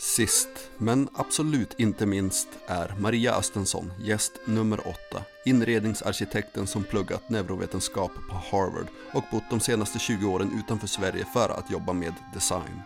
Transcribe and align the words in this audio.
Sist, 0.00 0.48
men 0.78 1.08
absolut 1.14 1.74
inte 1.80 2.06
minst, 2.06 2.48
är 2.66 2.94
Maria 2.98 3.34
Östensson, 3.34 3.92
gäst 4.00 4.32
nummer 4.44 4.80
åtta. 4.88 5.22
Inredningsarkitekten 5.44 6.66
som 6.66 6.84
pluggat 6.84 7.28
neurovetenskap 7.28 8.10
på 8.30 8.34
Harvard 8.34 8.86
och 9.12 9.24
bott 9.32 9.42
de 9.50 9.60
senaste 9.60 9.98
20 9.98 10.26
åren 10.26 10.50
utanför 10.58 10.86
Sverige 10.86 11.24
för 11.32 11.48
att 11.48 11.70
jobba 11.70 11.92
med 11.92 12.14
design. 12.34 12.82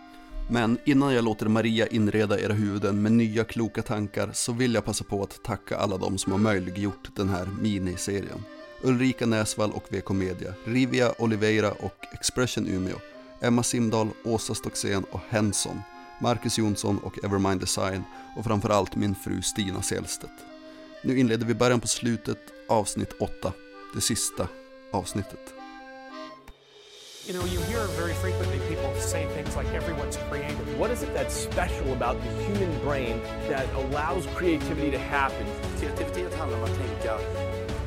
Men 0.51 0.79
innan 0.85 1.15
jag 1.15 1.25
låter 1.25 1.49
Maria 1.49 1.87
inreda 1.87 2.41
era 2.41 2.53
huvuden 2.53 3.03
med 3.03 3.13
nya 3.13 3.45
kloka 3.45 3.83
tankar 3.83 4.31
så 4.33 4.53
vill 4.53 4.75
jag 4.75 4.85
passa 4.85 5.05
på 5.05 5.23
att 5.23 5.43
tacka 5.43 5.77
alla 5.77 5.97
de 5.97 6.19
som 6.19 6.33
har 6.33 6.39
möjliggjort 6.39 7.09
den 7.17 7.29
här 7.29 7.49
miniserien. 7.61 8.45
Ulrika 8.83 9.27
Näsvall 9.27 9.73
och 9.73 9.85
VK 9.89 10.11
Media, 10.11 10.55
Rivia 10.65 11.13
Oliveira 11.19 11.73
och 11.73 12.07
Expression 12.13 12.69
Umeå, 12.69 12.97
Emma 13.41 13.63
Simdahl, 13.63 14.09
Åsa 14.25 14.55
Stocksén 14.55 15.05
och 15.11 15.21
Henson, 15.29 15.83
Marcus 16.23 16.59
Jonsson 16.59 16.99
och 16.99 17.25
Evermind 17.25 17.61
Design 17.61 18.05
och 18.37 18.45
framförallt 18.45 18.97
min 18.97 19.15
fru 19.15 19.43
Stina 19.43 19.83
Selstedt. 19.83 20.33
Nu 21.03 21.19
inleder 21.19 21.47
vi 21.47 21.55
början 21.55 21.81
på 21.81 21.89
slutet, 21.89 22.39
avsnitt 22.69 23.13
8, 23.21 23.53
det 23.95 24.01
sista 24.01 24.49
avsnittet. 24.93 25.55
You 27.27 27.35
know, 27.39 27.47
you 27.55 27.61
hear 27.71 27.87
very 28.03 28.15
frequently 28.15 28.59
people 28.69 29.01
say 29.01 29.27
things 29.37 29.57
like 29.57 29.69
everyone's 29.81 30.19
creative. 30.29 30.79
What 30.79 30.91
is 30.91 31.03
it 31.03 31.15
that's 31.15 31.35
special 31.51 31.93
about 31.93 32.17
the 32.23 32.31
human 32.45 32.73
brain 32.85 33.21
that 33.49 33.67
allows 33.75 34.27
creativity 34.37 34.91
to 34.91 34.99
happen? 34.99 35.47
Kreativitet 35.81 36.35
handlar 36.35 36.59
om 36.59 36.65
att 36.65 36.79
tänka 36.79 37.19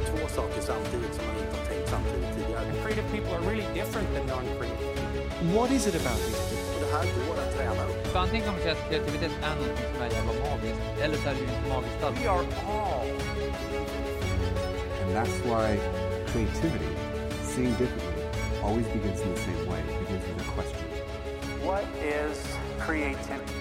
två 0.10 0.28
saker 0.28 0.62
samtidigt 0.62 1.14
som 1.16 1.26
man 1.28 1.36
inte 1.38 1.58
har 1.60 1.66
tänkt 1.66 1.90
samtidigt 1.90 2.36
tidigare. 2.38 2.66
And 2.72 2.78
creative 2.84 3.08
people 3.12 3.32
are 3.36 3.44
really 3.52 3.68
different 3.74 4.08
than 4.16 4.28
non-creative 4.28 4.94
people. 4.96 5.60
What 5.60 5.72
is 5.72 5.88
it 5.88 5.96
about 5.96 6.18
these 6.18 6.50
people? 6.50 6.65
Det 6.96 7.00
här 7.02 7.28
går 7.28 7.42
att 7.42 7.56
träna 7.56 7.84
upp. 7.86 8.16
Antingen 8.16 8.48
man 8.48 8.60
säga 8.60 8.72
att 8.74 8.90
kreativitet 8.90 9.32
är 9.44 9.56
någonting 9.56 9.86
som 9.94 10.02
är 10.02 10.10
jävla 10.10 10.34
magiskt, 10.34 10.82
eller 11.02 11.18
så 11.18 11.30
är 11.30 11.34
det 11.34 11.40
ju 11.40 11.48
inte 11.48 11.70
magiskt 11.70 12.04
alls. 12.04 12.20
We 12.20 12.30
are 12.30 12.40
all 12.40 13.08
And 15.04 15.16
that's 15.16 15.38
why 15.52 15.80
creativity, 16.28 16.92
seeing 17.44 17.72
differently, 17.72 18.24
always 18.64 18.88
begins 18.88 19.22
in 19.22 19.34
the 19.34 19.42
same 19.42 19.70
way. 19.70 19.80
It 19.80 20.08
begins 20.08 20.24
with 20.28 20.50
a 20.50 20.54
question. 20.56 20.88
What 21.66 21.86
is 22.04 22.58
creativity? 22.80 23.60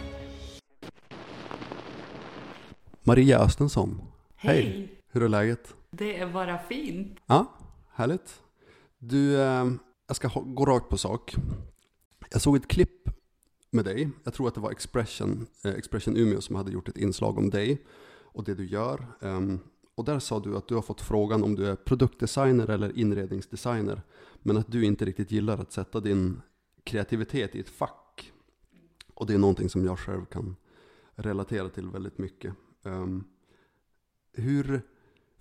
Maria 3.03 3.39
Östensson, 3.39 4.01
Hej. 4.37 4.89
hur 5.13 5.23
är 5.23 5.29
läget? 5.29 5.75
Det 5.91 6.21
är 6.21 6.27
bara 6.27 6.59
fint. 6.59 7.19
Ja, 7.27 7.47
härligt. 7.95 8.41
Du, 8.99 9.43
eh, 9.43 9.67
jag 10.07 10.17
ska 10.17 10.29
gå 10.35 10.67
rakt 10.67 10.89
på 10.89 10.99
sak. 10.99 11.35
Jag 12.31 12.41
såg 12.41 12.57
ett 12.57 12.69
klipp 12.69 13.14
med 13.75 13.85
dig. 13.85 14.11
Jag 14.25 14.35
tror 14.35 14.49
att 14.49 14.55
det 14.55 14.61
var 14.61 14.71
Expression, 14.71 15.47
eh, 15.65 15.75
Expression 15.75 16.17
Umeå 16.17 16.41
som 16.41 16.57
hade 16.57 16.73
gjort 16.73 16.89
ett 16.89 16.97
inslag 16.97 17.39
om 17.39 17.51
dig 17.51 17.85
och 18.35 18.45
det 18.45 18.55
du 18.55 18.67
gör. 18.67 19.07
Um, 19.21 19.61
och 19.95 20.05
där 20.05 20.19
sa 20.19 20.41
du 20.41 20.57
att 20.57 20.69
du 20.69 20.75
har 20.75 20.83
fått 20.83 21.01
frågan 21.01 21.43
om 21.45 21.55
du 21.55 21.67
är 21.67 21.77
produktdesigner 21.77 22.71
eller 22.71 22.99
inredningsdesigner. 22.99 24.03
Men 24.43 24.57
att 24.57 24.73
du 24.73 24.85
inte 24.85 25.05
riktigt 25.05 25.31
gillar 25.31 25.59
att 25.59 25.73
sätta 25.73 26.01
din 26.01 26.41
kreativitet 26.85 27.55
i 27.55 27.61
ett 27.61 27.69
fack. 27.69 28.33
Och 29.15 29.27
det 29.27 29.35
är 29.35 29.39
någonting 29.39 29.69
som 29.69 29.85
jag 29.85 29.99
själv 29.99 30.25
kan 30.25 30.57
relatera 31.15 31.69
till 31.69 31.89
väldigt 31.89 32.19
mycket. 32.19 32.55
Um, 32.83 33.25
hur 34.33 34.83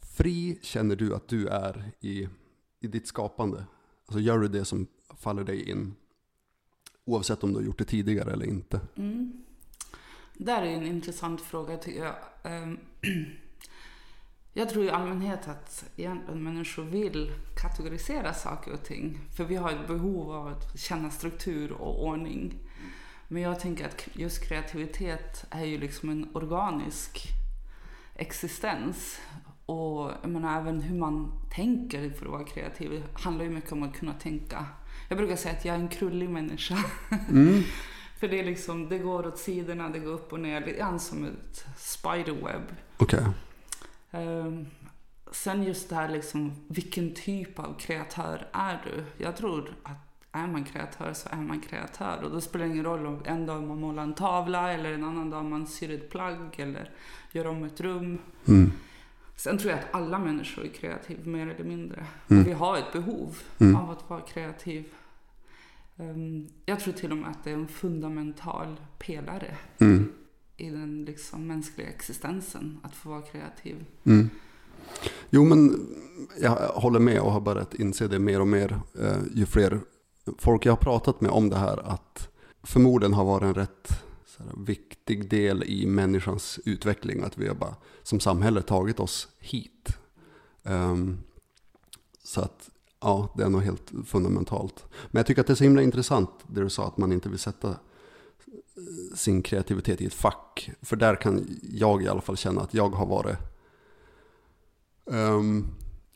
fri 0.02 0.60
känner 0.62 0.96
du 0.96 1.16
att 1.16 1.28
du 1.28 1.48
är 1.48 1.92
i, 2.00 2.30
i 2.80 2.88
ditt 2.88 3.08
skapande? 3.08 3.66
Alltså 4.06 4.20
gör 4.20 4.40
du 4.40 4.48
det 4.48 4.66
som 4.66 4.88
faller 5.18 5.44
dig 5.44 5.70
in? 5.70 5.96
Oavsett 7.06 7.44
om 7.44 7.50
du 7.50 7.56
har 7.56 7.64
gjort 7.64 7.78
det 7.78 7.86
tidigare 7.86 8.32
eller 8.32 8.46
inte. 8.46 8.82
Mm. 8.96 9.44
Där 10.34 10.62
är 10.62 10.68
en 10.68 10.88
intressant 10.88 11.42
fråga 11.42 11.78
tycker 11.78 12.04
jag. 12.04 12.16
Ehm, 12.44 12.80
jag 14.54 14.70
tror 14.70 14.86
i 14.86 14.90
allmänhet 14.90 15.48
att 15.48 15.86
egentligen 15.96 16.44
människor 16.44 16.84
vill 16.84 17.32
kategorisera 17.62 18.34
saker 18.34 18.74
och 18.74 18.84
ting. 18.84 19.20
För 19.36 19.44
vi 19.44 19.56
har 19.56 19.72
ett 19.72 19.88
behov 19.88 20.32
av 20.32 20.48
att 20.48 20.80
känna 20.80 21.10
struktur 21.10 21.72
och 21.72 22.06
ordning. 22.06 22.54
Men 23.28 23.42
jag 23.42 23.60
tänker 23.60 23.86
att 23.86 24.08
just 24.14 24.48
kreativitet 24.48 25.46
är 25.50 25.66
ju 25.66 25.78
liksom 25.78 26.10
en 26.10 26.36
organisk 26.36 27.28
existens. 28.16 29.20
Och 29.66 30.12
jag 30.22 30.30
menar, 30.30 30.62
även 30.62 30.82
hur 30.82 31.00
man 31.00 31.32
tänker 31.56 32.10
för 32.10 32.26
att 32.26 32.32
vara 32.32 32.44
kreativ 32.44 33.04
handlar 33.14 33.46
ju 33.46 33.52
mycket 33.52 33.72
om 33.72 33.84
att 33.84 33.96
kunna 33.96 34.14
tänka. 34.14 34.66
Jag 35.14 35.18
brukar 35.18 35.36
säga 35.36 35.54
att 35.54 35.66
jag 35.66 35.76
är 35.76 35.80
en 35.80 35.88
krullig 35.88 36.30
människa. 36.30 36.76
för 38.20 38.28
det 38.28 38.40
är 38.40 38.44
liksom, 38.44 38.90
det 38.90 38.98
går 38.98 39.28
åt 39.28 39.38
sidorna, 39.38 39.90
det 39.90 40.00
går 40.00 40.12
upp 40.12 40.34
och 40.34 40.40
ner, 40.40 40.60
lite 40.60 40.78
grann 40.78 41.00
som 41.00 41.26
ett 41.26 41.66
spiderweb. 41.78 42.62
Okej. 42.98 43.26
Ehm, 44.12 44.66
sen 45.32 45.64
just 45.64 45.90
det 45.90 45.96
här 45.96 46.10
liksom, 46.10 46.52
vilken 46.68 47.14
typ 47.14 47.60
av 47.60 47.80
kreatör 47.80 48.48
är 48.54 48.82
du? 48.86 49.24
Jag 49.24 49.38
tror 49.38 49.74
att 49.84 49.98
är 50.32 50.48
man 50.48 50.64
kreatör 50.64 51.14
så 51.14 51.30
är 51.32 51.42
man 51.42 51.62
kreatör. 51.62 52.24
Och 52.24 52.32
då 52.32 52.42
spelar 52.42 52.66
det 52.66 52.72
ingen 52.72 52.86
roll 52.86 53.06
om 53.06 53.22
en 53.26 53.46
dag 53.46 53.64
man 53.64 53.80
målar 53.80 54.04
en 54.04 54.14
tavla 54.14 54.74
eller 54.74 54.94
en 54.94 55.04
annan 55.04 55.30
dag 55.30 55.46
man 55.46 55.68
syr 55.68 55.92
ett 55.92 56.10
plagg 56.10 56.56
eller 56.58 56.90
gör 57.32 57.48
om 57.48 57.64
ett 57.64 57.82
rum. 57.82 58.18
Mm. 58.48 58.72
Sen 59.36 59.58
tror 59.58 59.72
jag 59.72 59.80
att 59.80 59.96
alla 59.96 60.20
människor 60.20 60.64
är 60.64 60.70
kreativa 60.70 61.22
mer 61.26 61.48
eller 61.48 61.64
mindre. 61.64 62.06
Mm. 62.30 62.44
Vi 62.44 62.54
har 62.54 62.78
ett 62.78 62.94
behov 62.94 63.38
Mm. 63.60 63.76
av 63.76 63.92
att 63.92 64.10
vara 64.10 64.22
kreativ. 64.22 64.86
Ehm, 65.98 66.48
jag 66.66 66.80
tror 66.80 66.94
till 66.94 67.12
och 67.12 67.18
med 67.18 67.30
att 67.30 67.44
det 67.44 67.50
är 67.50 67.54
en 67.54 67.68
fundamental 67.68 68.80
pelare 69.00 69.58
Mm. 69.80 70.12
i 70.58 70.70
den 70.70 71.06
liksom 71.06 71.48
mänskliga 71.48 71.88
existensen 71.88 72.80
att 72.84 72.96
få 72.96 73.10
vara 73.10 73.22
kreativ. 73.22 73.86
Mm. 74.04 74.30
Jo, 75.30 75.46
men 75.46 75.88
jag 76.42 76.52
håller 76.56 77.00
med 77.00 77.20
och 77.22 77.32
har 77.32 77.42
börjat 77.42 77.74
inse 77.74 78.08
det 78.08 78.20
mer 78.20 78.42
och 78.42 78.48
mer 78.48 78.80
eh, 79.00 79.18
ju 79.34 79.46
fler 79.46 79.80
folk 80.38 80.66
jag 80.66 80.72
har 80.72 80.78
pratat 80.78 81.22
med 81.22 81.32
om 81.32 81.50
det 81.50 81.58
här 81.58 81.78
att 81.88 82.30
förmodligen 82.64 83.14
har 83.14 83.26
varit 83.26 83.44
en 83.44 83.54
rätt 83.54 84.04
här, 84.38 84.66
viktig 84.66 85.30
del 85.30 85.64
i 85.64 85.86
människans 85.86 86.60
utveckling 86.66 87.24
att 87.24 87.38
vi 87.38 87.48
har 87.48 87.56
bara 87.56 87.76
som 88.04 88.20
samhälle 88.20 88.62
tagit 88.62 89.00
oss 89.00 89.28
hit. 89.40 89.98
Ehm, 90.64 91.18
så 92.24 92.42
att 92.42 92.70
ja, 93.04 93.34
det 93.38 93.44
är 93.44 93.50
nog 93.50 93.62
helt 93.62 93.92
fundamentalt. 94.06 94.86
Men 95.12 95.20
jag 95.20 95.26
tycker 95.26 95.42
att 95.42 95.48
det 95.48 95.54
är 95.54 95.56
så 95.56 95.64
himla 95.64 95.82
intressant 95.82 96.30
det 96.48 96.62
du 96.62 96.70
sa 96.70 96.88
att 96.88 96.98
man 96.98 97.12
inte 97.12 97.30
vill 97.30 97.40
sätta 97.40 97.70
eh, 97.70 97.76
sin 99.16 99.42
kreativitet 99.42 100.02
i 100.02 100.06
ett 100.06 100.14
fack. 100.14 100.72
För 100.82 100.96
där 100.96 101.16
kan 101.16 101.48
jag 101.62 102.04
i 102.04 102.08
alla 102.08 102.22
fall 102.22 102.38
känna 102.38 102.62
att 102.62 102.74
jag 102.74 102.90
har 102.90 103.06
varit 103.06 103.38
um, 105.06 105.68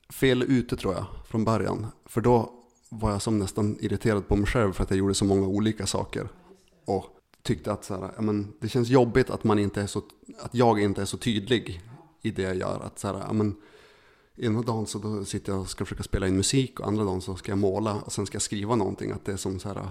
fel 0.10 0.44
ute 0.44 0.78
tror 0.78 0.94
jag 0.94 1.06
från 1.26 1.46
början. 1.46 1.88
För 2.06 2.22
då 2.22 2.54
var 2.90 3.12
jag 3.12 3.22
som 3.22 3.40
nästan 3.40 3.78
irriterad 3.80 4.28
på 4.28 4.36
mig 4.36 4.48
själv 4.48 4.74
för 4.74 4.84
att 4.84 4.90
jag 4.90 5.00
gjorde 5.00 5.14
så 5.14 5.26
många 5.26 5.48
olika 5.48 5.86
saker. 5.86 6.30
Och 6.86 7.06
tyckte 7.44 7.72
att 7.72 7.86
så 7.86 7.94
här, 7.94 8.12
ja, 8.16 8.22
men, 8.22 8.54
det 8.60 8.70
känns 8.70 8.90
jobbigt 8.90 9.30
att, 9.30 9.44
man 9.44 9.60
inte 9.60 9.82
är 9.82 9.88
så, 9.88 10.02
att 10.40 10.56
jag 10.56 10.82
inte 10.82 11.02
är 11.02 11.06
så 11.06 11.18
tydlig 11.18 11.82
i 12.22 12.32
det 12.32 12.42
jag 12.42 12.56
gör. 12.56 12.82
Att 12.86 13.00
så 13.00 13.08
här, 13.08 13.24
ja, 13.28 13.34
men, 13.34 13.56
ena 14.38 14.62
dagen 14.62 14.88
så 14.88 15.00
då 15.00 15.26
sitter 15.26 15.52
jag 15.52 15.62
och 15.62 15.70
ska 15.70 15.86
försöka 15.86 16.04
spela 16.04 16.28
in 16.28 16.38
musik 16.38 16.80
och 16.80 16.88
andra 16.88 17.04
dagen 17.04 17.22
så 17.22 17.36
ska 17.36 17.52
jag 17.52 17.60
måla 17.60 17.96
och 17.96 18.12
sen 18.12 18.26
ska 18.26 18.36
jag 18.36 18.42
skriva 18.42 18.76
någonting. 18.76 19.12
Att 19.12 19.26
det 19.26 19.32
är 19.32 19.38
som 19.38 19.60
så 19.60 19.70
här, 19.70 19.90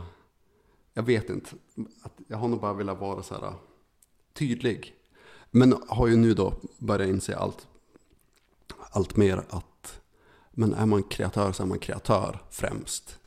jag 0.93 1.03
vet 1.03 1.31
inte. 1.31 1.51
Att 2.03 2.13
jag 2.29 2.37
har 2.37 2.49
nog 2.49 2.61
bara 2.61 2.73
velat 2.73 3.01
vara 3.01 3.23
så 3.23 3.35
här 3.35 3.53
tydlig. 4.33 4.95
Men 5.51 5.83
har 5.89 6.07
ju 6.07 6.17
nu 6.17 6.35
då 6.35 6.55
börjat 6.79 7.09
inse 7.09 7.37
allt 7.37 7.67
allt 8.97 9.17
mer 9.17 9.43
att 9.51 10.01
men 10.51 10.75
är 10.75 10.87
man 10.87 11.03
kreatör 11.03 11.53
så 11.53 11.63
är 11.63 11.67
man 11.67 11.79
kreatör 11.79 12.43
främst. 12.51 13.19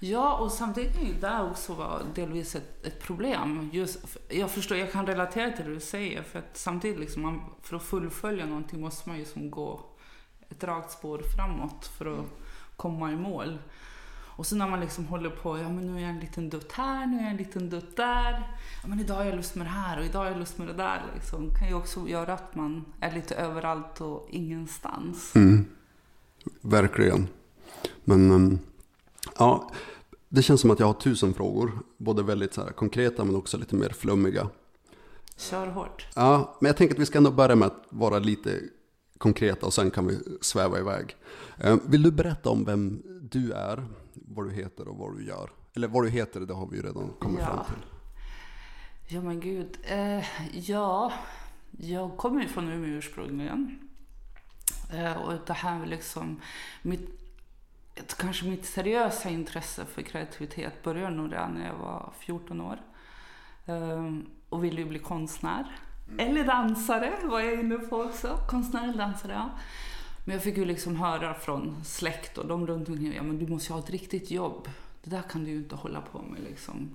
Ja, 0.00 0.38
och 0.38 0.52
samtidigt 0.52 0.94
kan 0.94 1.06
ju 1.06 1.14
det 1.20 1.42
också 1.50 1.74
vara 1.74 2.02
delvis 2.14 2.54
ett, 2.54 2.86
ett 2.86 3.00
problem. 3.00 3.70
Just, 3.72 3.98
jag 4.28 4.50
förstår, 4.50 4.76
jag 4.78 4.92
kan 4.92 5.06
relatera 5.06 5.50
till 5.50 5.64
det 5.64 5.74
du 5.74 5.80
säger. 5.80 6.22
För 6.22 6.38
att 6.38 6.56
samtidigt, 6.56 7.00
liksom, 7.00 7.22
man, 7.22 7.40
för 7.62 7.76
att 7.76 7.82
fullfölja 7.82 8.46
någonting 8.46 8.80
måste 8.80 9.08
man 9.08 9.18
ju 9.18 9.24
som 9.24 9.50
gå 9.50 9.80
ett 10.48 10.64
rakt 10.64 10.90
spår 10.90 11.22
framåt 11.36 11.86
för 11.86 12.18
att 12.18 12.26
komma 12.76 13.12
i 13.12 13.16
mål. 13.16 13.58
Och 14.36 14.46
så 14.46 14.56
när 14.56 14.68
man 14.68 14.80
liksom 14.80 15.06
håller 15.06 15.30
på, 15.30 15.58
ja 15.58 15.68
men 15.68 15.86
nu 15.86 15.96
är 15.96 16.00
jag 16.00 16.10
en 16.10 16.20
liten 16.20 16.50
dutt 16.50 16.72
här, 16.72 17.06
nu 17.06 17.18
är 17.18 17.22
jag 17.22 17.30
en 17.30 17.36
liten 17.36 17.70
dutt 17.70 17.96
där. 17.96 18.56
Ja 18.82 18.88
men 18.88 19.00
idag 19.00 19.14
har 19.14 19.24
jag 19.24 19.36
lust 19.36 19.54
med 19.54 19.66
det 19.66 19.70
här 19.70 19.98
och 19.98 20.04
idag 20.04 20.18
har 20.18 20.26
jag 20.26 20.38
lust 20.38 20.58
med 20.58 20.68
det 20.68 20.74
där. 20.74 21.02
Liksom. 21.14 21.50
kan 21.58 21.68
ju 21.68 21.74
också 21.74 22.08
göra 22.08 22.34
att 22.34 22.54
man 22.54 22.84
är 23.00 23.12
lite 23.12 23.34
överallt 23.34 24.00
och 24.00 24.28
ingenstans. 24.30 25.36
Mm. 25.36 25.64
Verkligen. 26.60 27.28
Men 28.04 28.30
um, 28.30 28.58
ja, 29.38 29.70
det 30.28 30.42
känns 30.42 30.60
som 30.60 30.70
att 30.70 30.80
jag 30.80 30.86
har 30.86 30.94
tusen 30.94 31.34
frågor. 31.34 31.72
Både 31.96 32.22
väldigt 32.22 32.54
så 32.54 32.60
konkreta 32.60 33.24
men 33.24 33.36
också 33.36 33.58
lite 33.58 33.74
mer 33.74 33.90
flummiga. 33.90 34.48
Kör 35.36 35.66
hårt. 35.66 36.06
Ja, 36.14 36.56
men 36.60 36.66
jag 36.66 36.76
tänker 36.76 36.94
att 36.94 37.00
vi 37.00 37.06
ska 37.06 37.18
ändå 37.18 37.30
börja 37.30 37.56
med 37.56 37.66
att 37.66 37.84
vara 37.88 38.18
lite 38.18 38.60
konkreta 39.18 39.66
och 39.66 39.74
sen 39.74 39.90
kan 39.90 40.06
vi 40.06 40.18
sväva 40.40 40.78
iväg. 40.78 41.16
Eh, 41.58 41.76
Vill 41.88 42.02
du 42.02 42.10
berätta 42.10 42.50
om 42.50 42.64
vem 42.64 43.02
du 43.30 43.52
är, 43.52 43.84
vad 44.14 44.46
du 44.48 44.52
heter 44.52 44.88
och 44.88 44.96
vad 44.96 45.16
du 45.18 45.26
gör? 45.26 45.50
Eller 45.76 45.88
vad 45.88 46.04
du 46.04 46.10
heter, 46.10 46.40
det 46.40 46.54
har 46.54 46.66
vi 46.66 46.76
ju 46.76 46.82
redan 46.82 47.12
kommit 47.18 47.38
Ja. 47.40 47.46
fram 47.46 47.64
till. 47.64 47.86
Ja 49.08 49.20
men 49.22 49.40
gud. 49.40 49.78
Eh, 49.82 50.24
ja, 50.58 51.12
jag 51.78 52.16
kommer 52.16 52.42
ju 52.42 52.48
från 52.48 52.68
Umeå 52.68 52.90
ursprungligen. 52.90 53.78
Eh, 54.92 55.12
och 55.22 55.32
det 55.46 55.52
här 55.52 55.78
med 55.78 55.88
liksom, 55.88 56.40
mitt, 56.82 57.10
kanske 58.18 58.46
mitt 58.46 58.64
seriösa 58.66 59.28
intresse 59.30 59.84
för 59.84 60.02
kreativitet 60.02 60.82
började 60.82 61.16
nog 61.16 61.32
redan 61.32 61.54
när 61.54 61.66
jag 61.66 61.74
var 61.78 62.12
14 62.18 62.60
år. 62.60 62.80
Eh, 63.66 64.14
och 64.48 64.64
ville 64.64 64.80
ju 64.80 64.88
bli 64.88 64.98
konstnär. 64.98 65.76
Eller 66.18 66.44
dansare 66.44 67.12
var 67.24 67.40
jag 67.40 67.60
inne 67.60 67.78
på 67.78 67.96
också. 68.02 68.38
Konstnär 68.48 68.82
eller 68.88 68.98
dansare, 68.98 69.32
ja. 69.32 69.50
Men 70.24 70.34
jag 70.34 70.42
fick 70.42 70.56
ju 70.56 70.64
liksom 70.64 70.96
höra 70.96 71.34
från 71.34 71.84
släkt 71.84 72.38
och 72.38 72.46
de 72.46 72.66
runt 72.66 72.88
omkring, 72.88 73.14
ja 73.14 73.22
men 73.22 73.38
du 73.38 73.46
måste 73.46 73.68
ju 73.68 73.74
ha 73.74 73.82
ett 73.84 73.90
riktigt 73.90 74.30
jobb. 74.30 74.68
Det 75.04 75.10
där 75.10 75.22
kan 75.22 75.44
du 75.44 75.50
ju 75.50 75.56
inte 75.56 75.74
hålla 75.76 76.00
på 76.00 76.22
med 76.22 76.40
liksom. 76.42 76.90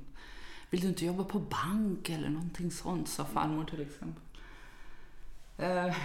Vill 0.69 0.81
du 0.81 0.87
inte 0.87 1.05
jobba 1.05 1.23
på 1.23 1.39
bank 1.39 2.09
eller 2.09 2.29
någonting 2.29 2.71
sånt, 2.71 3.07
sa 3.09 3.25
farmor 3.25 3.65
till 3.65 3.81
exempel. 3.81 4.23
Eh, 5.57 5.95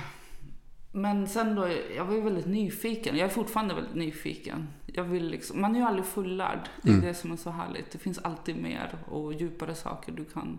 men 0.93 1.29
sen 1.29 1.55
då, 1.55 1.69
jag 1.97 2.05
var 2.05 2.15
ju 2.15 2.21
väldigt 2.21 2.47
nyfiken. 2.47 3.17
Jag 3.17 3.25
är 3.25 3.33
fortfarande 3.35 3.75
väldigt 3.75 3.95
nyfiken. 3.95 4.69
Jag 4.87 5.05
vill 5.05 5.29
liksom, 5.29 5.61
man 5.61 5.75
är 5.75 5.81
ju 5.81 5.87
aldrig 5.87 6.07
fullärd. 6.07 6.69
Det 6.83 6.89
är 6.89 6.93
Mm. 6.95 7.07
det 7.07 7.15
som 7.15 7.33
är 7.33 7.37
så 7.37 7.51
härligt. 7.51 7.91
Det 7.91 7.99
finns 7.99 8.19
alltid 8.19 8.57
mer 8.63 8.99
och 9.11 9.33
djupare 9.35 9.75
saker 9.75 10.13
du 10.13 10.25
kan 10.25 10.59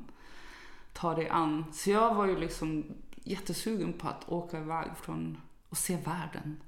ta 0.98 1.16
dig 1.16 1.30
an. 1.30 1.66
Så 1.74 1.90
jag 1.90 2.16
var 2.16 2.26
ju 2.26 2.40
liksom 2.40 2.86
jättesugen 3.24 3.94
på 3.94 4.08
att 4.08 4.30
åka 4.30 4.60
iväg 4.60 4.88
från 5.02 5.38
och 5.70 5.78
se 5.78 5.96
världen. 5.96 6.62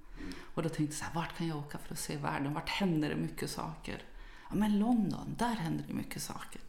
Och 0.54 0.64
då 0.64 0.70
tänkte 0.70 0.84
jag 0.84 0.94
så 0.94 1.06
här, 1.06 1.16
vart 1.16 1.38
kan 1.38 1.48
jag 1.48 1.58
åka 1.58 1.78
för 1.78 1.94
att 1.94 2.00
se 2.00 2.18
världen? 2.18 2.54
Vart 2.54 2.70
händer 2.70 3.10
det 3.10 3.16
mycket 3.16 3.50
saker? 3.50 4.04
Ja 4.50 4.56
men 4.56 4.80
London, 4.80 5.36
där 5.38 5.56
händer 5.56 5.84
det 5.88 5.94
mycket 5.94 6.22
saker. 6.22 6.62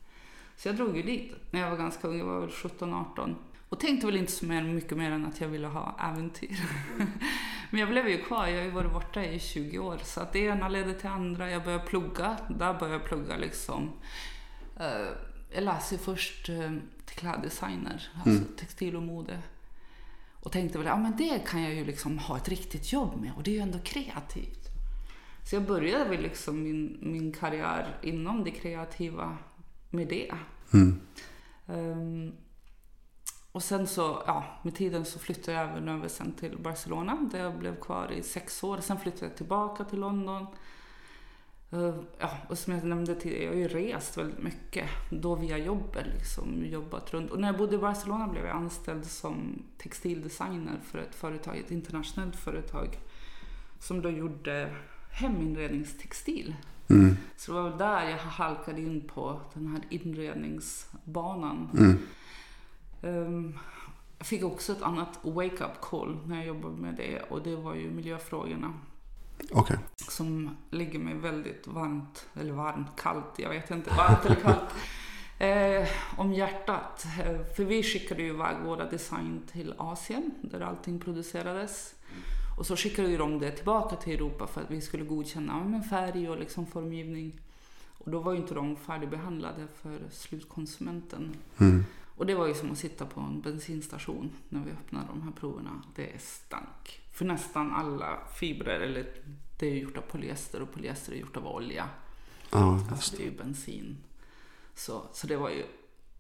Så 0.57 0.69
jag 0.69 0.77
drog 0.77 0.97
ju 0.97 1.03
dit 1.03 1.35
när 1.51 1.61
jag 1.61 1.71
var 1.71 1.77
ganska 1.77 2.09
ung, 2.09 2.19
jag 2.19 2.27
var 2.27 2.41
väl 2.41 2.51
17-18. 2.51 3.35
Och 3.69 3.81
tänkte 3.81 4.07
väl 4.07 4.17
inte 4.17 4.33
så 4.33 4.47
mer, 4.47 4.63
mycket 4.63 4.99
mer 4.99 5.11
än 5.11 5.27
att 5.27 5.41
jag 5.41 5.49
ville 5.49 5.67
ha 5.67 5.97
äventyr. 6.13 6.61
Men 7.71 7.81
jag 7.81 7.89
blev 7.89 8.09
ju 8.09 8.23
kvar, 8.23 8.47
jag 8.47 8.57
har 8.57 8.65
ju 8.65 8.71
varit 8.71 8.93
borta 8.93 9.25
i 9.25 9.41
20 9.41 9.79
år. 9.79 9.99
Så 10.05 10.21
att 10.21 10.33
det 10.33 10.39
ena 10.39 10.69
ledde 10.69 10.95
till 10.95 11.09
andra. 11.09 11.51
Jag 11.51 11.65
började 11.65 11.85
plugga, 11.85 12.37
där 12.49 12.75
började 12.75 12.93
jag 12.93 13.05
plugga 13.05 13.37
liksom. 13.37 13.91
Eh, 14.81 15.07
jag 15.51 15.65
läste 15.65 15.99
först 15.99 16.49
eh, 16.49 16.73
till 17.11 17.19
kläddesigner, 17.19 18.09
alltså 18.25 18.45
textil 18.57 18.97
och 18.97 19.03
mode. 19.03 19.39
Och 20.41 20.53
tänkte 20.53 20.79
väl, 20.79 20.87
ja 20.87 20.97
men 20.97 21.17
det 21.17 21.47
kan 21.47 21.63
jag 21.63 21.75
ju 21.75 21.85
liksom 21.85 22.19
ha 22.19 22.37
ett 22.37 22.49
riktigt 22.49 22.93
jobb 22.93 23.21
med 23.21 23.33
och 23.37 23.43
det 23.43 23.51
är 23.51 23.55
ju 23.55 23.61
ändå 23.61 23.79
kreativt. 23.79 24.69
Så 25.45 25.57
jag 25.57 25.67
började 25.67 26.05
väl 26.05 26.23
liksom 26.23 26.63
min, 26.63 26.99
min 27.01 27.33
karriär 27.33 27.99
inom 28.03 28.45
det 28.45 28.51
kreativa 28.51 29.39
med 29.91 30.09
det. 30.09 30.33
Mm. 30.73 31.01
Ehm, 31.67 32.33
och 33.53 33.63
sen 33.63 33.87
så, 33.87 34.23
ja, 34.27 34.61
med 34.63 34.75
tiden 34.75 35.05
så 35.05 35.19
flyttade 35.19 35.59
jag 35.59 35.71
även 35.71 35.89
över 35.89 36.09
sen 36.09 36.33
till 36.33 36.59
Barcelona 36.59 37.29
där 37.33 37.39
jag 37.39 37.59
blev 37.59 37.81
kvar 37.81 38.13
i 38.13 38.23
sex 38.23 38.65
år. 38.65 38.79
Sen 38.81 39.01
flyttade 39.01 39.27
jag 39.27 39.37
tillbaka 39.37 39.85
till 39.85 39.99
London. 39.99 40.47
Eh, 41.73 41.95
ja, 42.19 42.31
och 42.49 42.59
som 42.59 42.73
jag 42.73 42.85
nämnde 42.85 43.15
tidigare, 43.15 43.45
jag 43.45 43.51
har 43.51 43.59
ju 43.59 43.69
rest 43.69 44.19
väldigt 44.19 44.43
mycket. 44.43 44.89
Då 45.11 45.35
via 45.35 45.59
jobbet 45.59 46.07
liksom, 46.07 46.65
jobbat 46.65 47.13
runt. 47.13 47.31
Och 47.31 47.41
när 47.41 47.49
jag 47.49 47.59
bodde 47.59 47.75
i 47.75 47.79
Barcelona 47.79 48.29
blev 48.29 48.45
jag 48.45 48.57
anställd 48.57 49.05
som 49.05 49.63
textildesigner 49.79 50.81
för 50.85 50.99
ett 50.99 51.15
företag, 51.15 51.59
ett 51.59 51.71
internationellt 51.71 52.37
företag. 52.37 52.99
Som 53.79 54.03
då 54.03 54.11
gjorde 54.11 54.75
heminredningstextil. 55.11 56.55
Mm. 56.89 57.17
Så 57.37 57.53
det 57.53 57.63
var 57.63 57.69
väl 57.71 57.79
där 57.79 58.11
jag 58.11 58.19
halkade 58.19 58.81
in 58.81 59.09
på 59.15 59.41
den 59.55 59.67
här 59.67 59.81
inredningsbanan. 59.89 61.69
Mm. 61.79 61.99
Ehm, 63.03 63.59
jag 64.19 64.27
fick 64.27 64.45
också 64.45 64.73
ett 64.73 64.83
annat 64.83 65.19
wake-up 65.23 65.81
call 65.81 66.19
när 66.27 66.37
jag 66.37 66.47
jobbade 66.47 66.77
med 66.77 66.95
det 66.95 67.21
och 67.21 67.43
det 67.43 67.57
var 67.57 67.75
ju 67.75 67.91
miljöfrågorna 67.91 68.73
Okej. 69.53 69.79
som 70.09 70.57
ligger 70.71 70.99
mig 70.99 71.15
väldigt 71.15 71.67
varmt, 71.67 72.27
eller 72.35 72.53
varmt, 72.53 72.89
kallt, 72.97 73.35
jag 73.37 73.51
vet 73.51 73.71
inte, 73.71 73.91
varmt 73.91 74.25
eller 74.25 74.37
kallt, 74.37 74.75
eh, 75.39 75.89
om 76.21 76.33
hjärtat. 76.33 77.07
Eh, 77.25 77.55
För 77.57 77.65
vi 77.65 77.83
skickade 77.83 78.23
ju 78.23 78.29
iväg 78.29 78.57
våra 78.65 78.85
design 78.91 79.43
till 79.53 79.75
Asien 79.79 80.31
där 80.43 80.61
allting 80.61 81.01
producerades. 81.01 81.95
Och 82.59 82.67
så 82.67 82.77
skickade 82.77 83.09
ju 83.09 83.17
de 83.19 83.39
det 83.39 83.51
tillbaka 83.51 83.97
till 83.97 84.13
Europa 84.15 84.47
för 84.47 84.61
att 84.61 84.71
vi 84.71 84.81
skulle 84.81 85.05
godkänna 85.05 85.65
men 85.65 85.83
färg 85.83 86.29
och 86.31 86.39
liksom 86.39 86.67
formgivning. 86.67 87.33
Och 87.99 88.11
då 88.11 88.19
var 88.19 88.33
ju 88.33 88.39
inte 88.39 88.55
de 88.55 88.77
färdigbehandlade 88.77 89.67
för 89.83 89.99
slutkonsumenten. 90.11 91.35
Mm. 91.59 91.85
Och 92.21 92.27
det 92.27 92.35
var 92.35 92.47
ju 92.47 92.55
som 92.55 92.73
att 92.73 92.79
sitta 92.79 93.07
på 93.07 93.21
en 93.21 93.41
bensinstation 93.41 94.33
när 94.49 94.65
vi 94.65 94.71
öppnade 94.71 95.07
de 95.09 95.23
här 95.23 95.31
proverna. 95.31 95.83
Det 95.95 96.23
stank. 96.23 97.01
För 97.13 97.25
nästan 97.25 97.73
alla 97.73 98.19
fibrer, 98.35 98.81
eller 98.81 99.07
det 99.59 99.67
är 99.67 99.71
ju 99.71 99.81
gjort 99.81 99.97
av 99.97 100.03
polyester 100.03 100.63
och 100.63 100.73
polyester 100.73 101.13
är 101.13 101.17
gjort 101.17 101.37
av 101.37 101.47
olja. 101.47 101.89
Ja, 102.51 102.81
Alltså 102.91 103.17
det 103.17 103.23
är 103.23 103.25
ju 103.25 103.37
bensin. 103.37 103.97
Så, 104.75 105.03
så 105.13 105.27
det 105.27 105.37
var 105.37 105.51
ju 105.51 105.65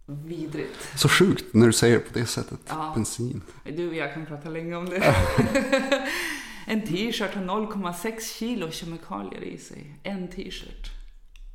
vidrigt. 0.06 0.98
Så 0.98 1.08
sjukt 1.08 1.54
när 1.54 1.66
du 1.66 1.72
säger 1.72 1.98
det 1.98 2.04
på 2.04 2.18
det 2.18 2.26
sättet. 2.26 2.60
Ja. 2.68 2.92
Bensin. 2.94 3.42
Du 3.64 3.88
och 3.88 3.94
jag 3.94 4.14
kan 4.14 4.26
prata 4.26 4.48
länge 4.48 4.76
om 4.76 4.88
det. 4.88 4.96
en 6.66 6.86
t-shirt 6.86 7.34
har 7.34 7.42
0,6 7.42 8.20
kilo 8.38 8.70
kemikalier 8.70 9.42
i 9.42 9.58
sig. 9.58 10.00
En 10.02 10.28
t-shirt. 10.28 10.90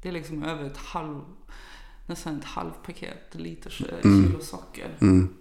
Det 0.01 0.09
är 0.09 0.13
liksom 0.13 0.43
över 0.43 0.63
ett 0.63 0.77
halv, 0.77 1.21
nästan 2.05 2.39
ett 2.39 2.45
halvt 2.45 2.83
paket 2.83 3.35
liters 3.35 3.81
eh, 3.81 4.01
kilo 4.01 4.39
socker. 4.41 4.97
Mm. 5.01 5.33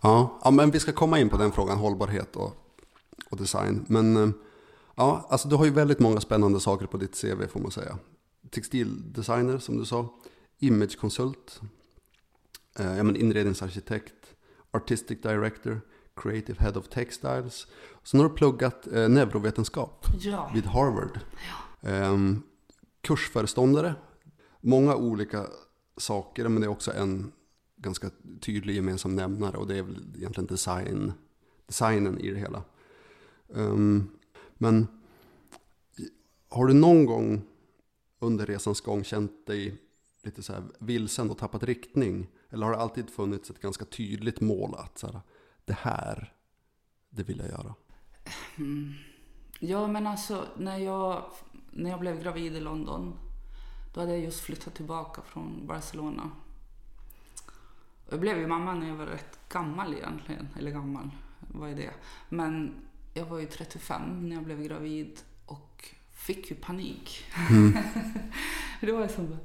Ja, 0.00 0.38
ja, 0.44 0.50
men 0.50 0.70
vi 0.70 0.80
ska 0.80 0.92
komma 0.92 1.18
in 1.18 1.28
på 1.28 1.36
den 1.36 1.52
frågan, 1.52 1.78
hållbarhet 1.78 2.36
och, 2.36 2.56
och 3.30 3.36
design. 3.36 3.84
Men 3.88 4.16
eh, 4.16 4.30
ja, 4.94 5.26
alltså 5.30 5.48
du 5.48 5.56
har 5.56 5.64
ju 5.64 5.70
väldigt 5.70 5.98
många 5.98 6.20
spännande 6.20 6.60
saker 6.60 6.86
på 6.86 6.96
ditt 6.96 7.20
CV 7.20 7.46
får 7.46 7.60
man 7.60 7.70
säga. 7.70 7.98
Textildesigner 8.50 9.58
som 9.58 9.76
du 9.78 9.84
sa, 9.84 10.08
imagekonsult, 10.58 11.60
eh, 12.78 12.96
ja, 12.96 13.02
men 13.02 13.16
inredningsarkitekt, 13.16 14.14
artistic 14.70 15.20
director, 15.22 15.80
creative 16.16 16.58
head 16.62 16.72
of 16.76 16.88
textiles. 16.88 17.66
Sen 18.04 18.20
har 18.20 18.28
du 18.28 18.34
pluggat 18.34 18.86
eh, 18.86 19.08
neurovetenskap 19.08 20.06
Ja. 20.20 20.50
vid 20.54 20.66
Harvard. 20.66 21.20
Ehm, 21.82 22.42
kursföreståndare. 23.00 23.94
Många 24.60 24.94
olika 24.96 25.46
saker, 26.00 26.48
men 26.48 26.60
det 26.60 26.66
är 26.66 26.70
också 26.70 26.92
en 26.92 27.32
ganska 27.76 28.10
tydlig 28.40 28.74
gemensam 28.74 29.16
nämnare 29.16 29.56
och 29.56 29.66
det 29.66 29.78
är 29.78 29.82
väl 29.82 30.16
egentligen 30.16 30.46
design, 30.46 31.12
designen 31.66 32.18
i 32.18 32.30
det 32.30 32.38
hela. 32.38 32.62
Um, 33.48 34.10
men 34.54 34.86
har 36.48 36.66
du 36.66 36.74
någon 36.74 37.06
gång 37.06 37.42
under 38.18 38.46
resans 38.46 38.80
gång 38.80 39.04
känt 39.04 39.46
dig 39.46 39.80
lite 40.22 40.42
så 40.42 40.52
här 40.52 40.62
vilsen 40.78 41.30
och 41.30 41.38
tappat 41.38 41.62
riktning? 41.62 42.28
Eller 42.50 42.66
har 42.66 42.72
det 42.72 42.78
alltid 42.78 43.10
funnits 43.10 43.50
ett 43.50 43.60
ganska 43.60 43.84
tydligt 43.84 44.40
mål 44.40 44.74
att 44.74 44.98
så 44.98 45.06
här, 45.06 45.20
det 45.64 45.72
här, 45.72 46.32
det 47.10 47.22
vill 47.22 47.38
jag 47.38 47.48
göra? 47.48 47.74
Mm. 48.58 48.92
Ja, 49.60 49.86
men 49.86 50.06
alltså 50.06 50.44
när 50.56 50.78
jag, 50.78 51.22
när 51.70 51.90
jag 51.90 52.00
blev 52.00 52.22
gravid 52.22 52.56
i 52.56 52.60
London, 52.60 53.18
då 53.92 54.00
hade 54.00 54.12
jag 54.12 54.20
just 54.20 54.40
flyttat 54.40 54.74
tillbaka 54.74 55.22
från 55.22 55.66
Barcelona. 55.66 56.30
Jag 58.10 58.20
blev 58.20 58.38
ju 58.38 58.46
mamma 58.46 58.74
när 58.74 58.88
jag 58.88 58.96
var 58.96 59.06
rätt 59.06 59.38
gammal 59.48 59.94
egentligen, 59.94 60.48
eller 60.58 60.70
gammal, 60.70 61.10
vad 61.40 61.70
är 61.70 61.74
det? 61.74 61.90
Men 62.28 62.74
jag 63.14 63.24
var 63.24 63.38
ju 63.38 63.46
35 63.46 64.28
när 64.28 64.36
jag 64.36 64.44
blev 64.44 64.62
gravid 64.62 65.20
och 65.46 65.88
fick 66.14 66.50
ju 66.50 66.56
panik. 66.56 67.24
det 68.80 68.92
var 68.92 69.08
som, 69.08 69.36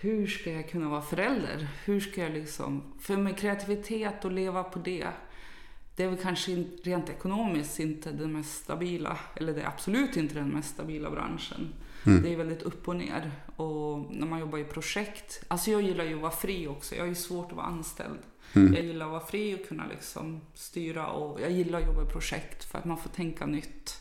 hur 0.00 0.26
ska 0.26 0.52
jag 0.52 0.70
kunna 0.70 0.88
vara 0.88 1.02
förälder? 1.02 1.68
Hur 1.84 2.00
ska 2.00 2.20
jag 2.20 2.32
liksom, 2.32 2.82
för 3.00 3.16
med 3.16 3.38
kreativitet 3.38 4.24
och 4.24 4.32
leva 4.32 4.64
på 4.64 4.78
det, 4.78 5.08
det 5.96 6.04
är 6.04 6.08
väl 6.08 6.18
kanske 6.18 6.64
rent 6.84 7.08
ekonomiskt 7.08 7.80
inte 7.80 8.12
den 8.12 8.32
mest 8.32 8.64
stabila, 8.64 9.18
eller 9.34 9.54
det 9.54 9.62
är 9.62 9.66
absolut 9.66 10.16
inte 10.16 10.34
den 10.34 10.48
mest 10.48 10.74
stabila 10.74 11.10
branschen. 11.10 11.74
Det 12.04 12.32
är 12.32 12.36
väldigt 12.36 12.62
upp 12.62 12.88
och 12.88 12.96
ner. 12.96 13.30
Och 13.56 13.98
när 14.10 14.26
man 14.26 14.40
jobbar 14.40 14.58
i 14.58 14.64
projekt, 14.64 15.44
alltså 15.48 15.70
jag 15.70 15.82
gillar 15.82 16.04
ju 16.04 16.14
att 16.14 16.20
vara 16.20 16.32
fri 16.32 16.66
också, 16.68 16.94
jag 16.94 17.02
har 17.02 17.08
ju 17.08 17.14
svårt 17.14 17.50
att 17.50 17.56
vara 17.56 17.66
anställd. 17.66 18.18
Jag 18.74 18.84
gillar 18.84 19.06
att 19.06 19.12
vara 19.12 19.26
fri 19.26 19.54
och 19.54 19.68
kunna 19.68 19.86
liksom 19.86 20.40
styra 20.54 21.06
och 21.06 21.40
jag 21.40 21.50
gillar 21.50 21.80
att 21.80 21.86
jobba 21.86 22.02
i 22.02 22.06
projekt 22.12 22.64
för 22.64 22.78
att 22.78 22.84
man 22.84 22.96
får 22.98 23.10
tänka 23.10 23.46
nytt. 23.46 24.00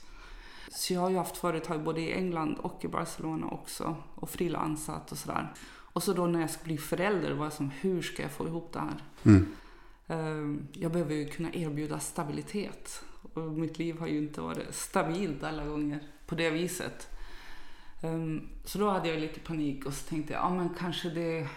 Så 0.71 0.93
jag 0.93 1.01
har 1.01 1.09
ju 1.09 1.17
haft 1.17 1.37
företag 1.37 1.83
både 1.83 2.01
i 2.01 2.13
England 2.13 2.57
och 2.59 2.85
i 2.85 2.87
Barcelona 2.87 3.47
också 3.47 3.95
och 4.15 4.29
frilansat 4.29 5.11
och 5.11 5.17
sådär. 5.17 5.53
Och 5.93 6.03
så 6.03 6.13
då 6.13 6.25
när 6.27 6.41
jag 6.41 6.49
ska 6.49 6.63
bli 6.63 6.77
förälder 6.77 7.31
var 7.33 7.45
jag 7.45 7.53
som, 7.53 7.69
hur 7.81 8.01
ska 8.01 8.21
jag 8.21 8.31
få 8.31 8.47
ihop 8.47 8.73
det 8.73 8.79
här? 8.79 9.01
Eh, 10.07 10.55
Jag 10.73 10.91
behöver 10.91 11.15
ju 11.15 11.25
kunna 11.29 11.53
erbjuda 11.53 11.99
stabilitet. 11.99 13.03
Och 13.33 13.41
mitt 13.41 13.79
liv 13.79 13.99
har 13.99 14.07
ju 14.07 14.17
inte 14.17 14.41
varit 14.41 14.75
stabilt 14.75 15.43
alla 15.43 15.65
gånger 15.65 15.99
på 16.25 16.35
det 16.35 16.49
viset. 16.49 17.09
Um, 18.01 18.49
Så 18.65 18.79
då 18.79 18.89
hade 18.89 19.09
jag 19.09 19.19
lite 19.19 19.39
panik 19.39 19.85
och 19.85 19.93
så 19.93 20.09
tänkte 20.09 20.33
jag, 20.33 20.43
ja 20.43 20.49
men 20.49 20.69
kanske 20.69 21.09
det, 21.09 21.47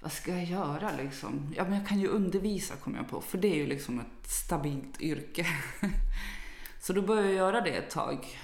vad 0.00 0.12
ska 0.12 0.30
jag 0.30 0.44
göra 0.44 0.90
liksom? 0.96 1.54
Ja, 1.56 1.64
men 1.64 1.72
jag 1.72 1.88
kan 1.88 2.00
ju 2.00 2.08
undervisa 2.08 2.76
kom 2.76 2.94
jag 2.94 3.08
på, 3.08 3.20
för 3.20 3.38
det 3.38 3.48
är 3.48 3.56
ju 3.56 3.66
liksom 3.66 4.00
ett 4.00 4.30
stabilt 4.30 5.00
yrke. 5.00 5.46
Så 6.80 6.92
då 6.92 7.02
började 7.02 7.28
jag 7.28 7.36
göra 7.36 7.60
det 7.60 7.70
ett 7.70 7.90
tag. 7.90 8.38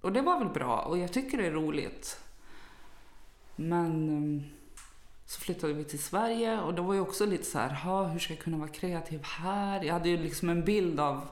Och 0.00 0.12
det 0.12 0.22
var 0.22 0.38
väl 0.38 0.48
bra 0.48 0.78
och 0.78 0.98
jag 0.98 1.12
tycker 1.12 1.38
det 1.38 1.46
är 1.46 1.52
roligt. 1.52 2.20
Men 3.56 4.08
um, 4.08 4.44
så 5.26 5.40
flyttade 5.40 5.72
vi 5.72 5.84
till 5.84 6.02
Sverige 6.02 6.60
och 6.60 6.74
då 6.74 6.82
var 6.82 6.94
jag 6.94 7.08
också 7.08 7.26
lite 7.26 7.44
så 7.44 7.58
här, 7.58 7.74
ha, 7.74 8.06
hur 8.06 8.18
ska 8.18 8.32
jag 8.34 8.42
kunna 8.42 8.56
vara 8.56 8.68
kreativ 8.68 9.22
här? 9.22 9.84
Jag 9.84 9.94
hade 9.94 10.08
ju 10.08 10.16
liksom 10.16 10.48
en 10.48 10.64
bild 10.64 11.00
av, 11.00 11.28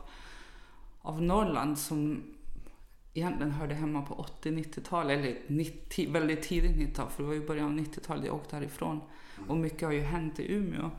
av 1.02 1.22
Norrland 1.22 1.78
som 1.78 2.22
egentligen 3.18 3.52
hörde 3.52 3.74
hemma 3.74 4.02
på 4.02 4.26
80-90-talet, 4.42 5.18
eller 5.18 5.38
90, 5.46 6.12
väldigt 6.12 6.42
tidigt 6.42 6.76
90-tal, 6.76 7.10
för 7.10 7.22
det 7.22 7.26
var 7.26 7.34
ju 7.34 7.46
början 7.46 7.66
av 7.66 7.78
90-talet 7.78 8.26
jag 8.26 8.34
åkte 8.34 8.56
härifrån. 8.56 9.00
Och 9.48 9.56
mycket 9.56 9.82
har 9.82 9.92
ju 9.92 10.00
hänt 10.00 10.40
i 10.40 10.52
Umeå. 10.52 10.90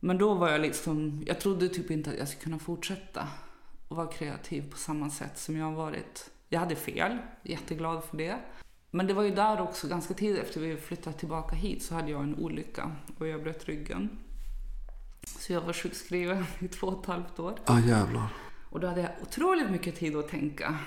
Men 0.00 0.18
då 0.18 0.34
var 0.34 0.50
jag 0.50 0.60
liksom, 0.60 1.22
jag 1.26 1.40
trodde 1.40 1.68
typ 1.68 1.90
inte 1.90 2.10
att 2.10 2.18
jag 2.18 2.28
skulle 2.28 2.42
kunna 2.42 2.58
fortsätta 2.58 3.28
och 3.88 3.96
vara 3.96 4.06
kreativ 4.06 4.70
på 4.70 4.76
samma 4.76 5.10
sätt 5.10 5.38
som 5.38 5.56
jag 5.56 5.64
har 5.64 5.74
varit. 5.74 6.30
Jag 6.48 6.60
hade 6.60 6.76
fel, 6.76 7.18
jätteglad 7.42 8.04
för 8.04 8.16
det. 8.16 8.38
Men 8.90 9.06
det 9.06 9.14
var 9.14 9.22
ju 9.22 9.34
där 9.34 9.60
också, 9.60 9.88
ganska 9.88 10.14
tidigt 10.14 10.42
efter 10.42 10.60
vi 10.60 10.76
flyttade 10.76 11.18
tillbaka 11.18 11.54
hit, 11.54 11.82
så 11.82 11.94
hade 11.94 12.10
jag 12.10 12.22
en 12.22 12.34
olycka 12.34 12.92
och 13.18 13.28
jag 13.28 13.42
bröt 13.42 13.64
ryggen. 13.64 14.18
Så 15.22 15.52
jag 15.52 15.60
var 15.60 15.72
sjukskriven 15.72 16.44
i 16.58 16.68
två 16.68 16.86
och 16.86 17.02
ett 17.02 17.06
halvt 17.06 17.38
år. 17.38 17.58
Ah, 17.64 17.80
jävlar. 17.80 18.49
Och 18.70 18.80
då 18.80 18.86
hade 18.86 19.00
jag 19.00 19.10
otroligt 19.22 19.70
mycket 19.70 19.96
tid 19.96 20.16
att 20.16 20.28
tänka. 20.28 20.78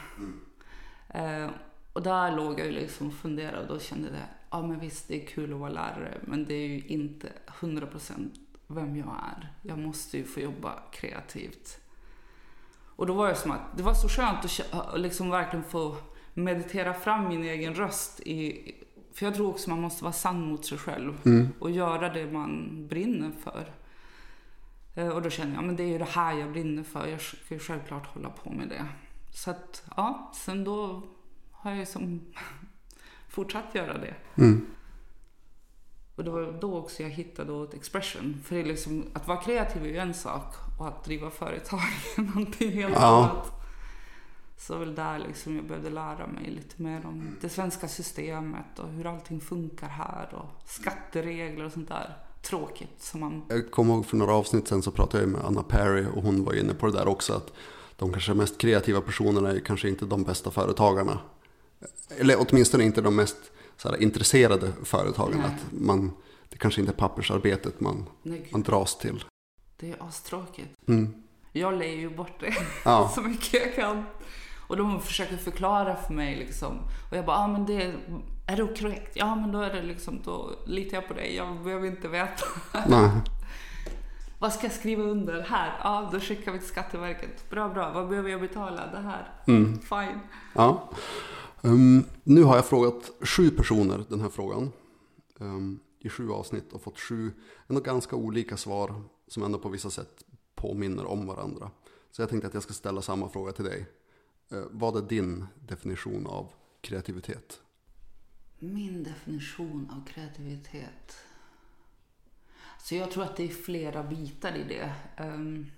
Eh, 1.10 1.50
och 1.94 2.02
där 2.02 2.36
låg 2.36 2.60
jag 2.60 2.74
liksom 2.74 3.08
och 3.08 3.14
funderade 3.14 3.62
och 3.62 3.68
då 3.68 3.80
kände 3.80 4.08
jag, 4.08 4.18
ja 4.50 4.68
men 4.68 4.80
visst 4.80 5.08
det 5.08 5.24
är 5.24 5.28
kul 5.28 5.54
att 5.54 5.60
vara 5.60 5.70
lärare 5.70 6.18
men 6.22 6.46
det 6.46 6.54
är 6.54 6.68
ju 6.68 6.82
inte 6.82 7.32
100% 7.60 8.30
vem 8.68 8.96
jag 8.96 9.08
är. 9.08 9.52
Jag 9.62 9.80
måste 9.80 10.18
ju 10.18 10.24
få 10.24 10.40
jobba 10.40 10.74
kreativt. 10.92 11.80
Och 12.96 13.08
då 13.08 13.14
var 13.14 13.30
det 13.30 13.36
som 13.36 13.52
att 13.52 13.78
det 13.78 13.84
var 13.84 13.94
så 13.94 14.08
skönt 14.08 14.46
att 14.72 15.00
liksom 15.00 15.30
verkligen 15.30 15.66
få 15.66 15.96
meditera 16.34 16.94
fram 16.94 17.28
min 17.28 17.44
egen 17.44 17.74
röst. 17.74 18.20
I, 18.20 18.72
för 19.14 19.26
jag 19.26 19.36
tror 19.36 19.50
också 19.50 19.70
man 19.70 19.82
måste 19.82 20.04
vara 20.04 20.14
sann 20.14 20.48
mot 20.48 20.66
sig 20.66 20.78
själv 20.78 21.14
och 21.60 21.72
göra 21.72 22.14
det 22.14 22.32
man 22.32 22.86
brinner 22.88 23.32
för. 23.44 23.74
Eh, 24.96 25.08
Och 25.08 25.22
då 25.22 25.30
kände 25.30 25.56
jag, 25.56 25.64
men 25.64 25.76
det 25.76 25.84
är 25.84 25.88
ju 25.88 25.98
det 25.98 26.06
här 26.06 26.34
jag 26.34 26.52
brinner 26.52 26.84
för. 26.84 27.08
Jag 27.08 27.22
ska 27.22 27.54
ju 27.54 27.60
självklart 27.60 28.08
hålla 28.08 28.30
på 28.30 28.50
med 28.52 28.70
det. 28.70 28.86
Så 29.32 29.52
att, 29.52 29.84
ja, 29.98 30.32
sen 30.36 30.64
då 30.64 31.04
har 31.52 31.72
jag 31.72 31.80
ju 31.80 31.86
som 31.86 32.22
fortsatt 33.30 33.76
göra 33.76 33.98
det. 33.98 34.16
Mm. 34.38 34.66
Och 36.16 36.24
det 36.24 36.30
var 36.32 36.52
då 36.62 36.78
också 36.78 37.04
jag 37.04 37.10
hittade 37.10 37.52
åt 37.52 37.74
expression. 37.74 38.42
För 38.46 38.56
det 38.56 38.62
är 38.62 38.66
liksom, 38.66 39.06
att 39.14 39.28
vara 39.28 39.42
kreativ 39.42 39.84
är 39.84 39.88
ju 39.90 39.98
en 39.98 40.14
sak 40.14 40.54
och 40.80 40.88
att 40.88 41.04
driva 41.04 41.30
företag 41.32 41.80
är 42.18 42.22
någonting 42.22 42.72
helt 42.72 42.94
Ja. 42.96 43.30
annat. 43.30 43.52
Så 44.58 44.78
väl 44.78 44.96
där 44.96 45.20
liksom 45.20 45.56
jag 45.56 45.66
behövde 45.66 45.90
lära 45.90 46.28
mig 46.28 46.50
lite 46.50 46.82
mer 46.82 47.06
om 47.06 47.36
det 47.42 47.50
svenska 47.50 47.88
systemet 47.88 48.80
och 48.80 48.90
hur 48.90 49.06
allting 49.06 49.42
funkar 49.42 49.88
här 49.88 50.34
och 50.34 50.62
skatteregler 50.70 51.66
och 51.66 51.72
sånt 51.72 51.88
där. 51.90 52.18
Tråkigt 52.44 53.02
som 53.04 53.20
man... 53.20 53.42
Jag 53.50 53.72
kommer 53.72 53.94
ihåg 53.94 54.06
för 54.06 54.18
några 54.18 54.34
avsnitt 54.34 54.68
sen 54.68 54.82
så 54.82 54.92
pratade 54.92 55.24
jag 55.24 55.30
med 55.32 55.42
Anna 55.46 55.64
Perry 55.64 56.06
och 56.16 56.24
hon 56.24 56.44
var 56.44 56.54
inne 56.54 56.74
på 56.74 56.86
det 56.86 56.92
där 56.92 57.08
också 57.08 57.34
att 57.34 57.54
de 57.98 58.12
kanske 58.12 58.34
mest 58.34 58.58
kreativa 58.58 59.02
personerna 59.02 59.52
är 59.52 59.60
kanske 59.60 59.90
inte 59.90 60.06
de 60.06 60.24
bästa 60.24 60.52
företagarna. 60.52 61.20
Eller 62.18 62.38
åtminstone 62.40 62.84
inte 62.84 63.02
de 63.02 63.16
mest 63.16 63.38
så 63.78 63.90
här, 63.90 64.02
intresserade 64.02 64.72
företagarna. 64.84 65.44
Nej. 65.48 65.56
Att 65.56 65.82
man, 65.82 66.12
det 66.50 66.58
kanske 66.58 66.82
inte 66.82 66.94
är 66.94 66.98
pappersarbetet 66.98 67.80
man, 67.80 68.06
Nej, 68.24 68.48
man 68.52 68.64
dras 68.64 68.98
till. 68.98 69.24
det 69.80 69.92
är 69.92 69.96
astråkigt. 70.08 70.70
Mm. 70.88 71.14
Jag 71.52 71.74
lejer 71.74 71.98
ju 71.98 72.10
bort 72.10 72.40
det 72.40 72.54
Ja. 72.86 73.12
så 73.16 73.22
mycket 73.22 73.54
jag 73.54 73.76
kan. 73.76 74.04
Och 74.68 74.78
de 74.78 75.02
försöker 75.02 75.38
förklara 75.38 75.96
för 75.96 76.14
mig 76.14 76.36
liksom. 76.36 76.80
Och 77.12 77.18
jag 77.18 77.26
bara, 77.26 77.38
ah, 77.38 77.48
men 77.48 77.66
det, 77.66 77.94
är 78.48 78.58
det 78.58 78.80
korrekt? 78.80 79.12
Ja 79.16 79.36
men 79.36 79.52
då 79.52 79.62
är 79.62 79.74
det 79.74 79.82
liksom, 79.82 80.22
då 80.24 80.56
litar 80.66 80.98
jag 80.98 81.08
på 81.08 81.14
dig. 81.14 81.36
Jag 81.36 81.64
behöver 81.64 81.88
inte 81.88 82.08
veta. 82.08 82.46
Nej. 82.88 83.10
Vad 84.40 84.54
ska 84.54 84.64
jag 84.64 84.74
skriva 84.74 85.04
under 85.04 85.42
här? 85.42 85.80
Ja, 85.84 86.10
då 86.12 86.20
skickar 86.20 86.52
vi 86.52 86.60
till 86.60 86.68
Skatteverket. 86.68 87.50
Bra, 87.50 87.70
bra. 87.70 87.92
Vad 87.92 88.10
behöver 88.10 88.30
jag 88.30 88.42
betala? 88.42 88.88
Det 88.92 89.00
här. 89.00 89.34
Mm. 89.48 89.80
Fine. 89.80 90.20
Ja. 90.54 90.90
Ehm, 91.62 92.04
nu 92.24 92.44
har 92.44 92.56
jag 92.56 92.66
frågat 92.66 93.12
sju 93.22 93.50
personer 93.50 94.06
den 94.10 94.22
här 94.22 94.30
frågan. 94.30 94.72
ehm, 95.40 95.80
I 96.00 96.10
sju 96.10 96.32
avsnitt 96.32 96.74
och 96.74 96.82
fått 96.82 97.00
sju 97.00 97.32
ändå 97.68 97.82
ganska 97.82 98.16
olika 98.16 98.58
svar 98.58 99.02
som 99.28 99.44
ändå 99.44 99.60
på 99.60 99.70
vissa 99.70 99.90
sätt 99.90 100.24
påminner 100.56 101.06
om 101.06 101.28
varandra. 101.28 101.72
Så 102.12 102.22
jag 102.22 102.30
tänkte 102.30 102.48
att 102.48 102.54
jag 102.54 102.64
ska 102.64 102.74
ställa 102.74 103.02
samma 103.02 103.30
fråga 103.30 103.52
till 103.52 103.66
dig. 103.66 103.86
Eh, 104.52 104.64
vad 104.72 104.98
är 104.98 105.02
din 105.02 105.46
definition 105.56 106.28
av 106.28 106.50
kreativitet? 106.82 107.60
Min 108.64 109.04
definition 109.04 109.90
av 109.92 110.06
kreativitet. 110.08 111.18
Så 112.80 112.96
jag 112.96 113.12
tror 113.12 113.24
att 113.24 113.36
det 113.36 113.44
är 113.44 113.48
flera 113.50 114.04
bitar 114.04 114.56
i 114.56 114.64
det. 114.64 114.94
Ehm, 115.18 115.72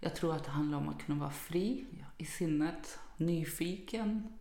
Jag 0.00 0.14
tror 0.16 0.34
att 0.36 0.44
det 0.44 0.50
handlar 0.50 0.78
om 0.78 0.88
att 0.88 1.02
kunna 1.06 1.18
vara 1.20 1.30
fri 1.30 1.84
i 2.18 2.24
sinnet, 2.24 2.98
nyfiken, 3.16 4.38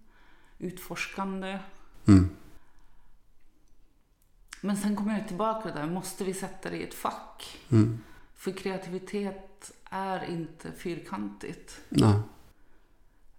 utforskande. 0.58 1.60
Mm. 2.08 2.30
Men 4.62 4.78
sen 4.78 4.96
kommer 4.96 5.18
jag 5.20 5.28
tillbaka 5.28 5.72
där, 5.74 5.88
måste 5.88 6.24
vi 6.24 6.34
sätta 6.34 6.70
det 6.70 6.78
i 6.78 6.84
ett 6.84 6.94
fack? 6.94 7.58
Mm. 7.72 8.00
För 8.36 8.52
kreativitet 8.52 9.72
är 9.86 10.26
inte 10.26 10.72
fyrkantigt. 10.72 11.82
Nej. 11.90 12.20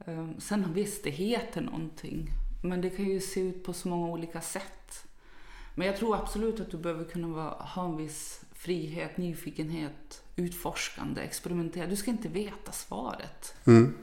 Ehm, 0.06 0.40
Sen 0.40 0.72
visst, 0.72 1.04
det 1.04 1.10
heter 1.10 1.60
någonting. 1.60 2.30
Men 2.62 2.80
det 2.80 2.90
kan 2.90 3.04
ju 3.04 3.20
se 3.20 3.40
ut 3.40 3.64
på 3.64 3.72
så 3.72 3.88
många 3.88 4.08
olika 4.08 4.40
sätt. 4.40 5.06
Men 5.74 5.86
jag 5.86 5.96
tror 5.96 6.16
absolut 6.16 6.60
att 6.60 6.70
du 6.70 6.76
behöver 6.76 7.04
kunna 7.04 7.28
vara, 7.28 7.50
ha 7.50 7.84
en 7.84 7.96
viss 7.96 8.40
frihet, 8.52 9.16
nyfikenhet, 9.16 10.22
utforskande, 10.36 11.20
experimentera. 11.20 11.86
Du 11.86 11.96
ska 11.96 12.10
inte 12.10 12.28
veta 12.28 12.72
svaret. 12.72 13.54
Mm. 13.66 13.94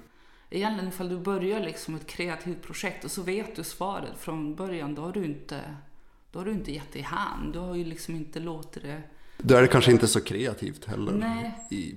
Egentligen 0.50 0.90
ifall 0.90 1.10
du 1.10 1.18
börjar 1.18 1.60
liksom 1.60 1.96
ett 1.96 2.08
kreativt 2.08 2.62
projekt 2.62 3.06
och 3.06 3.12
så 3.12 3.22
vet 3.22 3.56
du 3.56 3.64
svaret 3.64 4.18
från 4.18 4.56
början, 4.56 4.96
då 4.96 5.02
har 5.02 5.12
du 5.12 5.26
inte, 5.26 5.62
då 6.32 6.40
har 6.40 6.46
du 6.46 6.52
inte 6.52 6.74
gett 6.74 6.94
dig 6.94 7.02
hän. 7.02 7.52
Du 7.52 7.60
har 7.60 7.76
ju 7.76 7.84
liksom 7.84 8.16
inte 8.16 8.40
låtit 8.40 8.84
det... 8.84 9.02
Då 9.38 9.56
är 9.56 9.62
det 9.62 9.68
kanske 9.68 9.92
inte 9.92 10.08
så 10.08 10.22
kreativt 10.22 10.86
heller 10.86 11.12
Nej. 11.12 11.68
i 11.70 11.96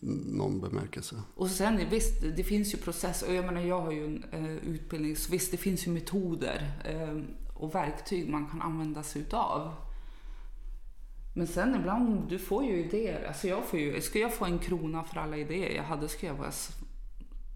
någon 0.00 0.60
bemärkelse. 0.60 1.22
Och 1.34 1.50
sen 1.50 1.80
visst, 1.90 2.22
det 2.36 2.44
finns 2.44 2.74
ju 2.74 2.78
processer. 2.78 3.28
Och 3.28 3.34
jag 3.34 3.44
menar, 3.44 3.60
jag 3.60 3.80
har 3.80 3.92
ju 3.92 4.04
en 4.04 4.24
eh, 4.32 4.54
utbildning, 4.54 5.16
så 5.16 5.32
visst 5.32 5.50
det 5.50 5.56
finns 5.56 5.86
ju 5.86 5.90
metoder 5.90 6.72
eh, 6.84 7.18
och 7.54 7.74
verktyg 7.74 8.28
man 8.28 8.46
kan 8.46 8.62
använda 8.62 9.02
sig 9.02 9.22
utav. 9.22 9.74
Men 11.34 11.46
sen 11.46 11.74
ibland, 11.74 12.28
du 12.28 12.38
får 12.38 12.64
ju 12.64 12.84
idéer. 12.84 13.24
Alltså 13.28 13.48
jag 13.48 13.64
får 13.64 13.78
ju, 13.78 14.00
ska 14.00 14.18
jag 14.18 14.34
få 14.34 14.44
en 14.44 14.58
krona 14.58 15.04
för 15.04 15.20
alla 15.20 15.36
idéer 15.36 15.76
jag 15.76 15.84
hade, 15.84 16.08
ska 16.08 16.26
jag 16.26 16.34
vara 16.34 16.52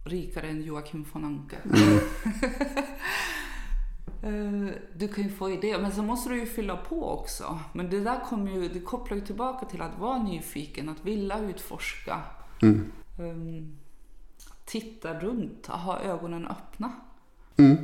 rikare 0.04 0.48
än 0.48 0.62
Joakim 0.62 1.04
von 1.12 1.24
Anka. 1.24 1.56
Eh, 1.66 3.47
Du 4.96 5.08
kan 5.14 5.24
ju 5.24 5.30
få 5.30 5.50
idéer, 5.50 5.78
men 5.82 5.92
sen 5.92 6.06
måste 6.06 6.30
du 6.30 6.40
ju 6.40 6.46
fylla 6.46 6.76
på 6.76 7.08
också. 7.10 7.58
Men 7.72 7.90
det 7.90 8.00
där 8.00 8.20
kommer 8.28 8.50
ju, 8.52 8.68
det 8.68 8.80
kopplar 8.80 9.16
ju 9.16 9.24
tillbaka 9.26 9.66
till 9.66 9.80
att 9.82 9.98
vara 9.98 10.22
nyfiken, 10.22 10.88
att 10.88 11.04
vilja 11.04 11.38
utforska. 11.38 12.20
Mm. 12.62 12.92
Um, 13.18 13.76
titta 14.64 15.20
runt, 15.20 15.66
ha 15.66 16.00
ögonen 16.00 16.46
öppna. 16.46 16.92
Mm. 17.56 17.76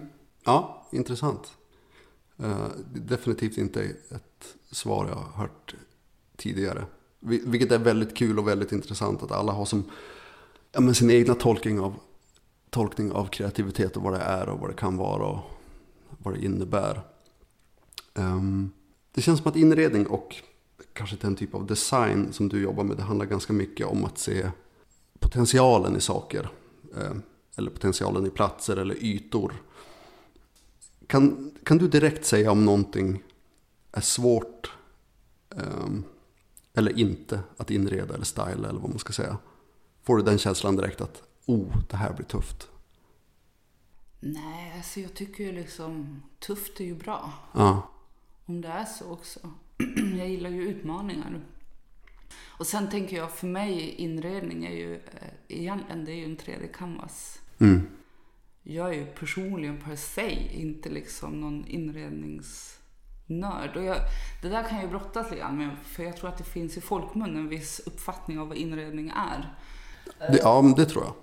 Ja, 0.45 0.87
intressant. 0.91 1.57
Eh, 2.39 2.67
definitivt 2.95 3.59
inte 3.59 3.83
ett 3.85 4.55
svar 4.71 5.07
jag 5.09 5.15
har 5.15 5.43
hört 5.43 5.75
tidigare. 6.37 6.85
Vi- 7.21 7.43
Vilket 7.47 7.73
är 7.73 7.79
väldigt 7.79 8.17
kul 8.17 8.39
och 8.39 8.49
väldigt 8.49 8.73
intressant 8.73 9.23
att 9.23 9.33
alla 9.33 9.53
har 9.53 9.65
som 9.65 9.85
ja, 10.73 10.81
men 10.81 10.95
sin 10.95 11.11
egna 11.11 11.35
tolkning 11.35 11.81
av, 11.81 11.95
tolkning 12.71 13.13
av 13.13 13.27
kreativitet 13.27 13.97
och 13.97 14.03
vad 14.03 14.13
det 14.13 14.19
är 14.21 14.49
och 14.49 14.59
vad 14.61 14.71
det 14.71 14.75
kan 14.77 14.97
vara 14.97 15.27
och 15.27 15.39
vad 16.25 16.35
det 16.35 16.45
innebär. 16.45 17.01
Ehm, 18.15 18.71
det 19.13 19.23
känns 19.23 19.41
som 19.41 19.51
att 19.51 19.57
inredning 19.57 20.07
och 20.07 20.37
kanske 20.93 21.17
den 21.17 21.37
typ 21.37 21.55
av 21.55 21.67
design 21.67 22.33
som 22.33 22.49
du 22.49 22.63
jobbar 22.63 22.85
med, 22.85 22.97
det 22.97 23.03
handlar 23.03 23.27
ganska 23.27 23.53
mycket 23.53 23.87
om 23.87 24.05
att 24.05 24.19
se 24.19 24.51
potentialen 25.19 25.97
i 25.97 26.01
saker. 26.01 26.49
Eh, 26.97 27.17
eller 27.57 27.71
potentialen 27.71 28.27
i 28.27 28.31
platser 28.31 28.77
eller 28.77 29.05
ytor. 29.05 29.55
Kan, 31.07 31.53
kan 31.63 31.79
du 31.79 31.89
direkt 31.89 32.25
säga 32.25 32.51
om 32.51 32.65
någonting 32.65 33.23
är 33.93 34.01
svårt 34.01 34.73
ehm, 35.57 36.05
eller 36.75 36.99
inte 36.99 37.41
att 37.57 37.71
inreda 37.71 38.15
eller 38.15 38.25
styla 38.25 38.69
eller 38.69 38.81
vad 38.81 38.91
man 38.91 38.99
ska 38.99 39.13
säga? 39.13 39.39
Får 40.03 40.17
du 40.17 40.23
den 40.23 40.39
känslan 40.39 40.77
direkt 40.77 41.01
att 41.01 41.23
oh, 41.47 41.77
det 41.91 41.97
här 41.97 42.13
blir 42.13 42.27
tufft? 42.27 42.69
Nej, 44.27 44.73
alltså 44.77 45.01
jag 45.01 45.15
tycker 45.15 45.45
ju 45.45 45.53
liksom 45.53 46.23
tufft 46.39 46.81
är 46.81 46.85
ju 46.85 46.95
bra. 46.95 47.33
Ja, 47.53 47.91
om 48.47 48.61
det 48.61 48.69
är 48.69 48.85
så 48.85 49.13
också. 49.13 49.39
jag 50.19 50.29
gillar 50.29 50.51
ju 50.51 50.69
utmaningar. 50.69 51.41
Och 52.43 52.67
sen 52.67 52.91
tänker 52.91 53.17
jag, 53.17 53.33
för 53.33 53.47
mig, 53.47 53.89
inredning 53.89 54.65
är 54.65 54.71
ju 54.71 54.95
eh, 54.95 55.01
egentligen 55.49 56.05
det 56.05 56.13
är 56.13 56.17
ju 56.17 56.25
en 56.25 56.37
3D-canvas. 56.37 57.39
Mm. 57.59 57.87
Jag 58.63 58.89
är 58.89 58.93
ju 58.93 59.07
personligen 59.07 59.81
per 59.81 59.97
se 59.97 60.61
inte 60.61 60.89
liksom 60.89 61.41
någon 61.41 61.67
inredningsnörd. 61.67 63.77
Och 63.77 63.85
jag, 63.85 63.97
det 64.43 64.49
där 64.49 64.63
kan 64.63 64.77
jag 64.77 64.85
ju 64.85 64.91
brottas 64.91 65.31
lite 65.31 65.41
grann 65.41 65.59
med, 65.59 65.77
för 65.85 66.03
jag 66.03 66.17
tror 66.17 66.29
att 66.29 66.39
det 66.39 66.45
finns 66.45 66.77
i 66.77 66.81
folkmun 66.81 67.37
en 67.37 67.49
viss 67.49 67.81
uppfattning 67.87 68.39
av 68.39 68.49
vad 68.49 68.57
inredning 68.57 69.09
är. 69.09 69.55
Det, 70.19 70.39
ja, 70.43 70.75
det 70.77 70.85
tror 70.85 71.05
jag. 71.05 71.15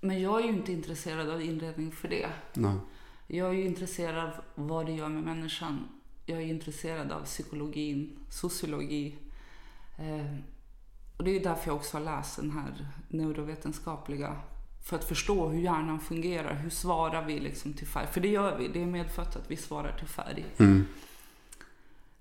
Men 0.00 0.22
jag 0.22 0.40
är 0.40 0.44
ju 0.44 0.52
inte 0.52 0.72
intresserad 0.72 1.30
av 1.30 1.42
inredning 1.42 1.92
för 1.92 2.08
det. 2.08 2.28
Nej. 2.54 2.76
Jag 3.26 3.48
är 3.48 3.52
ju 3.52 3.64
intresserad 3.64 4.24
av 4.24 4.32
vad 4.54 4.86
det 4.86 4.92
gör 4.92 5.08
med 5.08 5.22
människan. 5.22 5.88
Jag 6.26 6.38
är 6.38 6.46
intresserad 6.46 7.12
av 7.12 7.24
psykologin, 7.24 8.18
sociologi. 8.30 9.14
Eh, 9.98 10.36
och 11.16 11.24
det 11.24 11.30
är 11.30 11.34
ju 11.34 11.40
därför 11.40 11.68
jag 11.68 11.76
också 11.76 11.96
har 11.96 12.04
läst 12.04 12.36
den 12.36 12.50
här 12.50 12.86
neurovetenskapliga. 13.08 14.36
För 14.88 14.96
att 14.96 15.04
förstå 15.04 15.48
hur 15.48 15.60
hjärnan 15.60 16.00
fungerar. 16.00 16.54
Hur 16.54 16.70
svarar 16.70 17.24
vi 17.24 17.40
liksom 17.40 17.72
till 17.72 17.86
färg? 17.86 18.06
För 18.06 18.20
det 18.20 18.28
gör 18.28 18.58
vi. 18.58 18.68
Det 18.68 18.82
är 18.82 18.86
medfött 18.86 19.36
att 19.36 19.50
vi 19.50 19.56
svarar 19.56 19.98
till 19.98 20.08
färg. 20.08 20.46
Mm. 20.58 20.86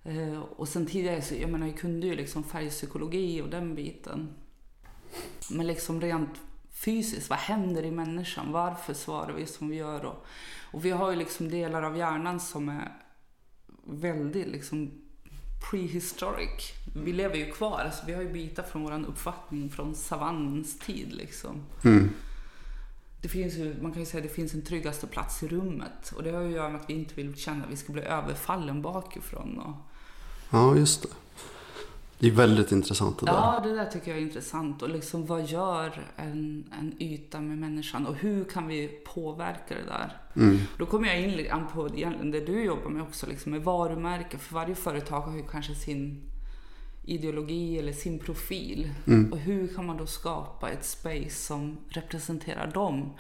Eh, 0.03 0.39
och 0.39 0.67
sen 0.67 0.85
tidigare 0.85 1.21
så, 1.21 1.35
jag 1.35 1.49
menar, 1.49 1.67
jag 1.67 1.77
kunde 1.77 2.07
ju 2.07 2.15
liksom 2.15 2.43
färgpsykologi 2.43 3.41
och 3.41 3.49
den 3.49 3.75
biten. 3.75 4.29
Men 5.51 5.67
liksom 5.67 6.01
rent 6.01 6.41
fysiskt, 6.77 7.29
vad 7.29 7.39
händer 7.39 7.85
i 7.85 7.91
människan? 7.91 8.51
Varför 8.51 8.93
svarar 8.93 9.33
vi 9.33 9.45
som 9.45 9.69
vi 9.69 9.75
gör? 9.75 10.05
Och, 10.05 10.25
och 10.71 10.85
vi 10.85 10.89
har 10.89 11.11
ju 11.11 11.17
liksom 11.17 11.49
delar 11.49 11.83
av 11.83 11.97
hjärnan 11.97 12.39
som 12.39 12.69
är 12.69 12.91
väldigt 13.83 14.47
liksom 14.47 14.91
prehistoric. 15.71 16.73
Vi 16.95 17.13
lever 17.13 17.35
ju 17.35 17.51
kvar, 17.51 17.79
alltså 17.79 18.03
vi 18.05 18.13
har 18.13 18.21
ju 18.21 18.29
bitar 18.29 18.63
från 18.63 18.83
vår 18.83 19.05
uppfattning 19.07 19.69
från 19.69 19.95
savannens 19.95 20.79
tid 20.79 21.13
liksom. 21.13 21.63
Mm. 21.83 22.09
Det 23.21 23.27
finns 23.27 23.53
ju, 23.53 23.81
man 23.81 23.91
kan 23.91 23.99
ju 23.99 24.05
säga 24.05 24.23
att 24.23 24.29
det 24.29 24.35
finns 24.35 24.53
en 24.53 24.65
tryggaste 24.65 25.07
plats 25.07 25.43
i 25.43 25.47
rummet 25.47 26.11
och 26.15 26.23
det 26.23 26.31
har 26.31 26.41
ju 26.41 26.47
att 26.47 26.53
göra 26.53 26.69
med 26.69 26.81
att 26.81 26.89
vi 26.89 26.93
inte 26.93 27.15
vill 27.15 27.35
känna 27.35 27.63
att 27.63 27.71
vi 27.71 27.77
ska 27.77 27.93
bli 27.93 28.01
överfallen 28.01 28.81
bakifrån. 28.81 29.59
Och, 29.59 29.75
Ja, 30.49 30.75
just 30.75 31.01
det. 31.01 31.09
Det 32.19 32.27
är 32.27 32.31
väldigt 32.31 32.71
intressant 32.71 33.19
det 33.19 33.25
där. 33.25 33.33
Ja, 33.33 33.59
det 33.63 33.75
där 33.75 33.85
tycker 33.85 34.11
jag 34.11 34.17
är 34.17 34.21
intressant. 34.21 34.81
Och 34.81 34.89
liksom 34.89 35.25
vad 35.25 35.45
gör 35.45 36.11
en, 36.15 36.73
en 36.79 37.01
yta 37.01 37.41
med 37.41 37.57
människan 37.57 38.07
och 38.07 38.15
hur 38.15 38.43
kan 38.43 38.67
vi 38.67 38.87
påverka 38.87 39.75
det 39.75 39.85
där? 39.85 40.21
Mm. 40.35 40.59
Då 40.77 40.85
kommer 40.85 41.07
jag 41.07 41.21
in 41.21 41.65
på 41.73 41.87
det 41.87 42.45
du 42.45 42.63
jobbar 42.63 42.89
med 42.89 43.01
också, 43.01 43.27
liksom 43.27 43.51
med 43.51 43.63
varumärke. 43.63 44.37
För 44.37 44.55
varje 44.55 44.75
företag 44.75 45.21
har 45.21 45.37
ju 45.37 45.47
kanske 45.47 45.75
sin 45.75 46.21
ideologi 47.05 47.79
eller 47.79 47.93
sin 47.93 48.19
profil. 48.19 48.93
Mm. 49.07 49.33
Och 49.33 49.39
hur 49.39 49.67
kan 49.67 49.85
man 49.85 49.97
då 49.97 50.05
skapa 50.05 50.69
ett 50.69 50.85
space 50.85 51.45
som 51.47 51.77
representerar 51.89 52.71
dem? 52.73 53.13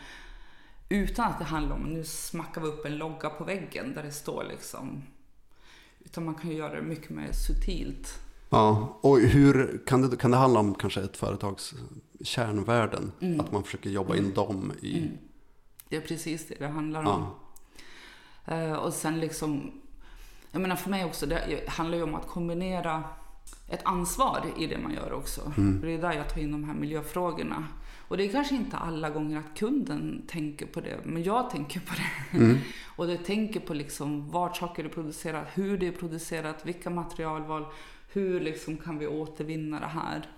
Utan 0.89 1.31
att 1.31 1.39
det 1.39 1.45
handlar 1.45 1.75
om, 1.75 1.83
nu 1.83 2.03
smackar 2.03 2.61
vi 2.61 2.67
upp 2.67 2.85
en 2.85 2.97
logga 2.97 3.29
på 3.29 3.43
väggen 3.43 3.93
där 3.93 4.03
det 4.03 4.11
står 4.11 4.45
liksom. 4.49 5.03
Utan 5.99 6.25
man 6.25 6.35
kan 6.35 6.49
ju 6.49 6.57
göra 6.57 6.75
det 6.75 6.81
mycket 6.81 7.09
mer 7.09 7.31
subtilt. 7.31 8.19
Ja, 8.49 8.99
och 9.01 9.19
hur 9.19 9.81
kan 9.85 10.09
det, 10.09 10.17
kan 10.17 10.31
det 10.31 10.37
handla 10.37 10.59
om 10.59 10.75
kanske 10.75 11.01
ett 11.01 11.17
företags 11.17 11.73
kärnvärden? 12.21 13.11
Mm. 13.19 13.39
Att 13.39 13.51
man 13.51 13.63
försöker 13.63 13.89
jobba 13.89 14.15
in 14.15 14.33
dem 14.33 14.71
i... 14.81 15.11
Det 15.89 15.95
är 15.95 16.01
precis 16.01 16.47
det 16.47 16.55
det 16.59 16.67
handlar 16.67 17.03
om. 17.03 17.25
Ja. 18.45 18.53
Eh, 18.53 18.73
och 18.73 18.93
sen 18.93 19.19
liksom, 19.19 19.71
jag 20.51 20.61
menar 20.61 20.75
för 20.75 20.89
mig 20.89 21.05
också, 21.05 21.25
det 21.25 21.69
handlar 21.69 21.97
ju 21.97 22.03
om 22.03 22.15
att 22.15 22.27
kombinera 22.27 23.03
ett 23.69 23.81
ansvar 23.83 24.45
i 24.57 24.67
det 24.67 24.77
man 24.77 24.93
gör 24.93 25.13
också. 25.13 25.53
Det 25.81 25.91
är 25.91 26.01
där 26.01 26.13
jag 26.13 26.29
tar 26.29 26.41
in 26.41 26.51
de 26.51 26.63
här 26.63 26.73
miljöfrågorna. 26.73 27.67
Och 28.07 28.17
det 28.17 28.23
är 28.23 28.31
kanske 28.31 28.55
inte 28.55 28.77
alla 28.77 29.09
gånger 29.09 29.39
att 29.39 29.59
kunden 29.59 30.21
tänker 30.27 30.65
på 30.65 30.81
det, 30.81 30.99
men 31.03 31.23
jag 31.23 31.49
tänker 31.49 31.79
på 31.79 31.93
det. 31.93 32.59
och 32.95 33.07
det 33.07 33.17
tänker 33.17 33.59
på 33.59 33.73
liksom 33.73 34.31
vart 34.31 34.57
saker 34.57 34.83
är 34.83 34.89
producerat, 34.89 35.47
hur 35.53 35.77
det 35.77 35.87
är 35.87 35.91
producerat, 35.91 36.65
vilka 36.65 36.89
materialval, 36.89 37.65
hur 38.07 38.39
liksom 38.39 38.77
kan 38.77 38.97
vi 38.97 39.07
återvinna 39.07 39.79
det 39.79 39.85
här. 39.85 40.29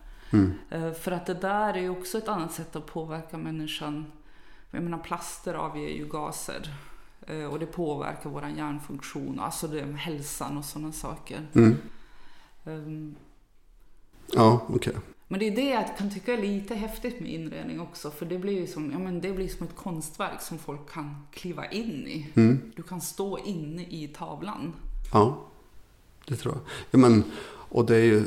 Eh, 0.70 0.92
För 0.94 1.12
att 1.12 1.26
det 1.26 1.34
där 1.34 1.74
är 1.74 1.82
ju 1.82 1.90
också 1.90 2.18
ett 2.18 2.28
annat 2.28 2.54
sätt 2.54 2.76
att 2.76 2.86
påverka 2.86 3.38
människan. 3.38 4.06
Jag 4.72 4.84
menar 4.84 4.98
plaster 4.98 5.54
avger 5.54 5.90
ju 5.90 6.06
gaser. 6.08 6.74
eh, 7.28 7.44
Och 7.46 7.60
det 7.60 7.66
påverkar 7.66 8.30
vår 8.30 8.48
hjärnfunktion, 8.58 9.40
alltså 9.40 9.68
det 9.68 9.84
hälsan 9.86 10.58
och 10.58 10.66
sådana 10.66 10.92
saker. 10.92 11.48
Mm. 11.56 11.76
Ehm, 12.66 13.16
Ja, 14.34 14.62
okej. 14.68 14.94
Men 15.28 15.40
det 15.40 15.48
är 15.48 15.56
det 15.56 15.70
jag 15.70 15.98
kan 15.98 16.14
tycka 16.14 16.34
är 16.34 16.42
lite 16.42 16.76
häftigt 16.76 17.20
med 17.20 17.32
inredning 17.32 17.80
också. 17.80 18.12
För 18.12 18.26
det 18.26 18.38
blir 18.38 18.60
ju 18.60 18.68
som, 18.68 18.92
ja, 18.92 19.00
men 19.00 19.22
det 19.22 19.32
blir 19.32 19.48
som 19.48 19.68
ett 19.68 19.76
konstverk 19.76 20.42
som 20.42 20.58
folk 20.60 20.90
kan 20.94 21.28
kliva 21.32 21.66
in 21.72 22.08
i. 22.08 22.28
Mm. 22.36 22.72
Du 22.76 22.84
kan 22.84 23.02
stå 23.02 23.38
inne 23.40 23.82
i 23.84 24.08
tavlan. 24.08 24.74
Ja, 25.14 25.38
det 26.28 26.36
tror 26.36 26.54
jag. 26.54 26.62
Ja, 26.92 26.98
men, 27.10 27.24
och 27.70 27.86
det 27.86 27.96
är 27.96 28.04
ju... 28.04 28.24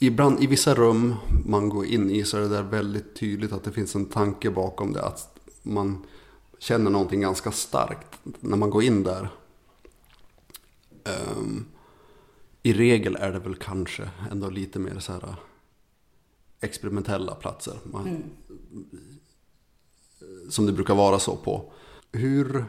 Ibland, 0.00 0.42
I 0.42 0.46
vissa 0.46 0.74
rum 0.74 1.14
man 1.46 1.68
går 1.68 1.86
in 1.86 2.10
i 2.10 2.24
så 2.24 2.36
är 2.36 2.40
det 2.40 2.48
där 2.48 2.62
väldigt 2.62 3.16
tydligt 3.16 3.52
att 3.52 3.64
det 3.64 3.72
finns 3.72 3.94
en 3.94 4.06
tanke 4.06 4.50
bakom 4.50 4.92
det. 4.92 5.02
Att 5.02 5.38
man 5.62 6.06
känner 6.58 6.90
någonting 6.90 7.20
ganska 7.20 7.52
starkt 7.52 8.18
när 8.40 8.56
man 8.56 8.70
går 8.70 8.82
in 8.82 9.02
där. 9.02 9.28
Ehm, 11.04 11.64
I 12.62 12.72
regel 12.72 13.16
är 13.16 13.32
det 13.32 13.38
väl 13.38 13.54
kanske 13.54 14.10
ändå 14.30 14.50
lite 14.50 14.78
mer 14.78 14.98
så 14.98 15.12
här 15.12 15.22
äh, 15.28 15.34
experimentella 16.60 17.34
platser. 17.34 17.78
Man, 17.84 18.22
Som 20.48 20.66
det 20.66 20.72
brukar 20.72 20.94
vara 20.94 21.18
så 21.18 21.36
på. 21.36 21.72
Hur... 22.12 22.64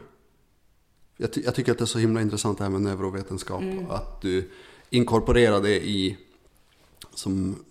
Jag, 1.16 1.32
ty- 1.32 1.42
jag 1.44 1.54
tycker 1.54 1.72
att 1.72 1.78
det 1.78 1.84
är 1.84 1.86
så 1.86 1.98
himla 1.98 2.20
intressant 2.22 2.58
det 2.58 2.64
här 2.64 2.70
med 2.70 2.80
neurovetenskap. 2.82 3.62
Att 3.88 4.20
du 4.20 4.50
inkorporerar 4.90 5.60
det 5.60 5.86
i 5.88 6.16
som 7.14 7.64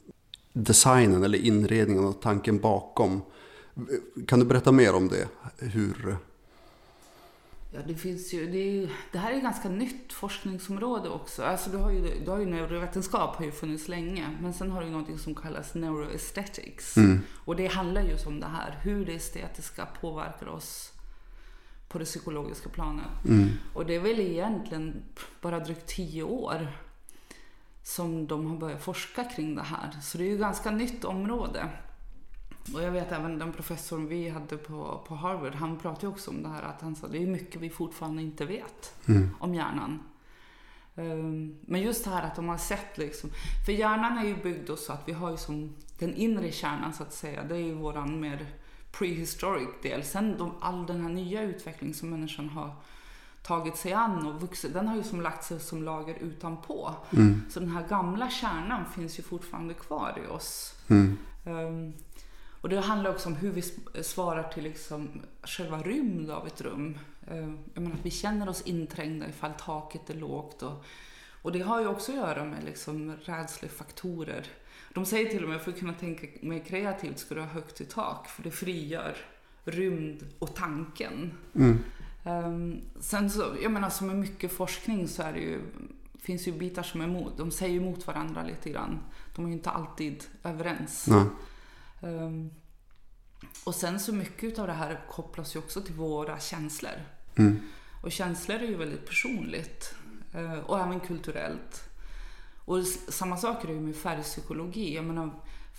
designen 0.53 1.23
eller 1.23 1.37
inredningen 1.37 2.05
och 2.05 2.21
tanken 2.21 2.59
bakom. 2.59 3.21
Kan 4.27 4.39
du 4.39 4.45
berätta 4.45 4.71
mer 4.71 4.95
om 4.95 5.07
det? 5.07 5.27
Hur... 5.57 6.17
Ja, 7.73 7.79
det 7.87 7.95
finns 7.95 8.33
ju, 8.33 8.51
det, 8.51 8.57
ju- 8.57 8.89
det 9.11 9.17
här 9.17 9.31
är 9.31 9.35
ju 9.35 9.41
ganska 9.41 9.69
nytt 9.69 10.13
forskningsområde 10.13 11.09
också. 11.09 11.43
Alltså 11.43 11.69
du 11.69 11.77
har 11.77 11.91
ju, 11.91 12.19
du 12.25 12.31
har 12.31 12.39
ju 12.39 12.45
neurovetenskap 12.45 13.35
har 13.35 13.45
ju 13.45 13.51
funnits 13.51 13.87
länge, 13.87 14.37
men 14.41 14.53
sen 14.53 14.71
har 14.71 14.79
du 14.79 14.85
ju 14.85 14.91
någonting 14.91 15.17
som 15.19 15.35
kallas 15.35 15.75
neuroaesthetics. 15.75 16.95
Och 17.45 17.55
det 17.55 17.67
handlar 17.67 18.01
just 18.01 18.27
om 18.27 18.39
det 18.39 18.45
här, 18.47 18.79
hur 18.83 19.05
det 19.05 19.13
estetiska 19.15 19.87
påverkar 20.01 20.47
oss 20.47 20.91
på 21.87 21.99
det 21.99 22.05
psykologiska 22.05 22.69
planet. 22.69 23.05
Och 23.73 23.85
det 23.85 23.95
är 23.95 23.99
väl 23.99 24.19
egentligen 24.19 25.01
bara 25.41 25.59
drygt 25.59 25.87
tio 25.87 26.23
år 26.23 26.67
som 27.89 28.27
de 28.27 28.47
har 28.47 28.57
börjat 28.57 28.83
forska 28.83 29.23
kring 29.23 29.55
det 29.55 29.61
här. 29.61 29.97
Så 30.01 30.17
det 30.17 30.23
är 30.23 30.27
ju 30.27 30.33
ett 30.33 30.39
ganska 30.39 30.71
nytt 30.71 31.05
område. 31.05 31.69
Och 32.73 32.83
jag 32.83 32.91
vet 32.91 33.11
även 33.11 33.39
den 33.39 33.53
professorn 33.53 34.07
vi 34.07 34.29
hade 34.29 34.57
på, 34.57 35.03
på 35.07 35.15
Harvard, 35.15 35.55
han 35.55 35.77
pratade 35.79 36.05
ju 36.05 36.11
också 36.11 36.31
om 36.31 36.43
det 36.43 36.49
här 36.49 36.61
att 36.63 36.81
han 36.81 36.95
sa 36.95 37.07
det 37.07 37.23
är 37.23 37.27
mycket 37.27 37.61
vi 37.61 37.69
fortfarande 37.69 38.21
inte 38.21 38.45
vet 38.45 38.93
om 39.39 39.55
hjärnan. 39.55 40.03
Ehm, 40.95 41.55
Men 41.61 41.81
just 41.81 42.03
det 42.03 42.09
här 42.09 42.23
att 42.23 42.35
de 42.35 42.49
har 42.49 42.57
sett 42.57 42.97
liksom, 42.97 43.29
för 43.65 43.71
hjärnan 43.71 44.17
är 44.17 44.25
ju 44.25 44.35
byggd 44.35 44.69
så 44.77 44.93
att 44.93 45.03
vi 45.07 45.13
har 45.13 45.31
ju 45.31 45.37
som 45.37 45.75
den 45.99 46.15
inre 46.15 46.51
kärnan 46.51 46.93
så 46.93 47.03
att 47.03 47.13
säga, 47.13 47.43
det 47.43 47.55
är 47.55 47.59
ju 47.59 47.73
våran 47.73 48.19
mer 48.19 48.45
prehistoric 48.91 49.69
del. 49.81 50.03
Sen 50.03 50.37
de, 50.37 50.53
all 50.61 50.85
den 50.85 51.01
här 51.01 51.09
nya 51.09 51.41
utvecklingen 51.41 51.93
som 51.93 52.09
människan 52.09 52.49
har 52.49 52.75
tagit 53.49 53.77
sig 53.77 53.93
an 53.93 54.25
och 54.27 54.41
vuxit, 54.41 54.73
den 54.73 54.87
har 54.87 54.95
ju 54.95 55.03
som 55.03 55.21
lagt 55.21 55.43
sig 55.43 55.59
som 55.59 55.83
lager 55.83 56.15
utanpå. 56.21 56.95
Så 57.49 57.59
den 57.59 57.69
här 57.69 57.87
gamla 57.87 58.29
kärnan 58.29 58.85
finns 58.95 59.19
ju 59.19 59.23
fortfarande 59.23 59.73
kvar 59.73 60.19
i 60.25 60.31
oss. 60.31 60.75
Ehm, 61.45 61.93
och 62.61 62.69
det 62.69 62.79
handlar 62.79 63.11
också 63.11 63.29
om 63.29 63.35
hur 63.35 63.51
vi 63.51 63.61
svarar 64.03 64.43
till 64.43 64.63
liksom 64.63 65.09
själva 65.43 65.77
rymd 65.77 66.31
av 66.31 66.47
ett 66.47 66.61
rum. 66.61 66.97
Ehm, 67.27 67.57
jag 67.73 67.83
menar 67.83 67.95
att 67.95 68.05
vi 68.05 68.11
känner 68.11 68.49
oss 68.49 68.61
inträngda 68.61 69.29
ifall 69.29 69.53
taket 69.53 70.09
är 70.09 70.13
lågt. 70.13 70.63
Och, 70.63 70.85
och 71.41 71.51
det 71.51 71.59
har 71.59 71.81
ju 71.81 71.87
också 71.87 72.11
att 72.11 72.17
göra 72.17 72.45
med 72.45 72.63
liksom 72.63 73.15
rädslefaktorer. 73.23 74.45
De 74.93 75.05
säger 75.05 75.29
till 75.29 75.43
och 75.43 75.49
med 75.49 75.61
för 75.61 75.71
att 75.71 75.79
kunna 75.79 75.93
tänka 75.93 76.27
mer 76.41 76.59
kreativt 76.59 77.19
ska 77.19 77.35
du 77.35 77.41
ha 77.41 77.47
högt 77.47 77.81
i 77.81 77.85
tak 77.85 78.27
för 78.27 78.43
det 78.43 78.51
frigör 78.51 79.15
rymd 79.63 80.25
och 80.39 80.55
tanken. 80.55 81.31
Ehm, 81.55 81.83
sen 82.99 83.29
så, 83.29 83.55
jag 83.61 83.71
menar 83.71 83.89
som 83.89 84.07
med 84.07 84.15
mycket 84.15 84.51
forskning 84.51 85.07
så 85.07 85.23
är 85.23 85.33
det 85.33 85.39
ju, 85.39 85.61
finns 86.19 86.47
ju 86.47 86.51
bitar 86.51 86.83
som 86.83 87.01
är 87.01 87.05
emot. 87.05 87.37
De 87.37 87.51
säger 87.51 87.73
ju 87.73 87.79
emot 87.79 88.07
varandra 88.07 88.43
lite 88.43 88.69
grann. 88.69 88.99
De 89.35 89.45
är 89.45 89.49
ju 89.49 89.55
inte 89.55 89.69
alltid 89.69 90.23
överens. 90.43 91.07
Nej. 91.07 91.25
Ehm, 92.01 92.49
och 93.63 93.75
sen 93.75 93.99
så 93.99 94.13
mycket 94.13 94.59
av 94.59 94.67
det 94.67 94.73
här 94.73 95.05
kopplas 95.09 95.55
ju 95.55 95.59
också 95.59 95.81
till 95.81 95.93
våra 95.93 96.39
känslor. 96.39 97.05
Och 98.03 98.11
känslor 98.11 98.57
är 98.57 98.67
ju 98.67 98.77
väldigt 98.77 99.05
personligt. 99.05 99.95
Eh, 100.33 100.59
och 100.59 100.79
även 100.79 100.99
kulturellt. 100.99 101.89
Och 102.65 102.85
samma 103.09 103.37
sak 103.37 103.63
är 103.63 103.67
det 103.67 103.73
ju 103.73 103.79
med 103.79 103.95
färgpsykologi. 103.95 104.95
Jag 104.95 105.05
menar, 105.05 105.29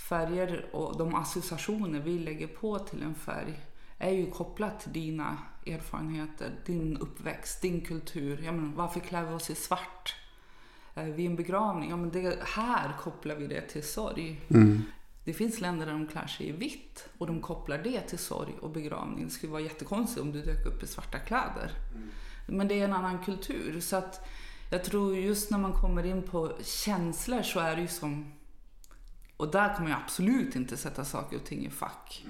färger 0.09 0.75
och 0.75 0.99
de 0.99 1.15
associationer 1.15 2.01
vi 2.01 2.19
lägger 2.19 2.47
på 2.47 2.79
till 2.79 3.03
en 3.03 3.15
färg 3.15 3.61
är 3.99 4.11
ju 4.11 4.31
kopplat 4.31 4.81
till 4.81 4.93
dina 4.93 5.39
erfarenheter, 5.67 6.51
din 6.67 6.97
uppväxt, 6.97 7.63
din 7.63 7.81
kultur. 7.81 8.43
Jag 8.45 8.55
menar, 8.55 8.73
varför 8.75 9.01
klär 9.01 9.25
vi 9.25 9.35
oss 9.35 9.51
i 9.51 9.55
svart? 9.55 10.15
Eh, 10.95 11.05
Vid 11.05 11.27
en 11.27 11.37
begravning, 11.37 11.91
ja, 11.91 11.97
men 11.97 12.11
det, 12.11 12.39
här 12.43 12.93
kopplar 13.01 13.35
vi 13.35 13.47
det 13.47 13.61
till 13.61 13.83
sorg. 13.89 14.41
Det 15.25 15.33
finns 15.33 15.61
länder 15.61 15.87
där 15.87 15.93
de 15.93 16.07
klär 16.07 16.27
sig 16.27 16.49
i 16.49 16.53
vitt 16.53 17.09
och 17.19 17.27
de 17.27 17.41
kopplar 17.41 17.79
det 17.79 18.01
till 18.01 18.19
sorg 18.19 18.55
och 18.61 18.71
begravning. 18.71 19.25
Det 19.25 19.31
skulle 19.31 19.53
vara 19.53 19.63
jättekonstigt 19.63 20.21
om 20.23 20.33
du 20.33 20.43
dök 20.43 20.67
upp 20.67 20.83
i 20.83 20.87
svarta 20.87 21.19
kläder. 21.19 21.71
Men 22.47 22.69
det 22.69 22.81
är 22.81 22.85
en 22.85 22.93
annan 22.93 23.25
kultur. 23.25 23.81
Så 23.81 23.97
att 23.97 24.29
jag 24.71 24.85
tror 24.85 25.17
just 25.17 25.51
när 25.51 25.59
man 25.59 25.73
kommer 25.73 26.07
in 26.07 26.23
på 26.23 26.53
känslor 26.63 27.43
så 27.43 27.61
är 27.61 27.77
det 27.77 27.83
ju 27.83 27.89
som... 27.89 28.33
Och 29.37 29.51
där 29.51 29.75
kommer 29.75 29.91
jag 29.91 29.99
absolut 30.05 30.57
inte 30.57 30.77
sätta 30.77 31.05
saker 31.05 31.37
och 31.37 31.45
ting 31.45 31.67
i 31.67 31.71
fack. 31.71 32.25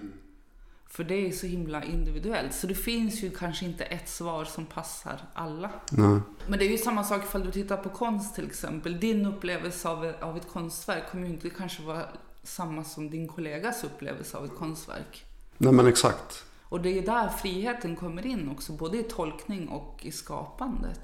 För 0.90 1.04
det 1.04 1.28
är 1.28 1.32
så 1.32 1.46
himla 1.46 1.84
individuellt. 1.84 2.54
Så 2.54 2.66
det 2.66 2.74
finns 2.74 3.22
ju 3.22 3.30
kanske 3.30 3.64
inte 3.64 3.84
ett 3.84 4.08
svar 4.08 4.44
som 4.44 4.66
passar 4.66 5.20
alla. 5.34 5.70
Nej. 5.90 6.20
Men 6.48 6.58
det 6.58 6.64
är 6.64 6.70
ju 6.70 6.78
samma 6.78 7.04
sak 7.04 7.24
ifall 7.24 7.44
du 7.44 7.50
tittar 7.50 7.76
på 7.76 7.88
konst 7.88 8.34
till 8.34 8.46
exempel. 8.46 9.00
Din 9.00 9.26
upplevelse 9.26 9.88
av, 9.88 10.12
av 10.20 10.36
ett 10.36 10.48
konstverk 10.52 11.10
kommer 11.10 11.26
ju 11.26 11.32
inte 11.32 11.50
kanske 11.50 11.82
vara 11.82 12.04
samma 12.42 12.84
som 12.84 13.10
din 13.10 13.28
kollegas 13.28 13.84
upplevelse 13.84 14.36
av 14.36 14.44
ett 14.44 14.56
konstverk. 14.58 15.24
Nej 15.58 15.72
men 15.72 15.86
exakt. 15.86 16.44
Och 16.62 16.80
det 16.80 16.98
är 16.98 17.02
där 17.02 17.28
friheten 17.28 17.96
kommer 17.96 18.26
in 18.26 18.48
också, 18.48 18.72
både 18.72 18.98
i 18.98 19.02
tolkning 19.02 19.68
och 19.68 20.00
i 20.02 20.12
skapandet. 20.12 21.00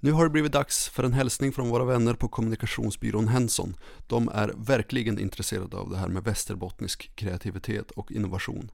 Nu 0.00 0.12
har 0.12 0.24
det 0.24 0.30
blivit 0.30 0.52
dags 0.52 0.88
för 0.88 1.04
en 1.04 1.12
hälsning 1.12 1.52
från 1.52 1.68
våra 1.68 1.84
vänner 1.84 2.14
på 2.14 2.28
kommunikationsbyrån 2.28 3.28
Henson. 3.28 3.76
De 4.06 4.28
är 4.28 4.52
verkligen 4.56 5.18
intresserade 5.18 5.76
av 5.76 5.90
det 5.90 5.96
här 5.96 6.08
med 6.08 6.24
västerbottnisk 6.24 7.10
kreativitet 7.14 7.90
och 7.90 8.12
innovation. 8.12 8.70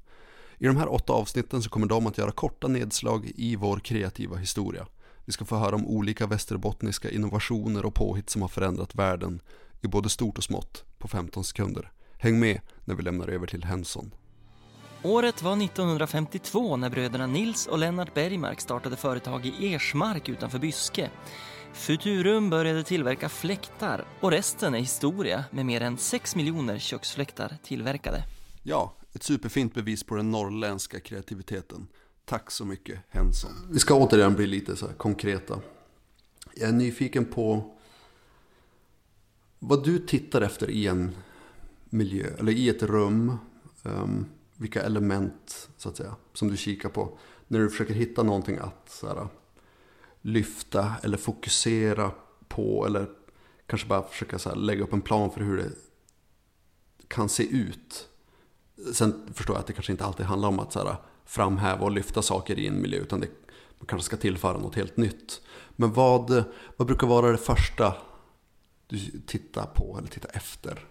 I 0.62 0.66
de 0.66 0.76
här 0.76 0.92
åtta 0.92 1.12
avsnitten 1.12 1.62
så 1.62 1.70
kommer 1.70 1.86
de 1.86 2.06
att 2.06 2.18
göra 2.18 2.30
korta 2.30 2.68
nedslag 2.68 3.32
i 3.34 3.56
vår 3.56 3.78
kreativa 3.78 4.36
historia. 4.36 4.86
Vi 5.24 5.32
ska 5.32 5.44
få 5.44 5.56
höra 5.56 5.74
om 5.74 5.86
olika 5.86 6.26
västerbottniska 6.26 7.10
innovationer 7.10 7.84
och 7.84 7.94
påhitt 7.94 8.30
som 8.30 8.42
har 8.42 8.48
förändrat 8.48 8.94
världen 8.94 9.40
i 9.80 9.86
både 9.88 10.08
stort 10.08 10.38
och 10.38 10.44
smått 10.44 10.84
på 10.98 11.08
15 11.08 11.44
sekunder. 11.44 11.92
Häng 12.18 12.40
med 12.40 12.60
när 12.84 12.94
vi 12.94 13.02
lämnar 13.02 13.28
över 13.28 13.46
till 13.46 13.64
Henson. 13.64 14.14
Året 15.02 15.42
var 15.42 15.64
1952 15.64 16.76
när 16.76 16.90
bröderna 16.90 17.26
Nils 17.26 17.66
och 17.66 17.78
Lennart 17.78 18.14
Bergmark 18.14 18.60
startade 18.60 18.96
företag 18.96 19.46
i 19.46 19.74
Ersmark 19.74 20.28
utanför 20.28 20.58
Byske. 20.58 21.10
Futurum 21.72 22.50
började 22.50 22.84
tillverka 22.84 23.28
fläktar 23.28 24.04
och 24.20 24.30
resten 24.30 24.74
är 24.74 24.78
historia 24.78 25.44
med 25.50 25.66
mer 25.66 25.80
än 25.80 25.98
6 25.98 26.36
miljoner 26.36 26.78
köksfläktar 26.78 27.56
tillverkade. 27.62 28.22
Ja, 28.62 28.94
ett 29.12 29.22
superfint 29.22 29.74
bevis 29.74 30.04
på 30.04 30.16
den 30.16 30.30
norrländska 30.30 31.00
kreativiteten. 31.00 31.86
Tack 32.24 32.50
så 32.50 32.64
mycket 32.64 33.00
Henson. 33.08 33.50
Vi 33.70 33.78
ska 33.78 33.94
återigen 33.94 34.34
bli 34.34 34.46
lite 34.46 34.76
så 34.76 34.86
här 34.86 34.94
konkreta. 34.94 35.60
Jag 36.54 36.68
är 36.68 36.72
nyfiken 36.72 37.24
på 37.24 37.74
vad 39.58 39.84
du 39.84 39.98
tittar 39.98 40.40
efter 40.40 40.70
i 40.70 40.86
en 40.86 41.16
miljö, 41.84 42.26
eller 42.38 42.52
i 42.52 42.68
ett 42.68 42.82
rum. 42.82 43.38
Um, 43.82 44.26
vilka 44.60 44.82
element, 44.82 45.68
så 45.76 45.88
att 45.88 45.96
säga, 45.96 46.16
som 46.32 46.48
du 46.48 46.56
kikar 46.56 46.88
på. 46.88 47.18
När 47.48 47.58
du 47.58 47.70
försöker 47.70 47.94
hitta 47.94 48.22
någonting 48.22 48.58
att 48.58 48.90
så 48.90 49.08
här, 49.08 49.28
lyfta 50.20 50.94
eller 51.02 51.16
fokusera 51.16 52.10
på. 52.48 52.86
Eller 52.86 53.08
kanske 53.66 53.88
bara 53.88 54.02
försöka 54.02 54.38
så 54.38 54.48
här, 54.48 54.56
lägga 54.56 54.82
upp 54.82 54.92
en 54.92 55.00
plan 55.00 55.30
för 55.30 55.40
hur 55.40 55.56
det 55.56 55.70
kan 57.08 57.28
se 57.28 57.42
ut. 57.42 58.08
Sen 58.92 59.28
förstår 59.34 59.56
jag 59.56 59.60
att 59.60 59.66
det 59.66 59.72
kanske 59.72 59.92
inte 59.92 60.04
alltid 60.04 60.26
handlar 60.26 60.48
om 60.48 60.60
att 60.60 60.72
så 60.72 60.84
här, 60.84 60.96
framhäva 61.24 61.84
och 61.84 61.90
lyfta 61.90 62.22
saker 62.22 62.58
i 62.58 62.66
en 62.66 62.82
miljö. 62.82 62.98
Utan 62.98 63.20
det, 63.20 63.28
man 63.78 63.86
kanske 63.86 64.06
ska 64.06 64.16
tillföra 64.16 64.58
något 64.58 64.74
helt 64.74 64.96
nytt. 64.96 65.40
Men 65.76 65.92
vad, 65.92 66.44
vad 66.76 66.86
brukar 66.86 67.06
vara 67.06 67.32
det 67.32 67.38
första 67.38 67.94
du 68.86 68.98
tittar 69.26 69.66
på 69.66 69.98
eller 69.98 70.08
tittar 70.08 70.30
efter? 70.36 70.84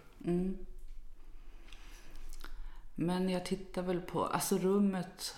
Men 2.94 3.28
jag 3.28 3.46
tittar 3.46 3.82
väl 3.82 4.00
på, 4.00 4.24
alltså 4.24 4.58
rummet, 4.58 5.36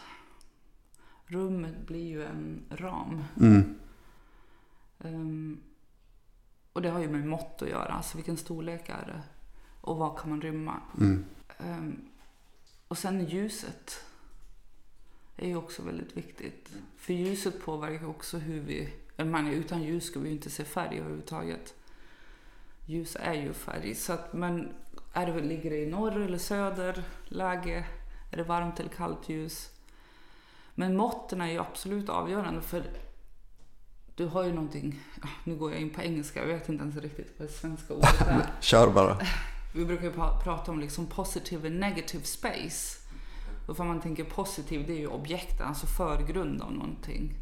rummet 1.26 1.86
blir 1.86 2.06
ju 2.06 2.24
en 2.24 2.62
ram. 2.70 3.24
Mm. 3.40 3.78
Ehm, 4.98 5.60
och 6.72 6.82
det 6.82 6.90
har 6.90 7.00
ju 7.00 7.08
med 7.08 7.26
mått 7.26 7.62
att 7.62 7.68
göra, 7.68 7.92
alltså 7.92 8.16
vilken 8.16 8.36
storlek 8.36 8.88
är 8.88 9.06
det? 9.06 9.22
Och 9.80 9.96
vad 9.96 10.18
kan 10.18 10.30
man 10.30 10.40
rymma? 10.40 10.80
Mm. 11.00 11.24
Ehm, 11.58 12.08
och 12.92 12.98
sen 12.98 13.26
ljuset 13.26 14.04
är 15.36 15.48
ju 15.48 15.56
också 15.56 15.82
väldigt 15.82 16.16
viktigt. 16.16 16.68
För 16.96 17.12
ljuset 17.12 17.64
påverkar 17.64 18.06
också 18.06 18.38
hur 18.38 18.60
vi... 18.60 18.92
Menar, 19.16 19.50
utan 19.50 19.82
ljus 19.82 20.04
ska 20.04 20.20
vi 20.20 20.28
ju 20.28 20.34
inte 20.34 20.50
se 20.50 20.64
färg 20.64 20.98
överhuvudtaget. 20.98 21.74
Ljus 22.86 23.16
är 23.20 23.34
ju 23.34 23.52
färg. 23.52 23.94
Så 23.94 24.12
att, 24.12 24.32
men 24.32 24.74
är 25.12 25.26
det, 25.26 25.40
ligger 25.40 25.70
det 25.70 25.76
i 25.76 25.86
norr 25.86 26.20
eller 26.20 26.38
söder 26.38 27.04
läge? 27.24 27.86
Är 28.30 28.36
det 28.36 28.44
varmt 28.44 28.80
eller 28.80 28.90
kallt 28.90 29.28
ljus? 29.28 29.70
Men 30.74 30.96
måtten 30.96 31.40
är 31.40 31.50
ju 31.52 31.58
absolut 31.58 32.08
avgörande 32.08 32.62
för 32.62 32.84
du 34.14 34.26
har 34.26 34.44
ju 34.44 34.52
någonting, 34.52 35.00
nu 35.44 35.56
går 35.56 35.72
jag 35.72 35.80
in 35.80 35.90
på 35.90 36.02
engelska, 36.02 36.40
jag 36.40 36.46
vet 36.46 36.68
inte 36.68 36.82
ens 36.82 36.96
riktigt 36.96 37.34
vad 37.38 37.48
det 37.48 37.52
svenska 37.52 37.94
ordet 37.94 38.20
är. 38.20 38.46
Kör 38.60 38.90
bara. 38.90 39.18
Vi 39.74 39.84
brukar 39.84 40.04
ju 40.04 40.12
pra- 40.12 40.40
prata 40.42 40.72
om 40.72 40.80
liksom 40.80 41.06
positive 41.06 41.68
and 41.68 41.78
negative 41.80 42.24
space. 42.24 42.98
Och 43.66 43.76
för 43.76 43.84
man 43.84 44.00
tänker 44.00 44.24
positiv, 44.24 44.86
det 44.86 44.92
är 44.92 44.98
ju 44.98 45.06
objekten, 45.06 45.66
alltså 45.68 45.86
förgrund 45.86 46.62
av 46.62 46.72
någonting. 46.72 47.34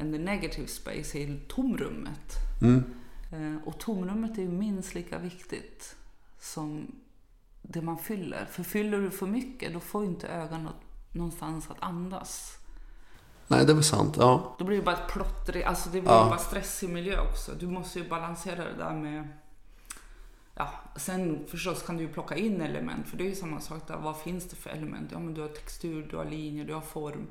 And 0.00 0.12
the 0.12 0.18
negative 0.18 0.66
space 0.66 1.18
är 1.18 1.40
tomrummet. 1.48 2.34
Mm. 2.62 2.84
Eh, 3.32 3.68
Och 3.68 3.78
tomrummet 3.80 4.38
är 4.38 4.42
ju 4.42 4.48
minst 4.48 4.94
lika 4.94 5.18
viktigt 5.18 5.96
som 6.40 6.86
det 7.62 7.82
man 7.82 7.98
fyller. 7.98 8.44
För 8.50 8.62
fyller 8.62 8.98
du 9.00 9.10
för 9.10 9.26
mycket, 9.26 9.72
då 9.72 9.80
får 9.80 10.04
inte 10.04 10.28
ögonen 10.28 10.68
någonstans 11.12 11.70
att 11.70 11.76
andas. 11.82 12.56
Nej, 13.48 13.66
det 13.66 13.72
är 13.72 13.74
väl 13.74 13.84
sant. 13.84 14.16
Ja. 14.18 14.56
Då 14.58 14.64
blir 14.64 14.76
det 14.76 14.82
bara 14.82 14.96
ett 14.96 15.12
plotter, 15.12 15.62
alltså 15.66 15.90
det 15.90 16.00
blir 16.00 16.10
Ja. 16.12 16.26
bara 16.28 16.38
stressig 16.38 16.88
miljö 16.90 17.20
också. 17.20 17.52
Du 17.60 17.66
måste 17.66 17.98
ju 17.98 18.08
balansera 18.08 18.64
det 18.64 18.76
där 18.78 18.94
med... 18.94 19.28
Ja, 20.60 20.70
sen 20.96 21.46
förstås 21.48 21.82
kan 21.82 21.96
du 21.96 22.02
ju 22.02 22.08
plocka 22.08 22.36
in 22.36 22.60
element, 22.60 23.08
för 23.08 23.16
det 23.16 23.24
är 23.24 23.28
ju 23.28 23.34
samma 23.34 23.60
sak 23.60 23.88
där. 23.88 23.96
Vad 23.96 24.20
finns 24.20 24.48
det 24.48 24.56
för 24.56 24.70
element? 24.70 25.08
Ja, 25.12 25.18
men 25.18 25.34
du 25.34 25.40
har 25.40 25.48
textur, 25.48 26.06
du 26.10 26.16
har 26.16 26.24
linjer, 26.24 26.64
du 26.64 26.74
har 26.74 26.80
form. 26.80 27.26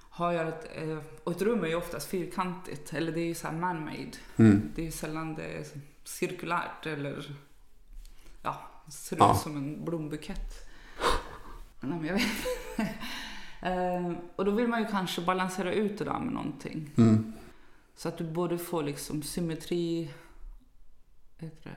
Har 0.00 0.32
jag 0.32 0.48
ett, 0.48 0.70
eh, 0.74 0.98
och 1.24 1.32
ett 1.32 1.42
rum 1.42 1.64
är 1.64 1.68
ju 1.68 1.74
oftast 1.74 2.08
fyrkantigt, 2.08 2.92
eller 2.92 3.12
det 3.12 3.20
är 3.20 3.26
ju 3.26 3.34
så 3.34 3.46
här 3.46 3.54
man-made. 3.54 4.12
Mm. 4.36 4.72
Det 4.74 4.82
är 4.82 4.86
ju 4.86 4.90
sällan 4.90 5.34
det 5.34 5.42
är 5.42 5.64
cirkulärt 6.04 6.86
eller 6.86 7.36
ja, 8.42 8.70
ser 8.88 9.16
ut 9.16 9.20
Ja. 9.20 9.34
som 9.34 9.56
en 9.56 9.84
blombukett. 9.84 10.68
Nej, 11.80 11.98
men 11.98 12.06
jag 12.06 12.14
vet. 12.14 12.88
Eh, 13.62 14.12
och 14.36 14.44
då 14.44 14.50
vill 14.50 14.68
man 14.68 14.82
ju 14.82 14.88
kanske 14.88 15.20
balansera 15.20 15.72
ut 15.72 15.98
det 15.98 16.04
där 16.04 16.18
med 16.18 16.32
någonting. 16.32 16.90
Mm. 16.96 17.32
Så 17.96 18.08
att 18.08 18.18
du 18.18 18.24
både 18.24 18.58
får 18.58 18.82
liksom 18.82 19.22
symmetri, 19.22 20.10
heter 21.38 21.70
det? 21.70 21.76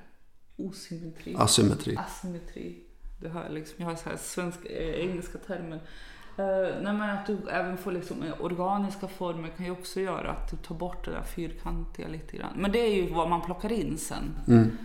Osymmetri. 0.58 1.36
Asymmetri. 1.38 1.98
Asymmetri. 1.98 2.84
Du 3.22 3.30
hör 3.30 3.50
liksom, 3.50 3.76
jag 3.78 3.86
har 3.86 3.96
så 3.96 4.10
här 4.10 4.18
svenska, 4.18 4.70
eh, 4.70 5.10
engelska 5.10 5.38
termer. 5.38 5.82
Uh, 6.40 6.84
nej, 6.84 6.94
men 6.94 7.02
att 7.02 7.26
du 7.26 7.38
även 7.50 7.78
får 7.78 7.92
liksom 7.92 8.24
eh, 8.24 8.42
organiska 8.42 9.08
former 9.08 9.50
kan 9.58 9.66
ju 9.66 9.72
också 9.72 10.00
göra 10.00 10.32
att 10.32 10.52
du 10.52 10.58
tar 10.58 10.76
bort 10.76 11.06
det 11.06 11.12
där 11.12 11.24
fyrkantiga 11.24 12.08
lite 12.08 12.38
grann. 12.38 12.54
Men 12.58 12.72
det 12.72 12.80
är 12.80 12.96
ju 12.96 13.14
vad 13.14 13.30
man 13.30 13.42
plockar 13.42 13.72
in 13.72 13.98
sen. 13.98 14.36
Mm. 14.48 14.78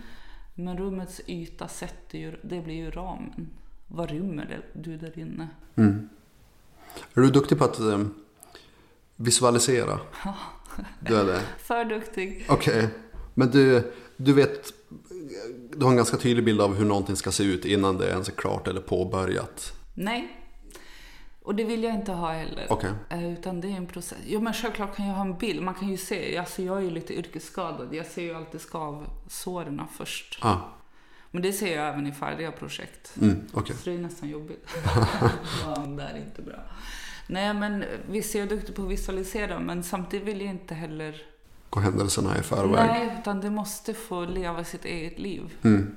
Men 0.55 0.77
rummets 0.77 1.21
yta 1.25 1.67
sätter 1.67 2.17
ju, 2.17 2.35
det 2.43 2.61
blir 2.61 2.75
ju 2.75 2.91
ramen. 2.91 3.49
Vad 3.87 4.09
rymmer 4.09 4.45
det, 4.45 4.81
du 4.81 4.97
där 4.97 5.19
inne? 5.19 5.47
Mm. 5.75 6.09
Är 7.13 7.21
du 7.21 7.29
duktig 7.29 7.57
på 7.57 7.63
att 7.63 7.79
eh, 7.79 8.05
visualisera? 9.15 9.99
Du 10.99 11.17
är 11.17 11.25
det? 11.25 11.39
För 11.57 11.85
duktig. 11.85 12.45
Okej. 12.49 12.89
Men 13.33 13.51
du, 13.51 13.93
du 14.17 14.33
vet, 14.33 14.73
du 15.77 15.83
har 15.85 15.91
en 15.91 15.97
ganska 15.97 16.17
tydlig 16.17 16.45
bild 16.45 16.61
av 16.61 16.75
hur 16.75 16.85
någonting 16.85 17.15
ska 17.15 17.31
se 17.31 17.43
ut 17.43 17.65
innan 17.65 17.97
det 17.97 18.07
ens 18.09 18.27
är 18.27 18.31
klart 18.31 18.67
eller 18.67 18.81
påbörjat. 18.81 19.73
Nej. 19.93 20.35
Och 21.41 21.55
det 21.55 21.63
vill 21.63 21.83
jag 21.83 21.95
inte 21.95 22.11
ha 22.11 22.31
heller. 22.31 22.65
Okej. 22.69 22.91
Eh, 23.09 23.33
Utan 23.33 23.61
det 23.61 23.67
är 23.67 23.71
en 23.77 23.87
process. 23.87 24.17
Jo 24.27 24.41
men 24.41 24.53
självklart 24.53 24.95
kan 24.95 25.07
jag 25.07 25.13
ha 25.15 25.21
en 25.21 25.37
bild. 25.37 25.61
Man 25.61 25.73
kan 25.73 25.89
ju 25.89 25.97
se, 25.97 26.37
alltså 26.37 26.61
jag 26.61 26.77
är 26.77 26.81
ju 26.81 26.89
lite 26.89 27.13
yrkesskadad. 27.13 27.95
Jag 27.95 28.05
ser 28.05 28.21
ju 28.21 28.33
alltid 28.35 28.61
skavsåren 28.61 29.81
först. 29.97 30.39
Ah, 30.41 30.57
Men 31.31 31.41
det 31.41 31.53
ser 31.53 31.75
jag 31.75 31.87
även 31.87 32.07
i 32.07 32.11
färdiga 32.11 32.51
projekt. 32.51 33.13
mm, 33.21 33.41
okej. 33.53 33.75
Så 33.75 33.89
det 33.89 33.95
är 33.95 33.99
nästan 33.99 34.29
jobbigt. 34.29 34.67
ja, 35.65 35.75
det 35.97 36.03
är 36.03 36.17
inte 36.17 36.41
bra. 36.41 36.59
Nej 37.27 37.53
men 37.53 37.83
visst 38.09 38.35
är 38.35 38.39
jag 38.39 38.49
duktig 38.49 38.75
på 38.75 38.81
att 38.83 38.89
visualisera 38.89 39.59
men 39.59 39.83
samtidigt 39.83 40.27
vill 40.27 40.41
jag 40.41 40.49
inte 40.49 40.73
heller 40.73 41.21
gå 41.69 41.79
händelserna 41.79 42.37
i 42.37 42.41
förväg. 42.41 42.87
Nej, 42.87 43.17
utan 43.19 43.41
det 43.41 43.49
måste 43.49 43.93
få 43.93 44.25
leva 44.25 44.63
sitt 44.63 44.85
eget 44.85 45.19
liv. 45.19 45.57
Mm. 45.63 45.95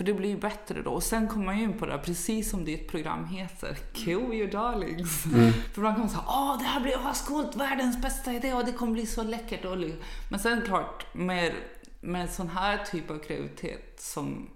För 0.00 0.04
det 0.04 0.14
blir 0.14 0.28
ju 0.28 0.36
bättre 0.36 0.82
då. 0.82 0.90
Och 0.90 1.02
sen 1.02 1.28
kommer 1.28 1.44
man 1.44 1.58
ju 1.58 1.64
in 1.64 1.78
på 1.78 1.86
det 1.86 1.92
här, 1.92 1.98
precis 1.98 2.50
som 2.50 2.64
ditt 2.64 2.88
program 2.88 3.24
heter. 3.24 3.78
Kill 3.92 4.32
your 4.32 4.50
darlings. 4.50 5.22
För 5.72 5.78
ibland 5.78 5.94
kan 5.94 6.00
man 6.00 6.08
säga 6.08 6.24
åh 6.26 6.58
det 6.58 6.64
här 6.64 6.80
blir 6.80 7.08
ascoolt, 7.08 7.56
världens 7.56 8.02
bästa 8.02 8.32
idé 8.32 8.54
och 8.54 8.64
det 8.64 8.72
kommer 8.72 8.92
bli 8.92 9.06
så 9.06 9.22
läckert. 9.22 9.64
Och 9.64 9.76
li-" 9.76 9.96
Men 10.30 10.40
sen 10.40 10.62
klart, 10.66 11.14
med, 11.14 11.52
med 12.00 12.30
sån 12.30 12.48
här 12.48 12.84
typ 12.84 13.10
av 13.10 13.18
kreativitet 13.18 14.00
som, 14.00 14.50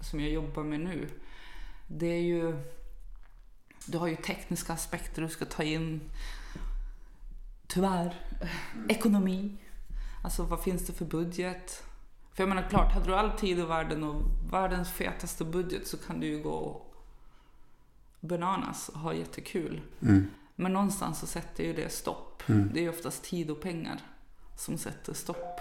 som 0.00 0.20
jag 0.20 0.30
jobbar 0.30 0.62
med 0.62 0.80
nu. 0.80 1.08
Det 1.86 2.06
är 2.06 2.22
ju, 2.22 2.56
du 3.86 3.98
har 3.98 4.06
ju 4.06 4.16
tekniska 4.16 4.72
aspekter 4.72 5.22
du 5.22 5.28
ska 5.28 5.44
ta 5.44 5.62
in. 5.62 6.00
Tyvärr. 7.72 8.14
Ekonomi. 8.88 9.56
Alltså 10.24 10.42
vad 10.42 10.60
finns 10.62 10.86
det 10.86 10.92
för 10.92 11.04
budget? 11.04 11.82
För 12.32 12.42
jag 12.42 12.48
menar 12.48 12.68
klart, 12.70 12.92
hade 12.92 13.06
du 13.06 13.14
all 13.14 13.30
tid 13.30 13.58
i 13.58 13.62
världen 13.62 14.04
och 14.04 14.22
världens 14.50 14.90
fetaste 14.90 15.44
budget 15.44 15.86
så 15.86 15.96
kan 15.96 16.20
du 16.20 16.26
ju 16.26 16.42
gå 16.42 16.82
bananas 18.20 18.88
och 18.88 19.00
ha 19.00 19.14
jättekul. 19.14 19.80
Men 20.56 20.72
någonstans 20.72 21.20
så 21.20 21.26
sätter 21.26 21.64
ju 21.64 21.72
det 21.72 21.92
stopp. 21.92 22.42
Det 22.74 22.84
är 22.84 22.88
oftast 22.88 23.24
tid 23.24 23.50
och 23.50 23.60
pengar 23.60 24.00
som 24.56 24.78
sätter 24.78 25.14
stopp. 25.14 25.60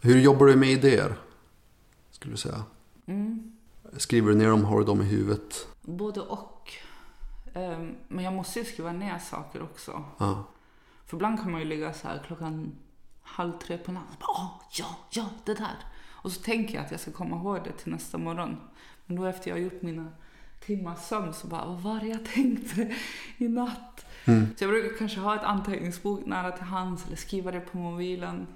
Hur 0.00 0.18
jobbar 0.20 0.46
du 0.46 0.56
med 0.56 0.68
idéer? 0.68 1.16
Skulle 2.10 2.32
du 2.32 2.38
säga. 2.38 2.64
Mm. 3.06 3.56
Skriver 3.96 4.28
du 4.28 4.36
ner 4.36 4.48
dem? 4.48 4.64
Har 4.64 4.78
du 4.78 4.84
dem 4.84 5.00
i 5.02 5.04
huvudet? 5.04 5.68
Både 5.80 6.20
och. 6.20 6.72
Ehm, 7.54 7.94
Men 8.08 8.24
jag 8.24 8.32
måste 8.32 8.58
ju 8.58 8.64
skriva 8.64 8.92
ner 8.92 9.18
saker 9.18 9.62
också. 9.62 10.04
Ja. 10.18 10.44
För 11.06 11.16
ibland 11.16 11.42
kan 11.42 11.52
man 11.52 11.60
ju 11.60 11.66
ligga 11.66 11.92
så 11.92 12.08
här 12.08 12.22
klockan 12.26 12.72
halv 13.22 13.52
tre 13.52 13.78
på 13.78 13.92
natten. 13.92 14.16
Åh, 14.20 14.62
ja, 14.70 14.96
ja, 15.10 15.28
det 15.44 15.54
där. 15.54 15.76
Och 16.10 16.32
så 16.32 16.42
tänker 16.42 16.74
jag 16.74 16.84
att 16.84 16.90
jag 16.90 17.00
ska 17.00 17.12
komma 17.12 17.36
ihåg 17.36 17.64
det 17.64 17.72
till 17.72 17.92
nästa 17.92 18.18
morgon. 18.18 18.56
Men 19.06 19.16
då 19.16 19.24
efter 19.24 19.50
jag 19.50 19.56
har 19.56 19.60
gjort 19.60 19.82
mina 19.82 20.12
timmars 20.60 20.98
sömn 20.98 21.34
så 21.34 21.46
bara, 21.46 21.64
vad 21.64 21.80
var 21.80 22.00
det 22.00 22.06
jag 22.06 22.24
tänkte 22.24 22.94
i 23.36 23.48
natt? 23.48 24.06
Så 24.56 24.64
jag 24.64 24.70
brukar 24.70 24.98
kanske 24.98 25.20
ha 25.20 25.34
ett 25.36 25.42
anteckningsbok 25.42 26.26
nära 26.26 26.52
till 26.52 26.64
hands 26.64 27.06
eller 27.06 27.16
skriva 27.16 27.50
det 27.50 27.60
på 27.60 27.78
mobilen. 27.78 28.46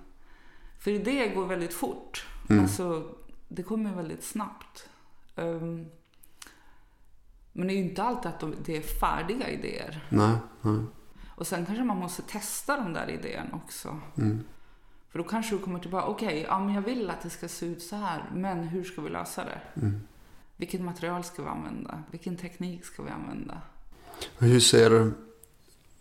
För 0.78 0.90
det 0.90 1.28
går 1.28 1.46
väldigt 1.46 1.74
fort. 1.74 2.26
Alltså, 2.61 3.14
det 3.48 3.62
kommer 3.62 3.94
väldigt 3.94 4.24
snabbt. 4.24 4.88
Ehm, 5.37 5.87
men 7.52 7.66
det 7.66 7.72
är 7.72 7.76
ju 7.76 7.82
inte 7.82 8.02
alltid 8.02 8.26
att 8.26 8.40
de, 8.40 8.54
det 8.64 8.76
är 8.76 8.80
färdiga 8.80 9.50
idéer. 9.50 10.06
Nej, 10.09 10.37
nej. 10.62 10.80
Och 11.37 11.46
sen 11.46 11.66
kanske 11.66 11.85
man 11.85 11.96
måste 11.96 12.22
testa 12.22 12.77
de 12.77 12.92
där 12.92 13.11
idéerna 13.11 13.61
också. 13.64 14.01
För 15.11 15.18
då 15.18 15.25
kanske 15.25 15.55
du 15.55 15.59
kommer 15.62 15.79
tillbaka, 15.79 16.07
okej, 16.07 16.44
ja 16.49 16.59
men 16.59 16.75
jag 16.75 16.83
vill 16.83 17.11
att 17.11 17.22
det 17.22 17.31
ska 17.31 17.49
se 17.49 17.66
ut 17.66 17.83
så 17.83 17.96
här, 17.96 18.31
men 18.35 18.59
hur 18.64 18.85
ska 18.85 19.03
vi 19.03 19.11
lösa 19.11 19.44
det? 19.44 19.61
Vilket 20.57 20.81
material 20.81 21.25
ska 21.25 21.42
vi 21.42 21.49
använda? 21.49 22.03
Vilken 22.11 22.37
teknik 22.37 22.85
ska 22.85 23.03
vi 23.03 23.11
använda? 23.11 23.61
Hur 24.38 24.61
ser 24.61 25.12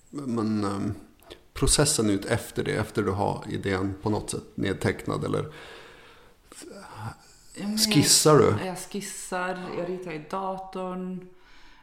men, 0.10 0.64
ehm, 0.64 0.94
processen 1.54 2.10
ut 2.10 2.26
efter 2.26 2.64
det? 2.64 2.76
Efter 2.76 3.04
du 3.04 3.12
har 3.12 3.44
idén 3.50 3.96
på 4.02 4.10
något 4.10 4.30
sätt 4.30 4.44
nedtecknad? 4.56 5.24
Eller 5.24 5.54
Ja, 7.58 7.78
skissar 7.78 8.38
du? 8.38 8.66
Jag 8.66 8.78
skissar, 8.78 9.64
jag 9.78 9.90
ritar 9.90 10.12
i 10.12 10.26
datorn. 10.30 11.28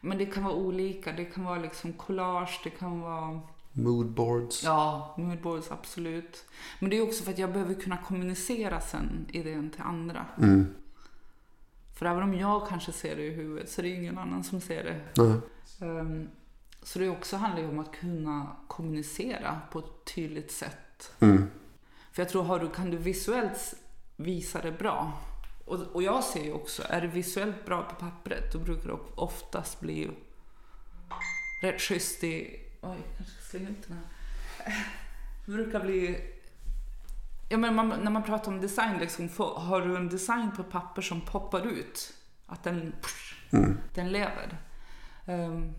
Men 0.05 0.19
det 0.19 0.27
kan 0.27 0.45
vara 0.45 0.55
olika. 0.55 1.13
Det 1.13 1.25
kan 1.25 1.45
vara 1.45 1.59
liksom 1.59 1.93
collage, 1.93 2.61
det 2.65 2.71
kan 2.71 3.01
vara 3.01 3.41
Moodboards? 3.73 4.65
Ja, 4.65 5.15
moodboards 5.19 5.71
absolut. 5.71 6.45
Men 6.79 6.91
det 6.91 6.97
är 6.97 7.03
också 7.03 7.25
för 7.25 7.33
att 7.33 7.39
jag 7.39 7.53
behöver 7.53 7.75
kunna 7.75 7.97
kommunicera 7.97 8.81
sen 8.81 9.27
idén 9.33 9.71
till 9.71 9.83
andra. 9.83 10.27
Mm. 10.39 10.75
För 11.99 12.07
även 12.07 12.23
om 12.23 12.35
jag 12.35 12.69
kanske 12.69 12.93
ser 12.93 13.17
det 13.17 13.23
i 13.23 13.31
huvudet 13.31 13.71
så 13.71 13.81
är 13.81 13.83
det 13.83 13.89
ingen 13.89 14.19
annan 14.19 14.45
som 14.45 14.61
ser 14.61 14.85
det. 14.85 15.23
Nej. 15.23 15.37
Ehm, 15.91 16.29
Så 16.83 16.99
det 16.99 17.09
också 17.09 17.37
handlar 17.37 17.63
ju 17.63 17.69
om 17.69 17.79
att 17.79 17.93
kunna 17.93 18.57
kommunicera 18.69 19.61
på 19.73 19.79
ett 19.79 20.15
tydligt 20.15 20.53
sätt. 20.53 21.13
Mm. 21.21 21.51
För 22.13 22.23
jag 22.23 22.29
tror, 22.29 22.43
har 22.43 22.59
du, 22.59 22.71
kan 22.71 22.91
du 22.91 22.97
visuellt 22.97 23.75
visa 24.17 24.63
det 24.63 24.73
bra. 24.73 25.13
Och, 25.65 25.81
och 25.81 26.03
jag 26.03 26.25
ser 26.25 26.45
ju 26.45 26.53
också, 26.53 26.83
är 26.89 27.01
det 27.01 27.07
visuellt 27.07 27.65
bra 27.65 27.83
på 27.83 27.95
pappret 27.95 28.53
då 28.53 28.59
brukar 28.59 28.89
det 28.89 28.99
oftast 29.15 29.81
bli 29.81 30.11
rätt 31.63 31.81
schysst 31.81 32.25
i... 32.25 32.61
Oj, 32.81 32.99
kanske 33.17 33.35
ska 33.35 33.51
slänga 33.51 33.69
ut 33.69 33.89
den 33.89 33.97
här. 33.97 34.07
Det 35.47 35.53
brukar 35.53 35.81
bli... 35.81 36.29
Ja, 37.49 37.59
men 37.59 37.75
man, 37.75 37.89
när 37.89 38.11
man 38.11 38.23
pratar 38.23 38.53
om 38.53 38.61
design, 38.61 38.99
liksom, 38.99 39.29
får, 39.29 39.55
har 39.55 39.81
du 39.81 39.97
en 39.97 40.09
design 40.09 40.51
på 40.57 40.63
papper 40.63 41.03
som 41.03 41.21
poppar 41.21 41.67
ut, 41.67 42.15
att 42.47 42.65
den, 42.65 42.93
den 43.95 44.09
lever, 44.13 44.59
ehm, 45.27 45.73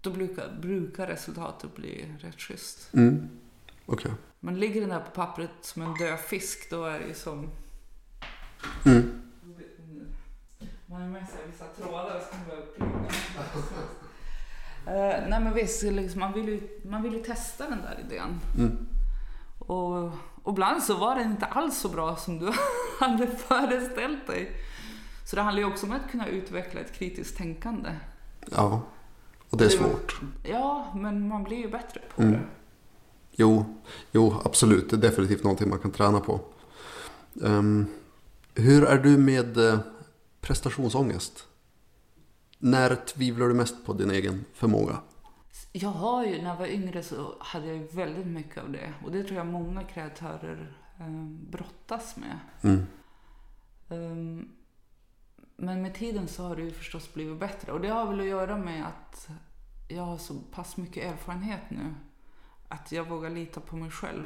då 0.00 0.10
brukar, 0.10 0.56
brukar 0.60 1.06
resultatet 1.06 1.74
bli 1.74 2.14
rätt 2.18 2.40
schysst. 2.40 2.94
Mm. 2.94 3.28
Okej. 3.86 4.12
Men 4.40 4.60
ligger 4.60 4.80
den 4.80 4.90
där 4.90 5.00
på 5.00 5.10
pappret 5.10 5.50
som 5.60 5.82
en 5.82 5.94
död 5.94 6.18
fisk, 6.18 6.70
då 6.70 6.84
är 6.84 6.98
det 6.98 7.06
ju 7.06 7.14
som... 7.14 7.50
Mm. 8.84 9.20
Man 10.86 11.00
har 11.02 11.08
med 11.08 11.28
sig 11.28 11.38
vissa 11.46 11.64
trådar 11.64 12.20
som 12.30 12.38
behöver 12.46 12.66
plugga. 12.66 12.90
Uh, 14.86 15.28
nej 15.28 15.40
men 15.40 15.54
visst, 15.54 15.82
liksom, 15.82 16.20
man, 16.20 16.32
vill 16.32 16.48
ju, 16.48 16.60
man 16.84 17.02
vill 17.02 17.12
ju 17.12 17.22
testa 17.22 17.68
den 17.68 17.82
där 17.82 18.00
idén. 18.06 18.40
Mm. 18.58 18.86
Och, 19.58 20.04
och 20.42 20.52
ibland 20.52 20.82
så 20.82 20.96
var 20.96 21.14
den 21.14 21.30
inte 21.30 21.46
alls 21.46 21.78
så 21.78 21.88
bra 21.88 22.16
som 22.16 22.38
du 22.38 22.52
hade 23.00 23.26
föreställt 23.26 24.26
dig. 24.26 24.56
Så 25.26 25.36
det 25.36 25.42
handlar 25.42 25.62
ju 25.62 25.68
också 25.68 25.86
om 25.86 25.92
att 25.92 26.10
kunna 26.10 26.26
utveckla 26.28 26.80
ett 26.80 26.92
kritiskt 26.92 27.36
tänkande. 27.36 27.90
Ja. 28.50 28.82
Och 29.50 29.58
det 29.58 29.64
är 29.64 29.68
svårt. 29.68 30.20
Ja, 30.42 30.92
men 30.94 31.28
man 31.28 31.44
blir 31.44 31.56
ju 31.56 31.68
bättre 31.70 32.00
på 32.14 32.22
Mm. 32.22 32.32
det. 32.32 32.40
Jo, 33.36 33.64
jo, 34.12 34.40
absolut. 34.44 34.90
Det 34.90 34.96
är 34.96 35.00
definitivt 35.00 35.44
någonting 35.44 35.68
man 35.70 35.78
kan 35.78 35.90
träna 35.90 36.20
på. 36.20 36.40
Ehm, 37.44 37.86
hur 38.54 38.84
är 38.84 38.98
du 38.98 39.18
med 39.18 39.56
eh, 39.56 39.78
prestationsångest? 40.40 41.48
När 42.58 42.94
tvivlar 42.94 43.48
du 43.48 43.54
mest 43.54 43.86
på 43.86 43.92
din 43.92 44.10
egen 44.10 44.44
förmåga? 44.52 45.00
Jag 45.72 45.88
har 45.88 46.24
ju, 46.24 46.42
när 46.42 46.50
jag 46.50 46.56
var 46.56 46.66
yngre 46.66 47.02
så 47.02 47.36
hade 47.40 47.66
jag 47.66 47.76
ju 47.76 47.86
väldigt 47.86 48.26
mycket 48.26 48.62
av 48.62 48.72
det. 48.72 48.94
Och 49.04 49.12
det 49.12 49.24
tror 49.24 49.36
jag 49.36 49.46
många 49.46 49.82
kreatörer 49.82 50.76
eh, 51.00 51.24
brottas 51.50 52.16
med. 52.16 52.38
Mm. 52.62 52.86
Ehm, 53.88 54.48
men 55.56 55.82
med 55.82 55.94
tiden 55.94 56.28
så 56.28 56.42
har 56.42 56.56
det 56.56 56.62
ju 56.62 56.70
förstås 56.70 57.14
blivit 57.14 57.40
bättre. 57.40 57.72
Och 57.72 57.80
det 57.80 57.88
har 57.88 58.06
väl 58.06 58.20
att 58.20 58.26
göra 58.26 58.58
med 58.58 58.86
att 58.86 59.28
jag 59.88 60.02
har 60.02 60.18
så 60.18 60.34
pass 60.34 60.76
mycket 60.76 61.12
erfarenhet 61.12 61.62
nu. 61.68 61.94
Att 62.74 62.92
jag 62.92 63.08
vågar 63.08 63.30
lita 63.30 63.60
på 63.60 63.76
mig 63.76 63.90
själv. 63.90 64.24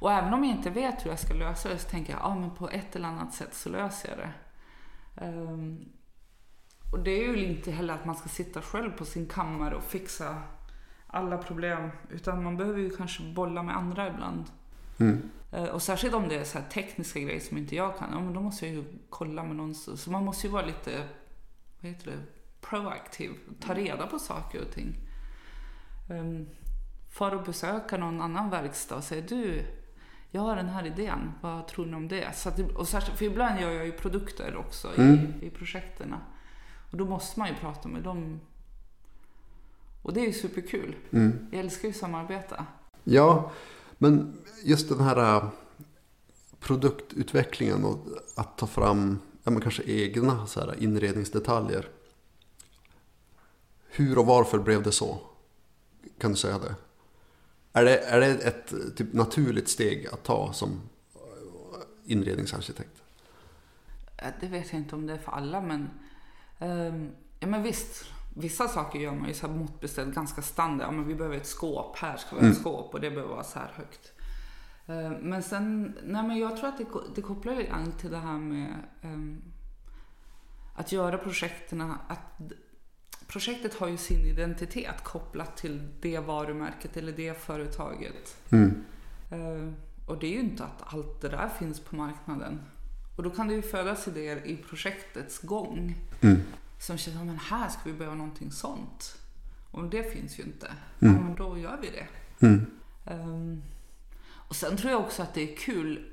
Och 0.00 0.12
även 0.12 0.34
om 0.34 0.44
jag 0.44 0.56
inte 0.56 0.70
vet 0.70 1.04
hur 1.04 1.10
jag 1.10 1.18
ska 1.18 1.34
lösa 1.34 1.68
det 1.68 1.78
så 1.78 1.88
tänker 1.88 2.12
jag, 2.12 2.20
ja 2.22 2.34
men 2.34 2.50
på 2.50 2.68
ett 2.70 2.96
eller 2.96 3.08
annat 3.08 3.34
sätt 3.34 3.54
så 3.54 3.68
löser 3.68 4.08
jag 4.08 4.18
det. 4.18 4.32
Ehm, 5.24 5.78
och 6.92 6.98
det 6.98 7.10
är 7.10 7.28
ju 7.36 7.46
inte 7.46 7.70
heller 7.70 7.94
att 7.94 8.04
man 8.04 8.16
ska 8.16 8.28
sitta 8.28 8.62
själv 8.62 8.90
på 8.90 9.04
sin 9.04 9.26
kammare 9.26 9.74
och 9.74 9.82
fixa 9.84 10.42
alla 11.06 11.38
problem. 11.38 11.90
Utan 12.10 12.42
man 12.44 12.56
behöver 12.56 12.80
ju 12.80 12.90
kanske 12.90 13.22
bolla 13.22 13.62
med 13.62 13.76
andra 13.76 14.08
ibland. 14.08 14.44
Mm. 15.00 15.30
Eh, 15.52 15.64
Och 15.64 15.82
särskilt 15.82 16.14
om 16.14 16.28
det 16.28 16.38
är 16.38 16.44
så 16.44 16.58
tekniska 16.72 17.20
grejer 17.20 17.40
som 17.40 17.58
inte 17.58 17.76
jag 17.76 17.98
kan, 17.98 18.08
ja, 18.12 18.20
men 18.20 18.32
då 18.34 18.40
måste 18.40 18.66
jag 18.66 18.74
ju 18.74 18.84
kolla 19.10 19.44
med 19.44 19.56
någon. 19.56 19.74
Så 19.74 20.10
man 20.10 20.24
måste 20.24 20.46
ju 20.46 20.52
vara 20.52 20.66
lite, 20.66 21.02
vad 21.80 21.92
heter 21.92 22.06
det, 22.10 22.18
proaktiv. 22.60 23.30
Ta 23.60 23.74
reda 23.74 24.06
på 24.06 24.18
saker 24.18 24.60
och 24.62 24.72
ting. 24.74 24.96
Um, 26.10 26.46
far 27.10 27.34
och 27.34 27.42
besöka 27.42 27.96
någon 27.96 28.20
annan 28.20 28.50
verkstad 28.50 28.96
och 28.96 29.04
säga 29.04 29.22
du, 29.28 29.64
jag 30.30 30.40
har 30.42 30.56
den 30.56 30.68
här 30.68 30.86
idén, 30.86 31.32
vad 31.40 31.68
tror 31.68 31.86
ni 31.86 31.94
om 31.94 32.08
det? 32.08 32.36
Så 32.36 32.48
att, 32.48 32.58
och 32.58 32.88
särskilt, 32.88 33.18
för 33.18 33.24
ibland 33.24 33.60
gör 33.60 33.70
jag 33.70 33.86
ju 33.86 33.92
produkter 33.92 34.56
också 34.56 34.88
Mm. 34.96 35.32
i, 35.40 35.46
i 35.46 35.50
projekten. 35.50 36.14
Och 36.90 36.96
då 36.98 37.06
måste 37.06 37.38
man 37.38 37.48
ju 37.48 37.54
prata 37.54 37.88
med 37.88 38.02
dem. 38.02 38.40
Och 40.02 40.12
det 40.12 40.20
är 40.20 40.26
ju 40.26 40.32
superkul. 40.32 40.96
Mm. 41.10 41.46
Jag 41.50 41.60
älskar 41.60 41.88
ju 41.88 41.94
samarbeta. 41.94 42.66
Ja, 43.04 43.50
men 43.98 44.38
just 44.64 44.88
den 44.88 45.00
här 45.00 45.36
äh, 45.36 45.48
produktutvecklingen 46.60 47.84
och 47.84 47.98
att 48.36 48.58
ta 48.58 48.66
fram 48.66 49.18
ja, 49.44 49.50
men 49.50 49.60
kanske 49.60 49.82
egna 49.82 50.46
så 50.46 50.60
här, 50.60 50.82
inredningsdetaljer. 50.82 51.88
Hur 53.90 54.18
och 54.18 54.26
varför 54.26 54.58
blev 54.58 54.82
det 54.82 54.92
så? 54.92 55.20
Kan 56.18 56.30
du 56.30 56.36
säga 56.36 56.58
det? 56.58 56.74
Är 57.72 57.84
det, 57.84 57.98
är 57.98 58.20
det 58.20 58.26
ett 58.26 58.74
typ, 58.96 59.12
naturligt 59.12 59.68
steg 59.68 60.06
att 60.06 60.22
ta 60.24 60.52
som 60.52 60.70
äh, 61.14 61.22
inredningsarkitekt? 62.12 63.02
Eh, 64.16 64.28
Det 64.40 64.46
vet 64.46 64.72
jag 64.72 64.80
inte 64.80 64.94
om 64.94 65.06
det 65.06 65.12
är 65.12 65.18
för 65.18 65.32
alla, 65.32 65.60
men, 65.60 65.90
ehm, 66.58 67.10
ja, 67.40 67.46
men 67.46 67.62
visst. 67.62 68.04
Vissa 68.36 68.68
saker 68.68 68.98
gör 68.98 69.12
man 69.14 69.28
ju 69.28 69.34
så 69.34 69.46
här 69.46 69.54
måttbeställt, 69.54 70.14
ganska 70.14 70.42
standard. 70.42 70.86
Ja, 70.86 70.90
men 70.90 71.06
vi 71.08 71.14
behöver 71.14 71.36
ett 71.36 71.46
skåp, 71.46 71.96
här 71.98 72.16
ska 72.16 72.36
vi 72.36 72.42
ha 72.42 72.48
ett 72.52 72.58
skåp 72.60 72.94
och 72.94 73.00
det 73.00 73.10
behöver 73.10 73.32
vara 73.34 73.44
så 73.44 73.58
här 73.58 73.72
högt. 73.76 74.12
Eh, 74.86 75.10
Men 75.20 75.42
sen, 75.42 75.96
nej 76.04 76.22
men 76.22 76.38
jag 76.38 76.56
tror 76.56 76.68
att 76.68 76.78
det, 76.78 76.86
det 77.14 77.22
kopplar 77.22 77.54
lite 77.54 77.68
grann 77.70 77.92
till 77.92 78.10
det 78.10 78.18
här 78.18 78.38
med 78.38 78.74
ehm, 79.02 79.42
att 80.74 80.92
göra 80.92 81.18
projekten, 81.18 81.80
att 82.08 82.40
projektet 83.28 83.74
har 83.74 83.88
ju 83.88 83.96
sin 83.96 84.26
identitet 84.26 85.04
kopplat 85.04 85.56
till 85.56 85.88
det 86.00 86.18
varumärket 86.18 86.96
eller 86.96 87.12
det 87.12 87.40
företaget. 87.40 88.36
Mm. 88.50 88.84
Eh, 89.30 89.72
och 90.06 90.18
det 90.18 90.26
är 90.26 90.30
ju 90.32 90.40
inte 90.40 90.64
att 90.64 90.94
allt 90.94 91.20
det 91.20 91.28
där 91.28 91.48
finns 91.48 91.80
på 91.80 91.96
marknaden. 91.96 92.60
Och 93.16 93.22
då 93.22 93.30
kan 93.30 93.48
det 93.48 93.54
ju 93.54 93.62
födas 93.62 94.08
idéer 94.08 94.46
i 94.46 94.56
projektets 94.56 95.38
gång 95.38 95.94
Mm. 96.20 96.40
som 96.80 96.98
känner, 96.98 97.24
men 97.24 97.38
här 97.38 97.68
ska 97.68 97.80
vi 97.84 97.92
behöva 97.92 98.16
någonting 98.16 98.50
sånt. 98.52 99.18
Och 99.70 99.88
det 99.90 100.12
finns 100.12 100.38
ju 100.38 100.42
inte. 100.42 100.66
Mm. 101.00 101.14
Ja, 101.14 101.20
men 101.22 101.34
då 101.34 101.58
gör 101.58 101.78
vi 101.82 101.90
det. 101.90 102.06
Mm. 102.46 102.66
Ehm, 103.04 103.62
och 104.30 104.56
sen 104.56 104.76
tror 104.76 104.90
jag 104.92 105.00
också 105.00 105.22
att 105.22 105.34
det 105.34 105.52
är 105.52 105.56
kul 105.56 106.12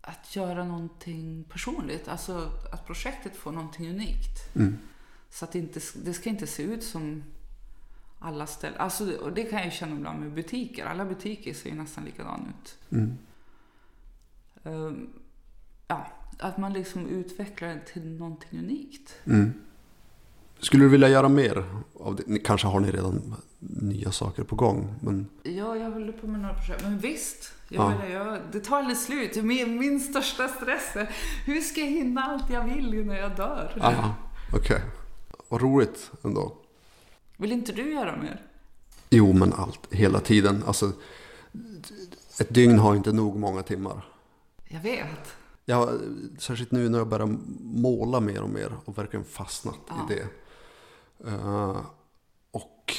att 0.00 0.36
göra 0.36 0.64
någonting 0.64 1.44
personligt. 1.44 2.08
Alltså 2.08 2.50
att 2.72 2.86
projektet 2.86 3.36
får 3.36 3.52
någonting 3.52 3.90
unikt. 3.90 4.56
Mm. 4.56 4.78
Så 5.32 5.44
att 5.44 5.52
det, 5.52 5.58
inte, 5.58 5.80
det 6.04 6.12
ska 6.12 6.30
inte 6.30 6.46
se 6.46 6.62
ut 6.62 6.84
som 6.84 7.22
alla 8.18 8.46
ställen. 8.46 8.78
Alltså, 8.80 9.16
och 9.16 9.32
det 9.32 9.42
kan 9.42 9.58
jag 9.58 9.64
ju 9.66 9.70
känna 9.70 9.96
ibland 9.96 10.20
med 10.20 10.32
butiker. 10.32 10.86
Alla 10.86 11.04
butiker 11.04 11.54
ser 11.54 11.70
ju 11.70 11.76
nästan 11.76 12.04
likadana 12.04 12.44
ut. 12.48 12.78
Mm. 12.92 13.18
Ehm, 14.64 15.08
ja, 15.88 16.06
att 16.38 16.58
man 16.58 16.72
liksom 16.72 17.06
utvecklar 17.06 17.68
det 17.68 17.80
till 17.86 18.18
någonting 18.18 18.58
unikt. 18.58 19.14
Mm. 19.24 19.52
Skulle 20.58 20.84
du 20.84 20.88
vilja 20.88 21.08
göra 21.08 21.28
mer 21.28 21.64
av 22.00 22.16
det? 22.16 22.38
Kanske 22.38 22.66
har 22.66 22.80
ni 22.80 22.90
redan 22.90 23.34
nya 23.58 24.12
saker 24.12 24.42
på 24.44 24.56
gång. 24.56 24.94
Men 25.00 25.26
Ja, 25.42 25.76
jag 25.76 25.90
håller 25.90 26.12
på 26.12 26.26
med 26.26 26.40
några 26.40 26.54
projekt. 26.54 26.82
Men 26.82 26.98
visst, 26.98 27.52
jag 27.68 27.84
Ja. 27.84 27.88
menar, 27.88 28.06
jag, 28.06 28.38
det 28.52 28.60
tar 28.60 28.78
aldrig 28.78 28.96
slut. 28.96 29.44
Min, 29.44 29.78
min 29.78 30.00
största 30.00 30.48
stress 30.48 30.96
är 30.96 31.10
hur 31.46 31.60
ska 31.60 31.80
jag 31.80 31.90
hinna 31.90 32.22
allt 32.22 32.50
jag 32.50 32.64
vill 32.64 32.94
innan 32.94 33.16
jag 33.16 33.36
dör? 33.36 33.78
Aha, 33.80 34.14
okej. 34.54 34.82
Vad 35.52 35.62
roligt 35.62 36.10
ändå. 36.22 36.52
Vill 37.36 37.52
inte 37.52 37.72
du 37.72 37.92
göra 37.92 38.16
mer? 38.16 38.42
Jo, 39.10 39.32
men 39.32 39.52
allt. 39.52 39.80
Hela 39.90 40.20
tiden. 40.20 40.62
Alltså, 40.66 40.92
ett 42.40 42.54
dygn 42.54 42.78
har 42.78 42.96
inte 42.96 43.12
nog 43.12 43.36
många 43.36 43.62
timmar. 43.62 44.04
Jag 44.64 44.80
vet. 44.80 45.34
Jag, 45.64 46.00
särskilt 46.38 46.70
nu 46.70 46.88
när 46.88 46.98
jag 46.98 47.08
börjar 47.08 47.36
måla 47.60 48.20
mer 48.20 48.42
och 48.42 48.50
mer 48.50 48.72
och 48.84 48.98
verkligen 48.98 49.24
fastnat 49.24 49.78
Ja. 49.88 49.94
i 50.10 50.14
det. 50.14 50.26
Eh, 51.30 51.80
och... 52.50 52.94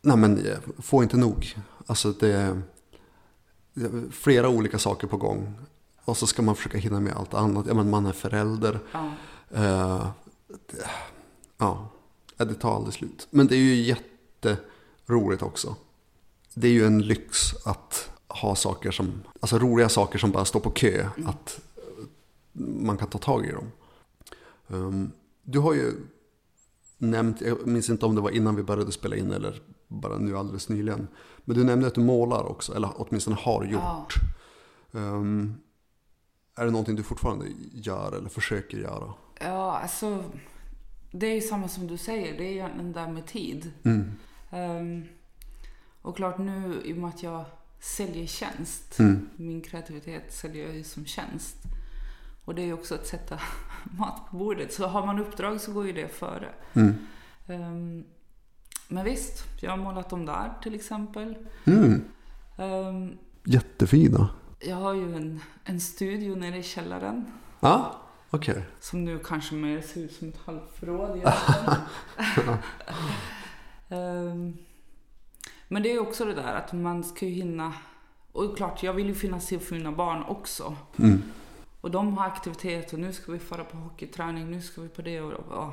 Nej 0.00 0.16
men, 0.16 0.44
jag 0.44 0.84
får 0.84 1.02
inte 1.02 1.16
nog. 1.16 1.56
Alltså 1.86 2.12
det 2.12 2.62
det 3.74 3.84
är 3.84 4.10
flera 4.10 4.48
olika 4.48 4.78
saker 4.78 5.06
på 5.06 5.16
gång. 5.16 5.54
Och 6.04 6.16
så 6.16 6.26
ska 6.26 6.42
man 6.42 6.56
försöka 6.56 6.78
hinna 6.78 7.00
med 7.00 7.12
allt 7.12 7.34
annat. 7.34 7.66
Ja, 7.66 7.74
men 7.74 7.90
man 7.90 8.06
är 8.06 8.12
förälder. 8.12 8.80
Ja. 8.92 9.10
Eh, 9.50 10.10
det, 10.24 10.27
ja, 11.58 11.88
Ja, 12.38 12.44
det 12.44 12.54
tar 12.54 12.76
aldrig 12.76 12.94
slut. 12.94 13.28
Men 13.30 13.46
det 13.46 13.54
är 13.54 13.58
ju 13.58 13.74
jätteroligt 13.74 15.42
också. 15.42 15.76
Det 16.54 16.68
är 16.68 16.72
ju 16.72 16.86
en 16.86 17.02
lyx 17.02 17.54
att 17.64 18.10
ha 18.28 18.54
saker 18.54 18.90
som, 18.90 19.22
alltså 19.40 19.58
roliga 19.58 19.88
saker 19.88 20.18
som 20.18 20.30
bara 20.30 20.44
står 20.44 20.60
på 20.60 20.70
kö. 20.70 21.08
Att 21.26 21.60
man 22.52 22.96
kan 22.96 23.08
ta 23.08 23.18
tag 23.18 23.46
i 23.46 23.52
dem. 23.52 23.72
Um, 24.66 25.12
du 25.42 25.58
har 25.58 25.74
ju 25.74 25.92
nämnt, 26.98 27.40
jag 27.40 27.66
minns 27.66 27.90
inte 27.90 28.06
om 28.06 28.14
det 28.14 28.20
var 28.20 28.30
innan 28.30 28.56
vi 28.56 28.62
började 28.62 28.92
spela 28.92 29.16
in 29.16 29.32
eller 29.32 29.62
bara 29.88 30.18
nu 30.18 30.36
alldeles 30.36 30.68
nyligen. 30.68 31.08
Men 31.44 31.56
du 31.56 31.64
nämnde 31.64 31.86
att 31.86 31.94
du 31.94 32.00
målar 32.00 32.44
också, 32.44 32.74
eller 32.74 32.90
åtminstone 32.96 33.36
har 33.40 33.64
gjort. 33.64 34.14
Um, 34.90 35.54
är 36.54 36.64
det 36.64 36.70
någonting 36.70 36.96
du 36.96 37.02
fortfarande 37.02 37.46
gör 37.72 38.12
eller 38.12 38.28
försöker 38.28 38.78
göra? 38.78 39.14
Ja, 39.40 39.78
alltså. 39.78 40.24
Det 41.10 41.26
är 41.26 41.34
ju 41.34 41.40
samma 41.40 41.68
som 41.68 41.86
du 41.86 41.96
säger. 41.96 42.38
Det 42.38 42.44
är 42.44 42.52
ju 42.52 42.76
den 42.76 42.92
där 42.92 43.08
med 43.08 43.26
tid. 43.26 43.72
Mm. 43.84 44.12
Ehm, 44.50 45.04
och 46.02 46.16
klart 46.16 46.38
nu 46.38 46.82
i 46.84 46.92
och 46.92 46.96
med 46.96 47.08
att 47.08 47.22
jag 47.22 47.44
säljer 47.80 48.26
tjänst. 48.26 48.98
Mm. 48.98 49.28
Min 49.36 49.60
kreativitet 49.60 50.32
säljer 50.32 50.66
jag 50.66 50.76
ju 50.76 50.84
som 50.84 51.06
tjänst. 51.06 51.56
Och 52.44 52.54
det 52.54 52.62
är 52.62 52.66
ju 52.66 52.72
också 52.72 52.94
att 52.94 53.06
sätta 53.06 53.40
mat 53.84 54.30
på 54.30 54.36
bordet. 54.36 54.72
Så 54.72 54.86
har 54.86 55.06
man 55.06 55.18
uppdrag 55.18 55.60
så 55.60 55.72
går 55.72 55.86
ju 55.86 55.92
det 55.92 56.08
före. 56.08 56.48
Mm. 56.72 56.94
Ehm, 57.46 58.04
men 58.88 59.04
visst, 59.04 59.62
jag 59.62 59.70
har 59.70 59.76
målat 59.76 60.10
dem 60.10 60.26
där 60.26 60.52
till 60.62 60.74
exempel. 60.74 61.36
Mm. 61.64 62.04
Ehm, 62.58 63.18
Jättefina. 63.44 64.30
jag 64.60 64.76
har 64.76 64.94
ju 64.94 65.16
en, 65.16 65.40
en 65.64 65.80
studio 65.80 66.34
nere 66.34 66.58
i 66.58 66.62
källaren. 66.62 67.32
Ja, 67.60 67.96
okej. 68.30 68.62
Som 68.80 69.04
nu 69.04 69.18
kanske 69.18 69.54
mer 69.54 69.80
ser 69.80 70.00
ut 70.00 70.12
som 70.12 70.28
ett 70.28 70.40
halvförråd. 70.44 71.32
Ehm, 73.90 74.56
Men 75.68 75.82
det 75.82 75.92
är 75.92 75.98
också 75.98 76.24
det 76.24 76.34
där 76.34 76.54
att 76.54 76.72
man 76.72 77.04
ska 77.04 77.26
ju 77.26 77.32
hinna... 77.32 77.72
Och 78.32 78.56
klart, 78.56 78.82
jag 78.82 78.92
vill 78.92 79.06
ju 79.06 79.14
finnas 79.14 79.46
till 79.46 79.60
för 79.60 79.74
mina 79.74 79.92
barn 79.92 80.22
också. 80.22 80.76
Mm. 80.98 81.22
Och 81.80 81.90
de 81.90 82.18
har 82.18 82.26
aktivitet 82.26 82.92
och 82.92 82.98
nu 82.98 83.12
ska 83.12 83.32
vi 83.32 83.38
fara 83.38 83.64
på 83.64 83.76
hockeyträning, 83.76 84.50
nu 84.50 84.62
ska 84.62 84.80
vi 84.80 84.88
på 84.88 85.02
det 85.02 85.20
och 85.20 85.32
och-. 85.32 85.72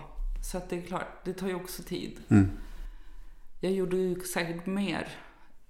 Så 0.52 0.58
att 0.58 0.70
det 0.70 0.78
är 0.78 0.82
klart, 0.82 1.26
det 1.26 1.34
tar 1.34 1.48
ju 1.48 1.56
också 1.56 1.84
tid. 1.84 2.20
Mm. 2.30 2.52
Jag 3.60 3.72
gjorde 3.72 3.98
ju 3.98 4.20
säkert 4.20 4.66
mer 4.66 5.08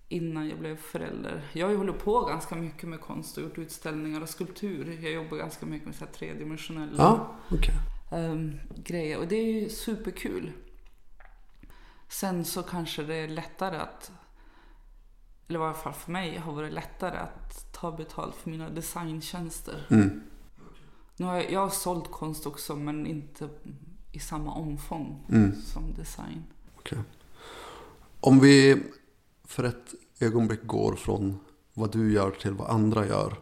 innan 0.10 0.50
jag 0.50 0.60
blev 0.60 0.76
förälder. 0.78 1.42
Jag 1.54 1.66
har 1.66 1.72
ju 1.72 1.78
hållit 1.78 2.00
på 2.04 2.22
ganska 2.22 2.56
mycket 2.56 2.90
med 2.90 3.02
konst 3.02 3.38
och 3.38 3.44
gjort 3.44 3.58
utställningar 3.58 4.22
och 4.22 4.30
skulptur. 4.30 5.00
Jag 5.04 5.12
jobbar 5.12 5.38
ganska 5.38 5.66
mycket 5.66 5.86
med 5.88 5.96
så 5.96 6.06
tredimensionella 6.06 6.94
Ja, 6.98 7.36
okej. 7.52 7.76
ehm, 8.12 8.60
grejer 8.76 9.18
och 9.20 9.28
det 9.28 9.36
är 9.36 9.62
ju 9.62 9.70
superkul. 9.70 10.52
Sen 12.10 12.46
så 12.46 12.64
kanske 12.64 13.04
det 13.04 13.16
är 13.16 13.28
lättare 13.28 13.78
att, 13.78 14.12
eller 15.48 15.60
i 15.60 15.62
varje 15.62 15.74
fall 15.74 15.94
för 15.94 16.12
mig 16.12 16.38
har 16.38 16.54
varit 16.54 16.74
lättare 16.74 17.18
att 17.18 17.74
ta 17.74 17.92
betalt 17.92 18.36
för 18.36 18.50
mina 18.50 18.70
designtjänster. 18.70 19.88
Mm. 19.90 20.22
Nu 21.18 21.26
har 21.26 21.36
jag, 21.36 21.52
jag 21.52 21.60
har 21.60 21.70
sålt 21.70 22.12
konst 22.12 22.46
också 22.46 22.76
men 22.76 23.06
inte 23.08 23.50
i 24.12 24.20
samma 24.20 24.54
omfång 24.54 25.26
Mm. 25.30 25.56
som 25.56 25.94
design. 25.94 26.44
okej. 26.78 26.98
Om 28.20 28.40
vi 28.40 28.84
för 29.46 29.64
ett 29.64 29.94
ögonblick 30.20 30.64
går 30.64 30.96
från 30.96 31.40
vad 31.74 31.92
du 31.92 32.14
gör 32.14 32.32
till 32.32 32.54
vad 32.54 32.70
andra 32.70 33.08
gör. 33.08 33.38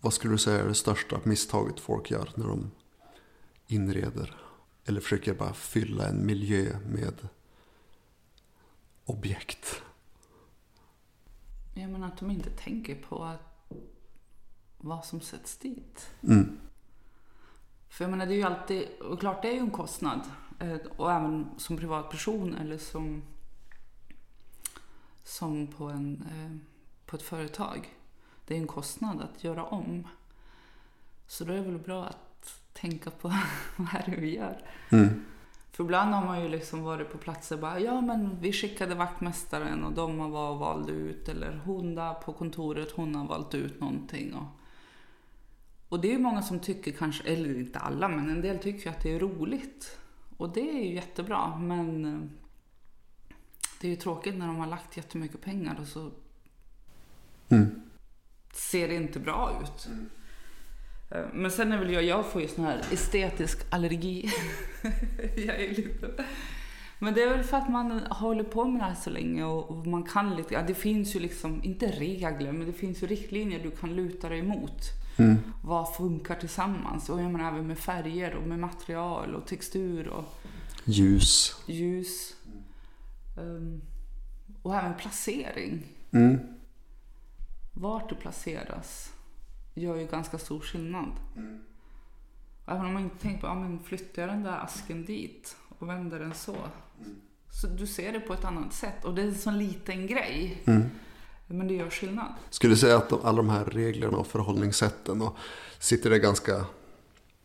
Vad 0.00 0.12
skulle 0.12 0.34
du 0.34 0.38
säga 0.38 0.60
är 0.60 0.68
det 0.68 0.74
största 0.74 1.20
misstaget 1.24 1.80
folk 1.80 2.10
gör 2.10 2.30
när 2.34 2.46
de 2.46 2.70
inreder? 3.66 4.36
Eller 4.84 5.00
försöker 5.00 5.34
bara 5.34 5.52
fylla 5.52 6.08
en 6.08 6.26
miljö 6.26 6.78
med 6.86 7.28
objekt? 9.04 9.82
Jag 11.74 11.90
menar 11.90 12.06
att 12.08 12.18
de 12.18 12.30
inte 12.30 12.50
tänker 12.50 12.94
på 13.08 13.32
vad 14.78 15.04
som 15.04 15.20
sätts 15.20 15.58
dit. 15.58 16.10
Mm. 16.22 16.58
För 17.88 18.04
jag 18.04 18.10
menar, 18.10 18.26
det 18.26 18.34
är 18.34 18.36
ju 18.36 18.42
alltid, 18.42 18.88
och 19.00 19.20
klart 19.20 19.42
det 19.42 19.48
är 19.48 19.52
ju 19.52 19.58
en 19.58 19.70
kostnad. 19.70 20.20
eh, 20.60 20.76
Och 20.96 21.12
även 21.12 21.46
som 21.58 21.76
privatperson 21.76 22.54
eller 22.54 22.78
som, 22.78 23.22
som 25.24 25.66
på, 25.66 25.84
en, 25.84 26.24
eh, 26.30 26.56
på 27.06 27.16
ett 27.16 27.22
företag. 27.22 27.94
Det 28.46 28.54
är 28.54 28.58
en 28.58 28.66
kostnad 28.66 29.20
att 29.20 29.44
göra 29.44 29.64
om. 29.64 30.08
Så 31.26 31.44
då 31.44 31.52
är 31.52 31.56
det 31.56 31.62
väl 31.62 31.78
bra 31.78 32.04
att 32.04 32.62
tänka 32.72 33.10
på 33.10 33.28
vad 33.76 33.94
är 33.94 34.10
det 34.10 34.20
vi 34.20 34.36
gör. 34.36 34.62
Mm. 34.90 35.24
För 35.72 35.84
ibland 35.84 36.14
har 36.14 36.26
man 36.26 36.42
ju 36.42 36.48
liksom 36.48 36.82
varit 36.82 37.12
på 37.12 37.18
platser 37.18 37.54
och 37.54 37.60
bara, 37.60 37.80
ja 37.80 38.00
men 38.00 38.40
vi 38.40 38.52
skickade 38.52 38.94
vaktmästaren 38.94 39.84
och 39.84 39.92
de 39.92 40.20
har 40.20 40.28
var 40.28 40.50
och 40.50 40.58
valde 40.58 40.92
ut, 40.92 41.28
eller 41.28 41.60
hon 41.64 41.94
där 41.94 42.14
på 42.14 42.32
kontoret, 42.32 42.90
hon 42.90 43.14
har 43.14 43.26
valt 43.26 43.54
ut 43.54 43.80
någonting. 43.80 44.34
Och, 44.34 44.46
och 45.88 46.00
det 46.00 46.08
är 46.08 46.12
ju 46.12 46.18
många 46.18 46.42
som 46.42 46.60
tycker 46.60 46.92
kanske, 46.92 47.28
eller 47.28 47.58
inte 47.58 47.78
alla, 47.78 48.08
men 48.08 48.30
en 48.30 48.40
del 48.40 48.58
tycker 48.58 48.84
ju 48.84 48.90
att 48.90 49.02
det 49.02 49.14
är 49.14 49.18
roligt. 49.18 49.98
Och 50.36 50.52
det 50.52 50.70
är 50.70 50.84
ju 50.84 50.94
jättebra, 50.94 51.56
men 51.56 52.04
eh, 52.04 52.20
det 53.84 53.88
är 53.88 53.90
ju 53.90 53.96
tråkigt 53.96 54.34
när 54.34 54.46
de 54.46 54.56
har 54.56 54.66
lagt 54.66 54.96
jättemycket 54.96 55.40
pengar 55.40 55.78
och 55.80 55.86
så 55.86 56.10
Mm. 57.48 57.80
ser 58.52 58.88
det 58.88 58.94
inte 58.94 59.18
bra 59.20 59.60
ut. 59.62 59.88
Eh, 61.10 61.24
Men 61.32 61.50
sen 61.50 61.72
är 61.72 61.78
väl 61.78 61.92
jag, 61.92 62.02
jag 62.04 62.26
får 62.26 62.42
ju 62.42 62.48
sån 62.48 62.64
här 62.64 62.82
estetisk 62.92 63.58
allergi. 63.70 64.30
jag 65.36 65.62
är 65.62 65.68
lite... 65.68 66.24
Men 66.98 67.14
det 67.14 67.22
är 67.22 67.28
väl 67.28 67.42
för 67.44 67.56
att 67.56 67.68
man 67.70 67.90
håller 68.10 68.44
på 68.44 68.64
med 68.64 68.80
det 68.80 68.84
här 68.84 68.94
så 68.94 69.10
länge 69.10 69.44
och, 69.44 69.70
och 69.70 69.86
man 69.86 70.02
kan 70.02 70.36
lite, 70.36 70.54
ja 70.54 70.62
det 70.62 70.74
finns 70.74 71.16
ju 71.16 71.20
liksom, 71.20 71.64
inte 71.64 71.86
regler, 71.86 72.52
men 72.52 72.66
det 72.66 72.72
finns 72.72 73.02
ju 73.02 73.06
riktlinjer 73.06 73.62
du 73.62 73.70
kan 73.70 73.96
luta 73.96 74.28
dig 74.28 74.38
emot. 74.38 74.80
Mm. 75.18 75.36
Vad 75.62 75.94
funkar 75.94 76.34
tillsammans? 76.34 77.08
Och 77.08 77.20
jag 77.22 77.30
menar 77.30 77.48
även 77.52 77.66
med 77.66 77.78
färger 77.78 78.34
och 78.34 78.46
med 78.48 78.58
material 78.58 79.34
och 79.34 79.46
textur 79.46 80.08
och 80.08 80.24
Ljus. 80.84 81.56
ljus. 81.66 82.33
Ehm, 83.36 83.82
Och 84.62 84.74
även 84.76 84.94
placering. 84.94 85.86
Mm. 86.10 86.38
Vart 87.72 88.08
du 88.08 88.14
placeras 88.14 89.12
gör 89.74 89.96
ju 89.96 90.06
ganska 90.06 90.38
stor 90.38 90.60
skillnad. 90.60 91.10
Och 92.64 92.72
Även 92.72 92.86
om 92.86 92.92
man 92.92 93.02
inte 93.02 93.18
tänker 93.18 93.40
på, 93.40 93.46
ja 93.46 93.54
men 93.54 93.82
flyttar 93.82 94.22
jag 94.22 94.30
den 94.30 94.42
där 94.42 94.58
asken 94.58 95.04
dit 95.04 95.56
och 95.78 95.88
vänder 95.88 96.18
den 96.18 96.34
så. 96.34 96.56
Så 97.50 97.66
du 97.66 97.86
ser 97.86 98.12
det 98.12 98.20
på 98.20 98.32
ett 98.32 98.44
annat 98.44 98.72
sätt. 98.72 99.04
Och 99.04 99.14
det 99.14 99.22
är 99.22 99.26
en 99.26 99.34
sån 99.34 99.58
liten 99.58 100.06
grej. 100.06 100.62
Men 101.46 101.68
det 101.68 101.74
gör 101.74 101.90
skillnad. 101.90 102.34
Skulle 102.50 102.72
du 102.72 102.76
säga 102.76 102.96
att 102.96 103.08
de, 103.08 103.20
alla 103.24 103.36
de 103.36 103.48
här 103.48 103.64
reglerna 103.64 104.16
och 104.18 104.26
förhållningssätten 104.26 105.22
och 105.22 105.36
sitter 105.78 106.10
det 106.10 106.18
ganska 106.18 106.64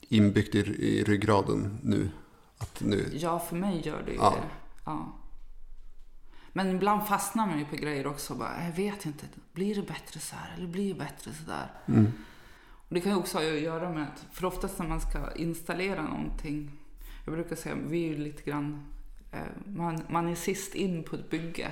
inbyggt 0.01 0.55
i, 0.55 0.59
i 0.59 1.03
ryggraden 1.03 1.79
nu? 1.83 2.09
Att 2.57 2.81
nu 2.81 3.09
Ja, 3.13 3.39
för 3.39 3.55
mig 3.55 3.81
gör 3.85 4.03
det 4.05 4.11
ju 4.11 4.17
Ja. 4.17 4.29
det. 4.35 4.43
Ja. 4.85 5.13
Men 6.59 6.75
ibland 6.75 7.07
fastnar 7.07 7.47
man 7.47 7.59
ju 7.59 7.65
på 7.65 7.75
grejer 7.75 8.07
också. 8.07 8.35
Bara, 8.35 8.65
jag 8.65 8.71
vet 8.71 9.05
inte, 9.05 9.25
blir 9.53 9.75
det 9.75 9.81
bättre 9.81 10.19
så 10.19 10.35
här 10.35 10.53
eller 10.57 10.67
blir 10.67 10.93
det 10.93 10.99
bättre 10.99 11.31
så 11.33 11.51
där? 11.51 11.71
Och 12.87 12.95
det 12.95 13.01
kan 13.01 13.11
ju 13.11 13.17
också 13.17 13.37
ha 13.37 13.45
att 13.45 13.59
göra 13.59 13.89
med 13.89 14.03
att, 14.03 14.25
för 14.31 14.45
oftast 14.45 14.79
när 14.79 14.87
man 14.87 15.01
ska 15.01 15.31
installera 15.35 16.03
någonting. 16.03 16.71
Jag 17.25 17.33
brukar 17.33 17.55
säga, 17.55 17.75
vi 17.87 18.03
är 18.03 18.07
ju 18.07 18.17
lite 18.17 18.43
grann, 18.43 18.85
eh, 19.31 19.39
man, 19.65 20.01
man 20.09 20.27
är 20.27 20.35
sist 20.35 20.75
in 20.75 21.03
på 21.03 21.15
ett 21.15 21.29
bygge. 21.29 21.71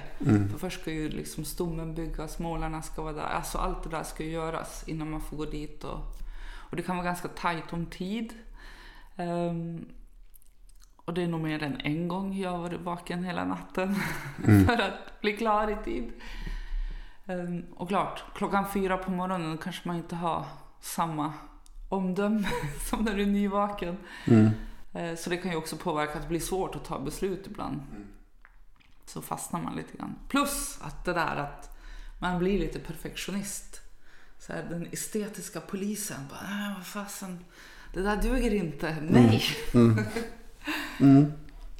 För 0.51 0.57
först 0.57 0.81
ska 0.81 0.91
ju 0.91 1.09
liksom 1.09 1.45
stommen 1.45 1.95
byggas, 1.95 2.39
målarna 2.39 2.81
ska 2.81 3.01
vara 3.01 3.13
där. 3.13 3.21
Alltså 3.21 3.57
allt 3.57 3.83
det 3.83 3.89
där 3.89 4.03
ska 4.03 4.23
ju 4.23 4.31
göras 4.31 4.83
innan 4.87 5.11
man 5.11 5.21
får 5.21 5.37
gå 5.37 5.45
dit. 5.45 5.83
Och, 5.83 5.99
och 6.47 6.75
det 6.75 6.81
kan 6.81 6.97
vara 6.97 7.05
ganska 7.05 7.27
tajt 7.27 7.73
om 7.73 7.85
tid. 7.85 8.33
Ehm, 9.15 9.85
och 11.07 11.13
det 11.13 11.23
är 11.23 11.27
nog 11.27 11.41
mer 11.41 11.63
än 11.63 11.81
en 11.81 12.07
gång 12.07 12.37
jag 12.37 12.49
har 12.49 12.57
varit 12.57 12.81
vaken 12.81 13.23
hela 13.23 13.45
natten 13.45 13.95
för 14.67 14.81
att 14.81 15.21
bli 15.21 15.37
klar 15.37 15.71
i 15.71 15.83
tid. 15.85 16.11
Ehm, 17.25 17.65
och 17.75 17.87
klart, 17.87 18.23
klockan 18.35 18.71
fyra 18.73 18.97
på 18.97 19.11
morgonen 19.11 19.57
kanske 19.57 19.87
man 19.87 19.97
inte 19.97 20.15
har 20.15 20.45
samma 20.81 21.33
omdöme 21.89 22.47
som 22.89 23.03
när 23.03 23.15
du 23.15 23.21
är 23.23 23.27
nyvaken. 23.27 23.97
Eh, 24.93 25.15
Så 25.15 25.29
det 25.29 25.37
kan 25.37 25.51
ju 25.51 25.57
också 25.57 25.77
påverka 25.77 26.13
att 26.13 26.21
det 26.21 26.27
blir 26.27 26.39
svårt 26.39 26.75
att 26.75 26.85
ta 26.85 26.99
beslut 26.99 27.47
ibland. 27.47 27.81
Så 29.05 29.21
fastnar 29.21 29.61
man 29.61 29.75
lite 29.75 29.97
grann. 29.97 30.15
Plus 30.27 30.79
att 30.81 31.05
det 31.05 31.13
där 31.13 31.35
att 31.35 31.77
man 32.19 32.39
blir 32.39 32.59
lite 32.59 32.79
perfektionist. 32.79 33.81
Så 34.39 34.53
här, 34.53 34.63
den 34.69 34.87
estetiska 34.91 35.61
polisen 35.61 36.19
bara, 36.29 36.49
nej 36.49 36.73
vad 36.75 36.85
fasen, 36.87 37.45
det 37.93 38.01
där 38.01 38.21
duger 38.21 38.53
inte, 38.53 38.97
nej. 39.09 39.43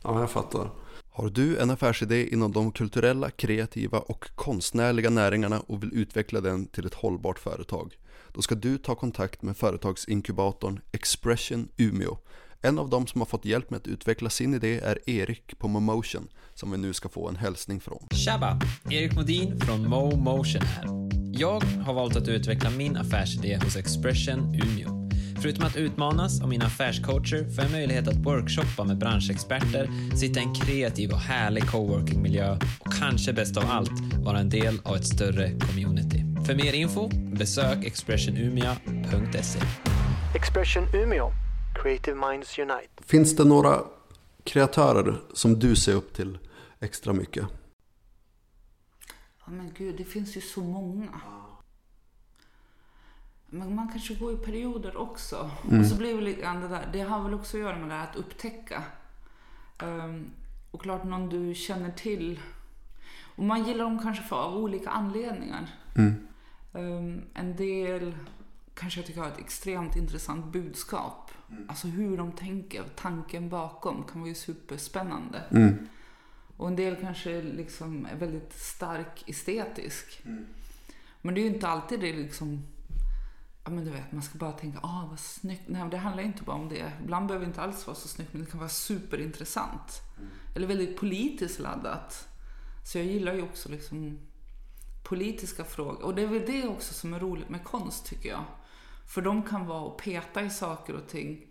Ja, 0.04 0.20
jag 0.20 0.32
fattar. 0.32 0.70
Har 1.10 1.30
du 1.30 1.58
en 1.58 1.70
affärsidé 1.70 2.34
inom 2.34 2.52
de 2.52 2.72
kulturella, 2.72 3.30
kreativa 3.30 4.00
och 4.00 4.30
konstnärliga 4.36 5.10
näringarna 5.10 5.60
och 5.60 5.84
vill 5.84 5.94
utveckla 5.94 6.42
den 6.42 6.66
till 6.68 6.86
ett 6.86 6.94
hållbart 6.94 7.40
företag? 7.40 7.98
Då 8.34 8.42
ska 8.42 8.56
du 8.56 8.78
ta 8.78 8.96
kontakt 8.96 9.42
med 9.42 9.58
företagsinkubatorn 9.58 10.80
Expression 10.92 11.70
Umeå. 11.78 12.18
En 12.62 12.80
av 12.80 12.90
dem 12.90 13.08
som 13.08 13.22
har 13.22 13.26
fått 13.26 13.46
hjälp 13.46 13.70
med 13.70 13.78
att 13.78 13.88
utveckla 13.88 14.30
sin 14.30 14.54
idé 14.54 14.80
är 14.80 15.10
Erik 15.10 15.60
på 15.60 15.68
Momotion, 15.68 16.28
som 16.54 16.72
vi 16.72 16.78
nu 16.78 16.94
ska 16.94 17.10
få 17.10 17.30
en 17.30 17.36
hälsning 17.36 17.80
från. 17.80 18.08
Tjaba! 18.12 18.60
Erik 18.90 19.16
Modin 19.16 19.60
från 19.60 19.90
Mo 19.90 20.16
Motion 20.16 20.62
här. 20.62 20.86
Jag 21.34 21.60
har 21.60 21.94
valt 21.94 22.16
att 22.16 22.28
utveckla 22.28 22.70
min 22.70 22.98
affärsidé 22.98 23.60
hos 23.64 23.76
Expression 23.76 24.40
Umeå. 24.64 24.97
Förutom 25.42 25.66
att 25.66 25.76
utmanas 25.76 26.42
av 26.42 26.50
mina 26.50 26.66
affärscoacher 26.66 27.50
får 27.50 27.64
jag 27.64 27.72
möjlighet 27.72 28.08
att 28.08 28.16
workshoppa 28.16 28.84
med 28.84 28.98
branschexperter, 28.98 29.90
sitta 30.16 30.40
i 30.40 30.44
en 30.44 30.56
kreativ 30.56 31.12
och 31.12 31.20
härlig 31.20 31.68
coworkingmiljö 31.68 32.58
och 32.80 32.94
kanske 33.00 33.34
bäst 33.34 33.58
av 33.58 33.64
allt 33.70 34.16
vara 34.26 34.40
en 34.40 34.50
del 34.50 34.80
av 34.84 34.96
ett 34.96 35.08
större 35.08 35.60
community. 35.60 36.24
För 36.46 36.56
mer 36.56 36.74
info, 36.74 37.10
besök 37.14 37.86
expressionumea.se. 37.86 39.60
Expression 40.36 40.84
Umeå. 40.94 41.32
Creative 41.84 42.30
Minds 42.30 42.60
Unite. 42.60 43.04
Finns 43.06 43.36
det 43.36 43.44
några 43.44 43.80
kreatörer 44.44 45.22
som 45.34 45.60
du 45.60 45.76
ser 45.76 45.94
upp 45.94 46.14
till 46.14 46.38
extra 46.80 47.14
mycket? 47.14 47.46
Ja, 49.46 49.52
men 49.52 49.72
gud, 49.78 49.96
det 49.98 50.04
finns 50.04 50.38
ju 50.38 50.42
så 50.42 50.62
många. 50.62 51.10
Men 53.50 53.76
man 53.76 53.88
kanske 53.88 54.16
går 54.16 54.34
i 54.34 54.38
perioder 54.38 54.98
också. 54.98 55.52
Och 55.80 55.86
så 55.86 55.96
blir 55.96 56.16
det 56.16 56.22
lite 56.22 56.42
grann 56.42 56.62
det 56.62 56.68
där. 56.68 56.90
Det 56.94 57.02
har 57.02 57.24
väl 57.24 57.34
också 57.34 57.58
att 57.58 57.64
göra 57.64 57.78
med 57.78 57.90
det 57.90 57.96
här 57.96 58.08
att 58.10 58.16
upptäcka. 58.16 58.84
Ehm, 59.80 60.32
och 60.72 60.82
klart 60.82 61.04
någon 61.04 61.30
du 61.30 61.56
känner 61.56 61.92
till. 61.92 62.40
Och 63.36 63.44
man 63.44 63.64
gillar 63.64 63.84
dem 63.84 64.00
kanske 64.00 64.24
för 64.24 64.36
av 64.36 64.56
olika 64.56 64.90
anledningar. 64.90 65.70
Ehm, 66.74 67.22
en 67.34 67.56
del 67.56 68.16
kanske 68.74 69.00
jag 69.00 69.08
tycker 69.08 69.22
har 69.22 69.28
ett 69.28 69.40
extremt 69.40 69.96
intressant 69.96 70.46
budskap. 70.46 71.32
Alltså 71.68 71.88
hur 71.88 72.18
de 72.18 72.32
tänker, 72.32 72.84
tanken 72.96 73.50
bakom 73.50 74.04
kan 74.04 74.22
vara 74.22 74.30
ju 74.30 74.36
superspännande. 74.36 75.44
Och 76.58 76.68
en 76.68 76.76
del 76.76 76.96
kanske 76.96 77.42
liksom 77.42 78.06
är 78.06 78.16
väldigt 78.16 78.54
stark 78.54 79.30
estetisk. 79.30 80.22
Men 81.22 81.34
det 81.36 81.42
är 81.42 81.44
ju 81.44 81.54
inte 81.54 81.68
alltid 81.68 82.00
det 82.00 82.14
liksom... 82.14 82.64
Ja 83.68 83.72
men 83.72 83.86
du 83.86 83.92
vet, 83.92 84.12
man 84.12 84.22
ska 84.22 84.38
bara 84.38 84.52
tänka, 84.52 84.80
ah 84.84 85.06
vad 85.10 85.20
snyggt. 85.20 85.64
Nej, 85.66 85.90
det 85.92 85.98
handlar 85.98 86.24
inte 86.24 86.44
bara 86.44 86.56
om 86.56 86.70
det. 86.70 86.92
Ibland 87.04 87.28
behöver 87.28 87.46
det 87.46 87.50
inte 87.50 87.62
alls 87.62 87.88
vara 87.88 87.96
så 87.96 88.08
snyggt, 88.08 88.34
men 88.34 88.44
det 88.44 88.52
kan 88.52 88.60
vara 88.60 88.70
superintressant. 88.70 90.02
Eller 90.56 90.68
väldigt 90.68 90.98
politiskt 90.98 91.60
laddat. 91.60 92.28
Så 92.84 92.98
jag 92.98 93.06
gillar 93.06 93.34
ju 93.34 93.42
också 93.42 93.70
liksom 93.70 94.20
politiska 95.04 95.64
frågor. 95.64 96.04
Och 96.04 96.16
det 96.16 96.22
är 96.22 96.28
väl 96.28 96.46
det 96.46 96.68
också 96.68 96.94
som 96.94 97.14
är 97.14 97.20
roligt 97.20 97.50
med 97.50 97.64
konst 97.64 98.06
tycker 98.06 98.30
jag. 98.30 98.44
För 99.08 99.22
de 99.22 99.44
kan 99.44 99.66
vara 99.66 99.82
och 99.82 100.02
peta 100.02 100.42
i 100.42 100.50
saker 100.50 100.94
och 100.96 101.08
ting 101.08 101.46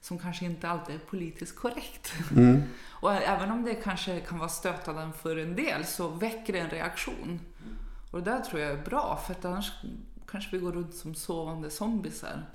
som 0.00 0.18
kanske 0.18 0.44
inte 0.44 0.68
alltid 0.68 0.94
är 0.94 0.98
politiskt 0.98 1.56
korrekt. 1.56 2.12
och 2.90 3.12
även 3.12 3.50
om 3.50 3.64
det 3.64 3.74
kanske 3.74 4.20
kan 4.20 4.38
vara 4.38 4.48
stötande 4.48 5.12
för 5.12 5.36
en 5.36 5.56
del 5.56 5.84
så 5.84 6.08
väcker 6.08 6.52
det 6.52 6.58
en 6.58 6.70
reaktion. 6.70 7.40
Och 8.10 8.22
det 8.22 8.30
där 8.30 8.40
tror 8.40 8.60
jag 8.60 8.70
är 8.70 8.84
bra 8.84 9.22
för 9.26 9.34
att 9.34 9.44
annars 9.44 9.72
kanske 10.32 10.50
vi 10.56 10.58
går 10.58 10.72
runt 10.72 10.94
som 10.94 11.14
sovande 11.14 11.70
zombisar. 11.70 12.46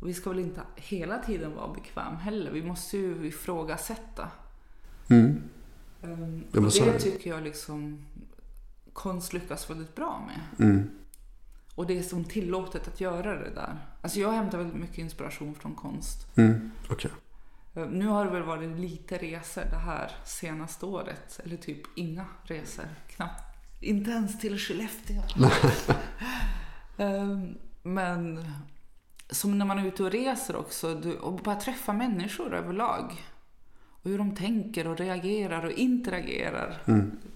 Och 0.00 0.08
vi 0.08 0.14
ska 0.14 0.30
väl 0.30 0.38
inte 0.38 0.60
hela 0.76 1.18
tiden 1.18 1.54
vara 1.54 1.72
bekväm 1.72 2.16
heller. 2.16 2.50
Vi 2.50 2.62
måste 2.62 2.96
ju 2.96 3.26
ifrågasätta. 3.26 4.28
Um, 5.08 5.42
Ja, 6.52 6.60
och 6.60 6.72
det 6.72 6.98
tycker 6.98 7.30
jag 7.30 7.42
liksom 7.42 8.06
konst 8.92 9.32
lyckas 9.32 9.70
väldigt 9.70 9.94
bra 9.94 10.26
med. 10.26 10.68
Mm. 10.68 10.90
Och 11.74 11.86
det 11.86 11.98
är 11.98 12.02
som 12.02 12.24
tillåtet 12.24 12.88
att 12.88 13.00
göra 13.00 13.34
det 13.38 13.50
där. 13.54 13.76
Alltså 14.02 14.20
jag 14.20 14.32
hämtar 14.32 14.58
väldigt 14.58 14.80
mycket 14.80 14.98
inspiration 14.98 15.54
från 15.54 15.74
konst. 15.74 16.36
Mm. 16.36 16.70
Okej. 16.90 17.10
Eh, 17.74 17.86
Nu 17.86 18.06
har 18.06 18.24
det 18.24 18.30
väl 18.30 18.42
varit 18.42 18.78
lite 18.78 19.18
resor 19.18 19.62
det 19.70 19.76
här 19.76 20.10
senaste 20.24 20.86
året. 20.86 21.40
Eller 21.44 21.56
typ 21.56 21.80
inga 21.96 22.26
resor. 22.44 22.84
Knappt. 23.08 23.42
Inte 23.80 24.10
ens 24.10 24.40
till 24.40 24.58
Skellefteå. 24.58 25.22
Ehm, 26.96 27.54
Men 27.82 28.44
som 29.30 29.58
när 29.58 29.66
man 29.66 29.78
är 29.78 29.86
ute 29.86 30.04
och 30.04 30.10
reser 30.10 30.56
också. 30.56 30.94
Du, 30.94 31.16
och 31.16 31.32
bara 31.32 31.56
träffa 31.56 31.92
människor 31.92 32.54
överlag. 32.54 33.24
Och 34.02 34.10
hur 34.10 34.18
de 34.18 34.36
tänker 34.36 34.86
och 34.86 34.98
reagerar 34.98 35.64
och 35.64 35.72
interagerar. 35.72 36.82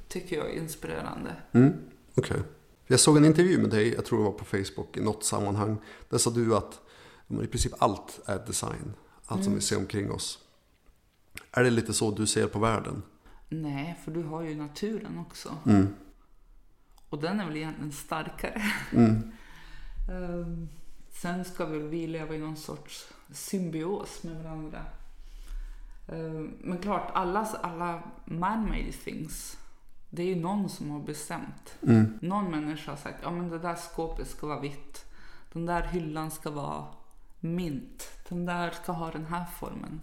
Tycker 0.08 0.36
jag 0.36 0.50
är 0.50 0.60
inspirerande. 0.62 1.36
Mm. 1.52 1.72
Okej. 2.14 2.42
Jag 2.86 3.00
såg 3.00 3.16
en 3.16 3.24
intervju 3.24 3.58
med 3.58 3.70
dig, 3.70 3.94
jag 3.94 4.04
tror 4.04 4.18
det 4.18 4.24
var 4.24 4.32
på 4.32 4.44
Facebook 4.44 4.96
i 4.96 5.00
något 5.00 5.24
sammanhang. 5.24 5.78
Där 6.08 6.18
sa 6.18 6.30
du 6.30 6.56
att 6.56 6.80
i 7.42 7.46
princip 7.46 7.72
allt 7.78 8.20
är 8.26 8.46
design. 8.46 8.94
Allt 9.26 9.44
som 9.44 9.54
vi 9.54 9.60
ser 9.60 9.76
omkring 9.76 10.10
oss. 10.10 10.38
Är 11.52 11.64
det 11.64 11.70
lite 11.70 11.92
så 11.92 12.10
du 12.10 12.26
ser 12.26 12.46
på 12.46 12.58
världen? 12.58 13.02
Nej, 13.48 13.98
för 14.04 14.10
du 14.10 14.22
har 14.22 14.42
ju 14.42 14.54
naturen 14.54 15.18
också. 15.18 15.56
Mm. 15.66 15.94
Och 17.08 17.18
den 17.18 17.40
är 17.40 17.46
väl 17.46 17.56
egentligen 17.56 17.92
starkare. 17.92 18.62
Mm. 18.92 19.32
Ehm, 20.10 20.68
sen 21.10 21.44
ska 21.44 21.66
väl 21.66 21.82
vi 21.82 22.06
leva 22.06 22.34
i 22.34 22.38
någon 22.38 22.56
sorts 22.56 23.12
symbios 23.32 24.22
med 24.22 24.42
varandra. 24.42 24.84
Ehm, 26.08 26.54
men 26.60 26.78
klart, 26.78 27.10
alla, 27.14 27.48
alla 27.62 28.02
man-made 28.24 28.92
things, 28.92 29.58
det 30.10 30.22
är 30.22 30.26
ju 30.26 30.36
någon 30.36 30.68
som 30.68 30.90
har 30.90 31.00
bestämt. 31.00 31.78
Mm. 31.82 32.18
Någon 32.22 32.50
människa 32.50 32.90
har 32.90 32.96
sagt, 32.96 33.18
ja 33.22 33.30
men 33.30 33.48
det 33.50 33.58
där 33.58 33.74
skåpet 33.74 34.28
ska 34.28 34.46
vara 34.46 34.60
vitt. 34.60 35.04
Den 35.52 35.66
där 35.66 35.82
hyllan 35.82 36.30
ska 36.30 36.50
vara 36.50 36.84
mint. 37.40 38.08
Den 38.28 38.46
där 38.46 38.70
ska 38.70 38.92
ha 38.92 39.10
den 39.10 39.26
här 39.26 39.44
formen. 39.44 40.00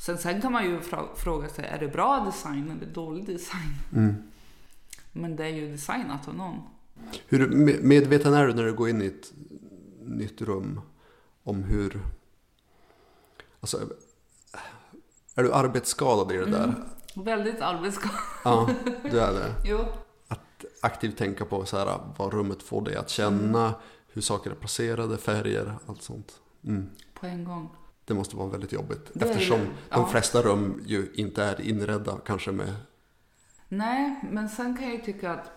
Sen, 0.00 0.18
sen 0.18 0.40
kan 0.42 0.52
man 0.52 0.64
ju 0.64 0.80
fråga 1.16 1.48
sig, 1.48 1.64
är 1.64 1.78
det 1.78 1.88
bra 1.88 2.24
design 2.24 2.70
eller 2.70 2.94
dålig 2.94 3.26
design? 3.26 3.74
Mm. 3.92 4.14
Men 5.12 5.36
det 5.36 5.44
är 5.44 5.48
ju 5.48 5.70
designat 5.70 6.28
av 6.28 6.34
någon. 6.34 6.62
Hur 7.26 7.48
me- 7.48 7.82
medveten 7.82 8.34
är 8.34 8.46
du 8.46 8.54
när 8.54 8.64
du 8.64 8.72
går 8.72 8.88
in 8.88 9.02
i 9.02 9.06
ett 9.06 9.32
nytt 10.02 10.42
rum 10.42 10.80
om 11.42 11.62
hur... 11.62 12.00
Alltså, 13.60 13.80
är 15.34 15.42
du 15.42 15.52
arbetsskadad 15.52 16.32
i 16.32 16.36
det 16.36 16.46
där? 16.46 16.74
Väldigt 17.14 17.60
arbetsskadad. 17.60 18.16
Ja, 18.44 18.70
du 19.10 19.20
är 19.20 19.32
det. 19.32 19.54
Jo. 19.64 19.78
Att 20.28 20.64
aktivt 20.82 21.16
tänka 21.16 21.44
på 21.44 21.64
så 21.64 21.78
här, 21.78 21.98
vad 22.16 22.32
rummet 22.32 22.62
får 22.62 22.82
dig 22.82 22.96
att 22.96 23.08
känna, 23.10 23.74
hur 24.12 24.22
saker 24.22 24.50
är 24.50 24.54
placerade, 24.54 25.16
färger, 25.18 25.74
allt 25.86 26.02
sånt. 26.02 26.32
Mm. 26.64 26.90
På 27.14 27.26
en 27.26 27.44
gång. 27.44 27.70
Det 28.04 28.14
måste 28.14 28.36
vara 28.36 28.48
väldigt 28.48 28.72
jobbigt. 28.72 29.10
Det 29.12 29.24
eftersom 29.30 29.58
det. 29.60 29.66
de 29.66 30.00
Ja. 30.00 30.06
flesta 30.06 30.42
rum 30.42 30.82
ju 30.86 31.12
inte 31.14 31.44
är 31.44 31.60
inredda 31.60 32.18
kanske 32.26 32.52
med... 32.52 32.74
Nej, 33.68 34.20
men 34.30 34.48
sen 34.48 34.76
kan 34.76 34.84
jag 34.86 34.94
ju 34.94 35.02
tycka 35.02 35.32
att 35.32 35.50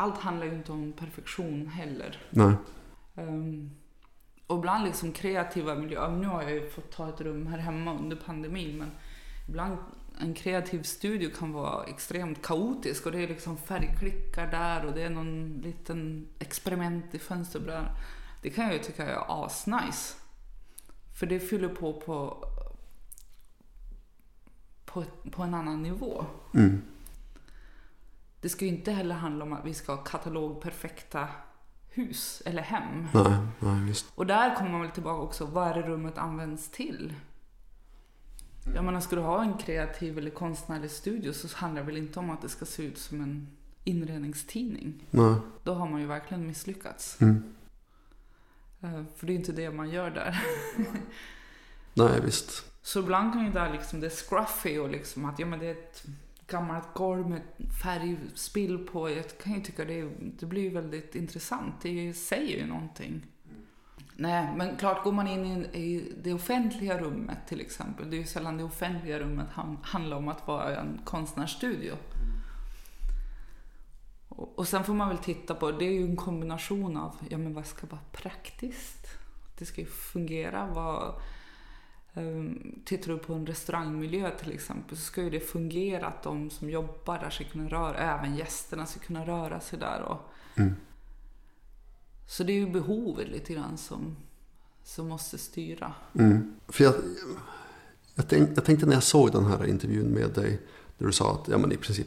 allt 0.00 0.18
handlar 0.18 0.46
ju 0.46 0.54
inte 0.54 0.72
om 0.72 0.92
perfektion 0.92 1.66
heller. 1.66 2.22
Nej. 2.30 2.54
Ehm, 3.14 3.70
och 4.46 4.58
ibland 4.58 4.84
liksom 4.84 5.12
kreativa 5.12 5.74
miljöer. 5.74 6.10
Nu 6.10 6.26
har 6.26 6.42
jag 6.42 6.52
ju 6.52 6.70
fått 6.70 6.90
ta 6.90 7.08
ett 7.08 7.20
rum 7.20 7.46
här 7.46 7.58
hemma 7.58 7.98
under 7.98 8.16
pandemin, 8.16 8.78
men 8.78 8.90
ibland 9.48 9.78
en 10.20 10.34
kreativ 10.34 10.82
studio 10.82 11.30
kan 11.38 11.52
vara 11.52 11.84
extremt 11.84 12.42
kaotisk 12.42 13.06
och 13.06 13.12
det 13.12 13.22
är 13.22 13.28
liksom 13.28 13.56
färgklickar 13.56 14.50
där 14.50 14.84
och 14.84 14.92
det 14.92 15.02
är 15.02 15.10
någon 15.10 15.60
liten 15.64 16.28
experiment 16.38 17.14
i 17.14 17.18
fönsterbrädan. 17.18 17.86
Det 18.42 18.50
kan 18.50 18.64
jag 18.64 18.72
ju 18.72 18.78
tycka 18.78 19.06
är 19.06 19.44
asnice. 19.44 20.14
För 21.18 21.26
det 21.26 21.40
fyller 21.40 21.68
på 21.68 21.92
på, 21.92 22.44
på, 24.84 25.04
på 25.30 25.42
en 25.42 25.54
annan 25.54 25.82
nivå. 25.82 26.24
Mm. 26.54 26.82
Det 28.40 28.48
ska 28.48 28.64
ju 28.64 28.70
inte 28.70 28.92
heller 28.92 29.14
handla 29.14 29.44
om 29.44 29.52
att 29.52 29.64
vi 29.64 29.74
ska 29.74 29.94
ha 29.94 30.02
katalogperfekta 30.02 31.28
hus 31.88 32.42
eller 32.46 32.62
hem. 32.62 33.08
Nej, 33.14 33.38
nej, 33.58 33.84
visst. 33.84 34.06
Och 34.14 34.26
där 34.26 34.54
kommer 34.56 34.70
man 34.70 34.80
väl 34.80 34.90
tillbaka 34.90 35.22
också, 35.22 35.44
vad 35.46 35.68
är 35.68 35.74
det 35.74 35.88
rummet 35.88 36.18
används 36.18 36.68
till? 36.68 37.14
Jag 38.74 38.84
menar, 38.84 39.00
ska 39.00 39.16
du 39.16 39.22
ha 39.22 39.42
en 39.42 39.58
kreativ 39.58 40.18
eller 40.18 40.30
konstnärlig 40.30 40.90
studio 40.90 41.32
så 41.32 41.56
handlar 41.56 41.82
det 41.82 41.86
väl 41.86 41.96
inte 41.96 42.18
om 42.18 42.30
att 42.30 42.42
det 42.42 42.48
ska 42.48 42.64
se 42.64 42.82
ut 42.82 42.98
som 42.98 43.20
en 43.20 43.48
inredningstidning. 43.84 45.06
Nej. 45.10 45.34
Då 45.62 45.74
har 45.74 45.88
man 45.88 46.00
ju 46.00 46.06
verkligen 46.06 46.46
misslyckats. 46.46 47.20
Mm. 47.20 47.54
Eh, 48.80 49.02
För 49.16 49.26
det 49.26 49.32
är 49.32 49.36
inte 49.36 49.52
det 49.52 49.70
man 49.70 49.90
gör 49.90 50.10
där. 50.10 50.42
Nej, 51.94 52.20
visst. 52.20 52.64
Så 52.82 53.00
ibland 53.00 53.32
kan 53.32 53.44
ju 53.44 53.52
där 53.52 53.72
liksom, 53.72 54.00
det 54.00 54.06
är 54.06 54.10
scruffy 54.10 54.78
och 54.78 54.88
liksom 54.88 55.24
att 55.24 55.38
ja, 55.38 55.46
men 55.46 55.58
det 55.58 55.66
är 55.66 55.70
ett 55.70 56.04
gammalt 56.50 56.94
golv 56.94 57.28
med 57.28 57.42
färgspill 57.82 58.78
på. 58.78 59.10
Jag 59.10 59.38
kan 59.38 59.54
ju 59.54 59.60
tycka 59.60 59.84
det, 59.84 60.10
det 60.38 60.46
blir 60.46 60.70
väldigt 60.70 61.14
intressant. 61.14 61.74
Det 61.82 62.14
säger 62.14 62.58
ju 62.58 62.66
någonting. 62.66 63.26
Nej, 64.16 64.54
men 64.56 64.76
klart 64.76 65.04
går 65.04 65.12
man 65.12 65.28
in 65.28 65.64
i, 65.64 66.12
det 66.22 66.34
offentliga 66.34 66.98
rummet 66.98 67.38
till 67.48 67.60
exempel. 67.60 68.10
Det 68.10 68.16
är 68.16 68.18
ju 68.18 68.26
sällan 68.26 68.56
det 68.56 68.64
offentliga 68.64 69.18
rummet 69.18 69.46
han, 69.52 69.78
handlar 69.82 70.16
om 70.16 70.28
att 70.28 70.46
vara 70.46 70.76
en 70.76 71.00
konstnärsstudio. 71.04 71.92
Och, 74.28 74.58
och 74.58 74.68
sen 74.68 74.84
får 74.84 74.94
man 74.94 75.08
väl 75.08 75.18
titta 75.18 75.54
på, 75.54 75.70
det 75.70 75.84
är 75.84 75.92
ju 75.92 76.04
en 76.04 76.16
kombination 76.16 76.96
av, 76.96 77.16
ja 77.28 77.38
men 77.38 77.54
vad 77.54 77.66
ska 77.66 77.86
vara 77.86 78.00
praktiskt? 78.12 79.06
Det 79.58 79.64
ska 79.66 79.80
ju 79.80 79.86
fungera. 79.86 80.66
Vad, 80.66 81.14
tittar 82.84 83.12
du 83.12 83.18
på 83.18 83.34
en 83.34 83.46
restaurangmiljö 83.46 84.30
till 84.30 84.52
exempel 84.52 84.96
så 84.96 85.02
ska 85.02 85.22
ju 85.22 85.30
det 85.30 85.40
fungera 85.40 86.06
att 86.06 86.22
de 86.22 86.50
som 86.50 86.70
jobbar 86.70 87.18
där 87.18 87.30
ska 87.30 87.44
kunna 87.44 87.68
röra, 87.68 87.96
även 87.96 88.36
gästerna 88.36 88.86
ska 88.86 89.00
kunna 89.00 89.26
röra 89.26 89.60
sig 89.60 89.78
där. 89.78 90.02
Och, 90.02 90.30
Mm. 90.56 90.74
Så 92.26 92.44
det 92.44 92.52
är 92.52 92.56
ju 92.56 92.70
behovet 92.70 93.28
lite 93.28 93.54
grann 93.54 93.78
som, 93.78 94.16
som 94.84 95.08
måste 95.08 95.38
styra. 95.38 95.92
Mm. 96.14 96.54
För 96.68 96.84
jag, 96.84 96.94
jag, 98.14 98.28
tänk, 98.28 98.50
jag 98.56 98.64
tänkte 98.64 98.86
när 98.86 98.94
jag 98.94 99.02
såg 99.02 99.32
den 99.32 99.44
här 99.44 99.66
intervjun 99.66 100.06
med 100.06 100.30
dig, 100.30 100.60
där 100.98 101.06
du 101.06 101.12
sa 101.12 101.32
att 101.32 101.48
ja, 101.48 101.58
men 101.58 101.72
i 101.72 101.76
princip 101.76 102.06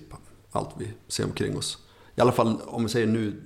allt 0.52 0.70
vi 0.78 0.94
ser 1.08 1.26
omkring 1.26 1.58
oss, 1.58 1.88
i 2.16 2.22
alla 2.22 2.32
fall 2.32 2.62
om 2.62 2.84
vi 2.84 2.90
säger 2.90 3.08
nu, 3.08 3.42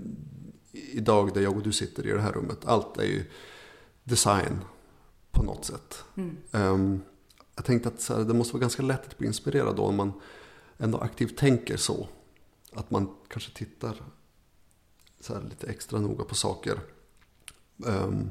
idag 0.72 1.34
där 1.34 1.41
jag 1.41 1.58
och 1.58 1.64
du 1.64 1.72
sitter 1.72 2.08
i 2.08 2.12
det 2.12 2.22
här 2.22 2.32
rummet, 2.32 2.66
allt 2.66 2.97
är 2.97 3.03
ju 3.03 3.24
design 4.03 4.60
på 5.38 5.43
något 5.43 5.65
sätt. 5.65 6.03
Mm. 6.15 6.38
Ehm, 6.51 7.01
jag 7.55 7.65
tänkte 7.65 7.89
att 7.89 8.09
här, 8.09 8.23
det 8.23 8.33
måste 8.33 8.53
vara 8.53 8.61
ganska 8.61 8.83
lätt 8.83 9.07
att 9.07 9.17
bli 9.17 9.27
inspirerad 9.27 9.75
då 9.75 9.83
om 9.83 9.95
man 9.95 10.13
ändå 10.77 10.97
aktivt 10.97 11.38
tänker 11.38 11.77
så. 11.77 12.07
Att 12.73 12.91
man 12.91 13.15
kanske 13.27 13.51
tittar 13.51 14.01
så 15.19 15.33
här 15.33 15.41
lite 15.41 15.67
extra 15.67 15.99
noga 15.99 16.23
på 16.23 16.35
saker. 16.35 16.79
Ehm, 17.88 18.29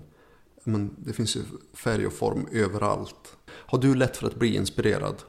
men 0.64 0.94
det 0.98 1.12
finns 1.12 1.36
ju 1.36 1.44
färg 1.72 2.06
och 2.06 2.12
form 2.12 2.48
överallt. 2.52 3.36
Har 3.48 3.78
du 3.78 3.94
lätt 3.94 4.16
för 4.16 4.26
att 4.26 4.34
bli 4.34 4.56
inspirerad? 4.56 5.22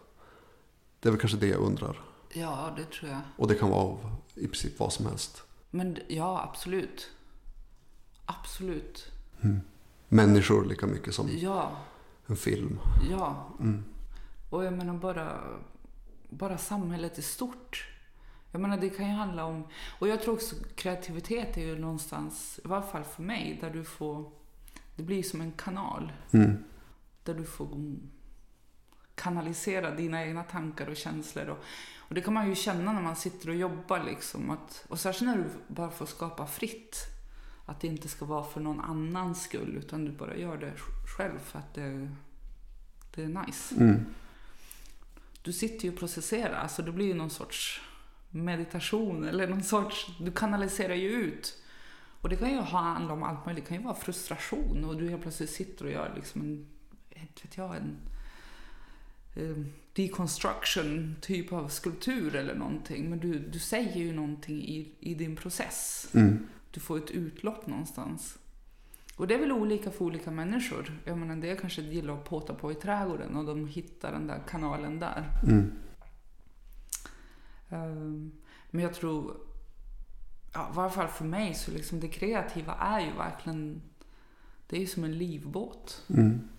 Det 0.99 1.09
är 1.09 1.11
väl 1.11 1.19
kanske 1.19 1.38
det 1.38 1.47
jag 1.47 1.61
undrar. 1.61 2.01
Ja, 2.34 2.73
det 2.78 2.86
tror 2.86 3.11
jag. 3.11 3.21
Och 3.38 3.47
det 3.47 3.55
kan 3.55 3.69
vara 3.69 3.82
av 3.82 4.15
i 4.36 4.47
princip 4.47 4.80
vad 4.80 4.93
som 4.93 5.05
helst. 5.05 5.43
Men 5.69 5.97
ja, 6.07 6.43
absolut. 6.49 7.09
Absolut. 8.25 9.05
Mm. 9.41 9.61
Människor 10.10 10.66
lika 10.66 10.88
mycket 10.88 11.14
som 11.16 11.30
Ja, 11.32 11.72
en 12.28 12.36
film. 12.36 12.80
ja. 13.12 13.49
Mm. 13.60 13.84
Och 14.49 14.64
jag 14.66 14.74
menar 14.74 14.93
bara, 14.93 15.39
bara 16.30 16.58
samhället 16.58 17.18
i 17.20 17.22
stort. 17.22 17.88
Jag 18.51 18.62
menar 18.62 18.78
det 18.78 18.89
kan 18.89 19.05
ju 19.08 19.12
handla 19.12 19.45
om, 19.45 19.68
och 19.99 20.08
jag 20.08 20.22
tror 20.22 20.34
också 20.34 20.55
kreativitet 20.76 21.58
är 21.58 21.62
ju 21.62 21.80
någonstans, 21.80 22.60
i 22.64 22.68
varje 22.68 22.88
fall 22.88 23.03
för 23.03 23.24
mig, 23.24 23.58
där 23.62 23.70
du 23.70 23.84
får, 23.84 24.32
det 24.95 25.03
blir 25.03 25.24
som 25.24 25.41
en 25.41 25.51
kanal. 25.51 26.12
Mm. 26.32 26.64
Där 27.24 27.34
du 27.34 27.43
får 27.43 27.95
kanalisera 29.16 29.95
dina 29.95 30.26
egna 30.26 30.43
tankar 30.43 30.88
och 30.88 30.95
känslor. 30.95 31.47
Och, 31.49 31.58
och 31.97 32.16
det 32.16 32.22
kan 32.22 32.34
man 32.34 32.49
ju 32.49 32.55
känna 32.55 32.93
när 32.93 33.01
man 33.01 33.16
sitter 33.16 33.49
och 33.49 33.55
jobbar 33.55 34.03
liksom. 34.03 34.49
Att, 34.49 34.86
och 34.89 34.99
särskilt 34.99 35.32
när 35.32 35.38
du 35.38 35.49
bara 35.68 35.91
får 35.91 36.05
skapa 36.05 36.47
fritt. 36.47 36.97
Att 37.70 37.80
det 37.80 37.88
inte 37.88 38.07
ska 38.07 38.26
vara 38.26 38.43
för 38.43 38.61
någon 38.61 38.80
annans 38.80 39.43
skull 39.43 39.76
utan 39.78 40.05
du 40.05 40.11
bara 40.11 40.38
gör 40.38 40.57
det 40.57 40.74
själv 41.18 41.39
för 41.39 41.59
att 41.59 41.74
det, 41.74 42.09
det 43.15 43.24
är 43.24 43.45
nice. 43.45 43.76
Mm. 43.76 44.05
Du 45.41 45.53
sitter 45.53 45.86
ju 45.86 45.91
och 45.91 45.99
processerar, 45.99 46.53
alltså 46.53 46.82
det 46.82 46.91
blir 46.91 47.05
ju 47.05 47.13
någon 47.13 47.30
sorts 47.30 47.82
meditation 48.30 49.24
eller 49.28 49.47
någon 49.47 49.63
sorts, 49.63 50.07
du 50.20 50.32
kanaliserar 50.32 50.95
ju 50.95 51.09
ut. 51.09 51.61
Och 52.22 52.30
det 52.30 52.36
kan 52.36 52.49
ju 52.49 52.57
ha- 52.57 52.82
handla 52.82 53.13
om 53.13 53.24
allt 53.24 53.45
möjligt, 53.45 53.63
det 53.63 53.70
kan 53.70 53.78
ju 53.78 53.84
vara 53.84 53.95
frustration 53.95 54.86
och 54.86 54.97
du 54.97 55.09
helt 55.09 55.22
plötsligt 55.22 55.49
sitter 55.49 55.86
och 55.86 55.91
gör 55.91 56.13
liksom 56.15 56.41
en, 56.41 56.68
vet 57.09 57.57
jag, 57.57 57.76
en 57.76 57.97
eh, 59.36 59.65
deconstruction 59.93 61.15
typ 61.22 61.53
av 61.53 61.68
skulptur 61.68 62.36
eller 62.36 62.55
någonting. 62.55 63.09
Men 63.09 63.20
du, 63.20 63.39
du 63.39 63.59
säger 63.59 63.95
ju 63.95 64.13
någonting 64.13 64.61
i, 64.61 64.91
i 64.99 65.13
din 65.13 65.36
process. 65.36 66.09
Mm. 66.13 66.47
Du 66.78 66.82
får 66.82 66.97
ett 66.97 67.11
utlopp 67.11 67.67
någonstans. 67.67 68.38
Och 69.15 69.28
det 69.28 69.34
är 69.34 69.39
väl 69.39 69.51
olika 69.51 69.91
för 69.91 70.05
olika 70.05 70.32
människor. 70.32 71.01
Jag 71.05 71.17
menar, 71.17 71.36
det 71.36 71.55
kanske 71.55 71.82
gillar 71.82 72.13
att 72.13 72.23
påta 72.23 72.53
på 72.53 72.71
i 72.71 72.75
trädgården 72.75 73.36
och 73.36 73.45
de 73.45 73.67
hittar 73.67 74.11
den 74.11 74.28
där 74.28 74.43
kanalen 74.49 74.99
där. 74.99 75.30
Mm. 75.43 75.71
Ehm, 77.69 78.32
Men 78.71 78.84
jag 78.84 78.93
tror, 78.93 79.38
ja, 80.53 80.69
i 80.71 80.75
varje 80.75 80.91
fall 80.91 81.07
för 81.07 81.25
mig, 81.25 81.53
så 81.53 81.71
liksom 81.71 81.99
det 81.99 82.07
kreativa 82.07 82.73
är 82.75 82.99
ju 82.99 83.13
verkligen, 83.13 83.82
det 84.67 84.75
är 84.75 84.80
ju 84.80 84.88
som 84.88 85.03
en 85.03 85.17
livbåt. 85.17 86.05
Mm. 86.09 86.49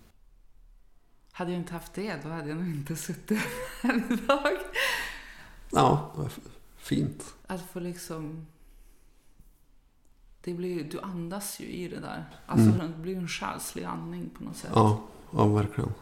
Hade 1.31 1.51
jag 1.51 1.59
inte 1.59 1.73
haft 1.73 1.93
det, 1.93 2.23
då 2.23 2.29
hade 2.29 2.49
jag 2.49 2.57
nog 2.57 2.67
inte 2.67 2.95
suttit 2.95 3.39
här 3.81 4.03
idag. 4.13 4.57
Ja, 5.71 6.15
fint. 6.77 7.35
Att 7.47 7.61
få 7.61 7.79
liksom, 7.79 8.47
det 10.43 10.53
blir, 10.53 10.83
du 10.83 10.99
andas 10.99 11.59
ju 11.59 11.65
i 11.65 11.87
det 11.87 11.99
där. 11.99 12.25
Alltså 12.45 12.69
Mm. 12.69 12.91
det 12.91 12.97
blir 13.01 13.15
en 13.17 13.27
själslig 13.27 13.83
andning 13.83 14.29
på 14.37 14.43
något 14.43 14.57
sätt. 14.57 14.71
Ja, 14.73 15.01
ja 15.31 15.47
verkligen. 15.47 15.93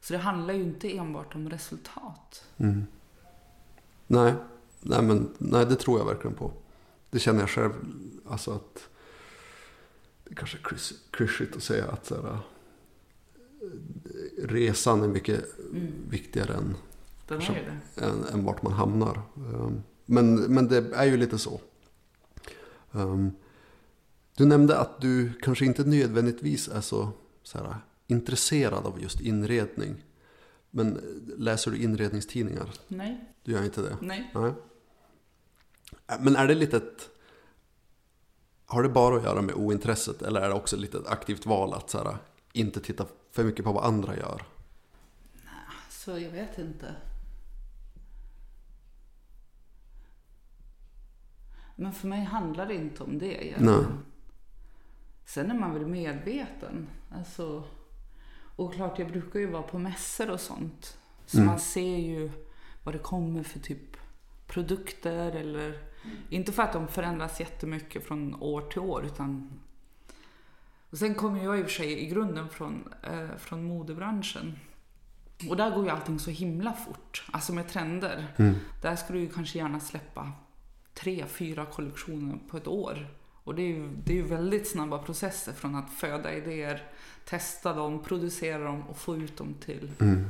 Så 0.00 0.12
det 0.12 0.18
handlar 0.18 0.54
ju 0.54 0.62
inte 0.62 0.96
enbart 0.96 1.34
om 1.34 1.50
resultat. 1.50 2.44
Mm. 2.56 2.86
Nej, 4.06 4.34
nej, 4.80 5.02
men, 5.02 5.34
nej, 5.38 5.66
det 5.66 5.76
tror 5.76 5.98
jag 5.98 6.06
verkligen 6.06 6.36
på. 6.36 6.52
Det 7.10 7.18
känner 7.18 7.40
jag 7.40 7.50
själv. 7.50 7.72
Alltså 8.28 8.52
att 8.52 8.88
det 10.24 10.34
kanske 10.34 10.58
är 10.58 10.62
klyschigt 11.10 11.56
att 11.56 11.62
säga 11.62 11.86
att 11.90 12.06
så 12.06 12.14
här, 12.22 12.32
eh, 12.32 12.38
resan 14.48 15.02
är 15.02 15.08
mycket 15.08 15.44
Mm. 15.72 15.92
viktigare 16.10 16.54
än, 16.54 16.74
det. 17.28 18.04
än, 18.04 18.24
än 18.32 18.44
vart 18.44 18.62
man 18.62 18.72
hamnar. 18.72 19.22
Um, 19.36 19.82
Men, 20.06 20.34
men 20.34 20.68
det 20.68 20.94
är 20.94 21.04
ju 21.04 21.16
lite 21.16 21.38
så. 21.38 21.60
Um, 22.94 23.32
Du 24.36 24.46
nämnde 24.46 24.78
att 24.78 25.00
du 25.00 25.32
kanske 25.42 25.64
inte 25.64 25.84
nödvändigtvis 25.84 26.68
är 26.68 26.80
så, 26.80 27.10
så 27.42 27.58
här, 27.58 27.76
intresserad 28.06 28.86
av 28.86 29.02
just 29.02 29.20
inredning. 29.20 30.04
Men 30.70 31.00
läser 31.38 31.70
du 31.70 31.76
inredningstidningar? 31.82 32.70
Nej, 32.88 33.24
Du 33.44 33.52
gör 33.52 33.64
inte 33.64 33.82
det? 33.82 33.96
nej. 34.02 34.30
Nej. 34.34 34.52
Äh, 36.06 36.16
Men 36.20 36.36
är 36.36 36.48
det 36.48 36.54
lite 36.54 36.76
ett... 36.76 37.08
Har 38.66 38.82
det 38.82 38.88
bara 38.88 39.16
att 39.16 39.22
göra 39.24 39.42
med 39.42 39.54
ointresset 39.54 40.22
eller 40.22 40.40
är 40.40 40.48
det 40.48 40.54
också 40.54 40.76
lite 40.76 40.98
ett 40.98 41.06
aktivt 41.06 41.46
val 41.46 41.74
att 41.74 41.90
så 41.90 41.98
här, 41.98 42.16
inte 42.52 42.80
titta 42.80 43.06
för 43.32 43.44
mycket 43.44 43.64
på 43.64 43.72
vad 43.72 43.84
andra 43.84 44.16
gör? 44.16 44.42
Så 45.90 46.10
Så 46.10 46.18
jag 46.18 46.30
vet 46.30 46.58
inte. 46.58 46.94
Men 51.74 51.92
för 51.92 52.08
mig 52.08 52.24
handlar 52.24 52.66
det 52.66 52.74
inte 52.74 53.02
om 53.02 53.18
det 53.18 53.46
egentligen. 53.46 53.76
Nej. 53.82 53.86
Sen 55.24 55.50
är 55.50 55.54
man 55.54 55.74
väl 55.74 55.86
medveten. 55.86 56.88
Alltså, 57.10 57.64
och 58.56 58.74
klart, 58.74 58.98
jag 58.98 59.08
brukar 59.08 59.40
ju 59.40 59.46
vara 59.46 59.62
på 59.62 59.78
mässor 59.78 60.30
och 60.30 60.40
sånt. 60.40 60.98
Så 61.26 61.36
Mm. 61.36 61.46
man 61.46 61.58
ser 61.60 61.96
ju 61.98 62.30
vad 62.84 62.94
det 62.94 62.98
kommer 62.98 63.42
för 63.42 63.58
typ 63.60 63.96
produkter 64.46 65.32
eller... 65.36 65.78
Inte 66.28 66.52
för 66.52 66.62
att 66.62 66.72
de 66.72 66.88
förändras 66.88 67.40
jättemycket 67.40 68.06
från 68.06 68.34
år 68.34 68.60
till 68.60 68.80
år 68.80 69.04
utan... 69.04 69.50
Och 70.90 70.98
sen 70.98 71.14
kommer 71.14 71.44
jag 71.44 71.58
i 71.58 71.62
och 71.62 71.66
för 71.66 71.72
sig 71.72 71.98
i 72.00 72.06
grunden 72.06 72.48
från, 72.48 72.88
eh, 73.02 73.36
från 73.38 73.64
modebranschen. 73.64 74.58
Och 75.48 75.56
där 75.56 75.70
går 75.70 75.84
ju 75.84 75.90
allting 75.90 76.18
så 76.18 76.30
himla 76.30 76.72
fort. 76.72 77.24
Alltså 77.32 77.52
med 77.52 77.68
trender. 77.68 78.26
Mm. 78.36 78.54
Där 78.82 78.96
ska 78.96 79.12
du 79.12 79.20
ju 79.20 79.28
kanske 79.28 79.58
gärna 79.58 79.80
släppa 79.80 80.32
tre, 80.94 81.26
fyra 81.26 81.66
kollektioner 81.66 82.38
på 82.48 82.56
ett 82.56 82.66
år. 82.66 83.06
Och 83.44 83.54
det 83.54 83.62
är 83.62 83.66
ju, 83.68 83.88
det 84.04 84.12
är 84.12 84.16
ju 84.16 84.22
väldigt 84.26 84.68
snabba 84.68 84.98
processer 84.98 85.52
från 85.52 85.74
att 85.74 85.90
föda 85.92 86.34
idéer, 86.34 86.90
testa 87.24 87.72
dem, 87.72 88.02
producera 88.02 88.64
dem 88.64 88.82
och 88.82 88.96
få 88.96 89.16
ut 89.16 89.36
dem 89.36 89.54
till, 89.54 89.90
Mm. 90.00 90.28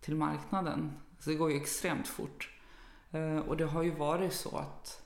till 0.00 0.16
marknaden. 0.16 0.92
Så 1.18 1.30
det 1.30 1.36
går 1.36 1.50
ju 1.50 1.56
extremt 1.56 2.08
fort. 2.08 2.50
Eh, 3.12 3.38
och 3.38 3.56
det 3.56 3.64
har 3.64 3.82
ju 3.82 3.90
varit 3.90 4.32
så 4.32 4.56
att 4.56 5.02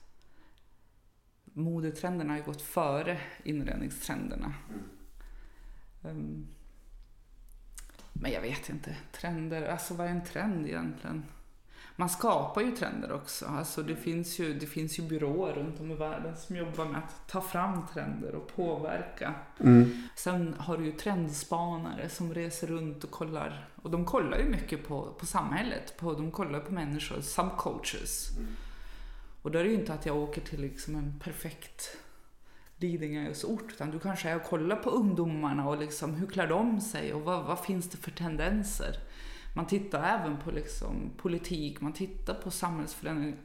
modetrenderna 1.43 2.33
har 2.33 2.37
ju 2.37 2.43
gått 2.45 2.61
före 2.61 3.19
inredningstrenderna. 3.43 4.53
Ehm, 6.03 6.47
men 8.13 8.31
jag 8.31 8.41
vet 8.41 8.69
inte. 8.69 8.95
Trender, 9.11 9.67
alltså 9.67 9.93
vad 9.93 10.07
är 10.07 10.11
en 10.11 10.23
trend 10.25 10.67
egentligen? 10.67 11.23
Man 11.95 12.09
skapar 12.09 12.61
ju 12.61 12.71
trender 12.71 13.11
också. 13.11 13.45
Alltså 13.45 13.83
det, 13.83 13.95
finns 13.95 14.39
ju, 14.39 14.53
det 14.53 14.65
finns 14.65 14.99
ju 14.99 15.03
byråer 15.03 15.53
runt 15.53 15.79
om 15.79 15.91
i 15.91 15.95
världen 15.95 16.37
som 16.37 16.55
jobbar 16.55 16.85
med 16.85 16.97
att 16.97 17.27
ta 17.27 17.41
fram 17.41 17.87
trender 17.93 18.35
och 18.35 18.55
påverka. 18.55 19.33
Mm. 19.59 20.03
Sen 20.15 20.55
har 20.57 20.77
du 20.77 20.85
ju 20.85 20.91
trendspanare 20.91 22.09
som 22.09 22.33
reser 22.33 22.67
runt 22.67 23.03
och 23.03 23.11
kollar. 23.11 23.67
Och 23.75 23.91
de 23.91 24.05
kollar 24.05 24.37
ju 24.37 24.49
mycket 24.49 24.87
på, 24.87 25.13
på 25.19 25.25
samhället. 25.25 25.97
På, 25.97 26.13
de 26.13 26.31
kollar 26.31 26.59
på 26.59 26.73
människor, 26.73 27.21
subcultures. 27.21 28.27
Och 29.41 29.51
då 29.51 29.59
är 29.59 29.63
det 29.63 29.69
ju 29.69 29.75
inte 29.75 29.93
att 29.93 30.05
jag 30.05 30.17
åker 30.17 30.41
till 30.41 30.61
liksom 30.61 30.95
en 30.95 31.19
perfekt 31.23 31.97
Lidingös-ort. 32.77 33.71
Utan 33.71 33.91
du 33.91 33.99
kanske 33.99 34.29
är 34.29 34.35
och 34.35 34.43
kollar 34.43 34.75
på 34.75 34.89
ungdomarna 34.89 35.69
och 35.69 35.77
liksom, 35.77 36.13
hur 36.13 36.27
klär 36.27 36.47
de 36.47 36.81
sig 36.81 37.13
och 37.13 37.21
vad, 37.21 37.45
vad 37.45 37.59
finns 37.59 37.89
det 37.89 37.97
för 37.97 38.11
tendenser? 38.11 38.95
Man 39.53 39.65
tittar 39.67 40.03
även 40.03 40.37
på 40.37 40.51
liksom 40.51 41.11
politik, 41.17 41.81
man 41.81 41.93
tittar 41.93 42.33
på 42.33 42.51
samhällsförändring. 42.51 43.35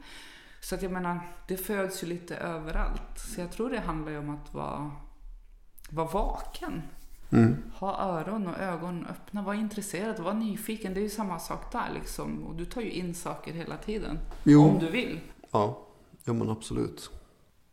Så 0.61 0.75
att 0.75 0.81
jag 0.81 0.91
menar, 0.91 1.19
det 1.47 1.57
föds 1.57 2.03
ju 2.03 2.07
lite 2.07 2.35
överallt. 2.35 3.19
Så 3.19 3.41
jag 3.41 3.51
tror 3.51 3.69
det 3.69 3.79
handlar 3.79 4.17
om 4.17 4.29
att 4.29 4.53
vara, 4.53 4.91
vara 5.89 6.07
vaken. 6.07 6.81
Mm. 7.29 7.55
Ha 7.73 8.01
öron 8.01 8.47
och 8.47 8.59
ögon 8.59 9.05
öppna, 9.05 9.41
var 9.41 9.53
intresserad, 9.53 10.19
var 10.19 10.33
nyfiken. 10.33 10.93
Det 10.93 10.99
är 10.99 11.03
ju 11.03 11.09
samma 11.09 11.39
sak 11.39 11.71
där 11.71 11.89
liksom. 11.93 12.43
Och 12.43 12.55
du 12.55 12.65
tar 12.65 12.81
ju 12.81 12.91
in 12.91 13.15
saker 13.15 13.53
hela 13.53 13.77
tiden. 13.77 14.19
Jo. 14.43 14.63
Om 14.69 14.79
du 14.79 14.89
vill. 14.91 15.19
Ja, 15.51 15.87
ja 16.23 16.33
men 16.33 16.49
absolut. 16.49 17.09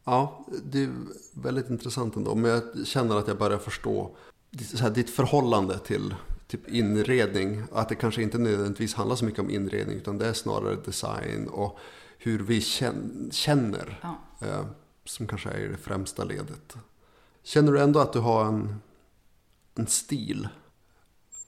Ja, 0.04 0.44
det 0.64 0.84
är 0.84 0.90
väldigt 1.34 1.70
intressant 1.70 2.16
ändå. 2.16 2.34
Men 2.34 2.50
jag 2.50 2.86
känner 2.86 3.16
att 3.16 3.28
jag 3.28 3.38
börjar 3.38 3.58
förstå 3.58 4.16
ditt- 4.50 4.78
så 4.78 4.82
här, 4.82 4.90
ditt 4.90 5.10
förhållande 5.10 5.78
till 5.78 6.14
typ 6.56 6.68
inredning. 6.68 7.62
Att 7.72 7.88
det 7.88 7.94
kanske 7.94 8.22
inte 8.22 8.38
nödvändigtvis 8.38 8.94
handlar 8.94 9.16
så 9.16 9.24
mycket 9.24 9.40
om 9.40 9.50
inredning. 9.50 9.96
Utan 9.96 10.18
det 10.18 10.26
är 10.26 10.32
snarare 10.32 10.76
design 10.76 11.48
och 11.48 11.78
hur 12.18 12.38
vi 12.38 12.60
kän- 12.60 13.30
känner. 13.32 13.98
Ja. 14.02 14.18
Eh, 14.46 14.66
som 15.04 15.26
kanske 15.26 15.50
är 15.50 15.68
det 15.68 15.76
främsta 15.76 16.24
ledet. 16.24 16.76
Känner 17.42 17.72
du 17.72 17.80
ändå 17.80 18.00
att 18.00 18.12
du 18.12 18.18
har 18.18 18.44
en, 18.44 18.80
en 19.74 19.86
stil? 19.86 20.48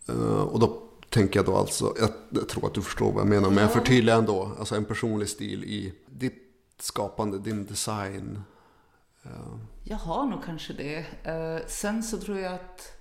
Eh, 0.09 0.41
och 0.43 0.61
då 0.61 0.83
tänker 1.11 1.39
jag 1.39 1.47
då 1.47 1.57
alltså, 1.57 1.95
jag, 2.01 2.11
jag 2.31 2.49
tror 2.49 2.67
att 2.67 2.75
du 2.75 2.83
förstår 2.83 3.13
vad 3.13 3.21
jag 3.21 3.29
menar. 3.29 3.49
Men 3.51 3.59
jag 3.59 3.73
förtydligar 3.73 4.19
ändå. 4.19 4.53
Alltså 4.59 4.75
en 4.77 4.85
personlig 4.85 5.29
stil 5.29 5.65
i 5.65 5.95
ditt 6.07 6.43
skapande, 6.81 7.39
din 7.39 7.67
design. 7.67 8.43
Eh, 9.23 9.31
Jag 9.85 9.97
har 9.97 10.27
nog 10.27 10.45
kanske 10.45 10.73
det. 10.73 10.97
Eh, 11.23 11.67
sen 11.67 12.03
så 12.03 12.19
tror 12.19 12.39
jag 12.39 12.55
att 12.55 12.93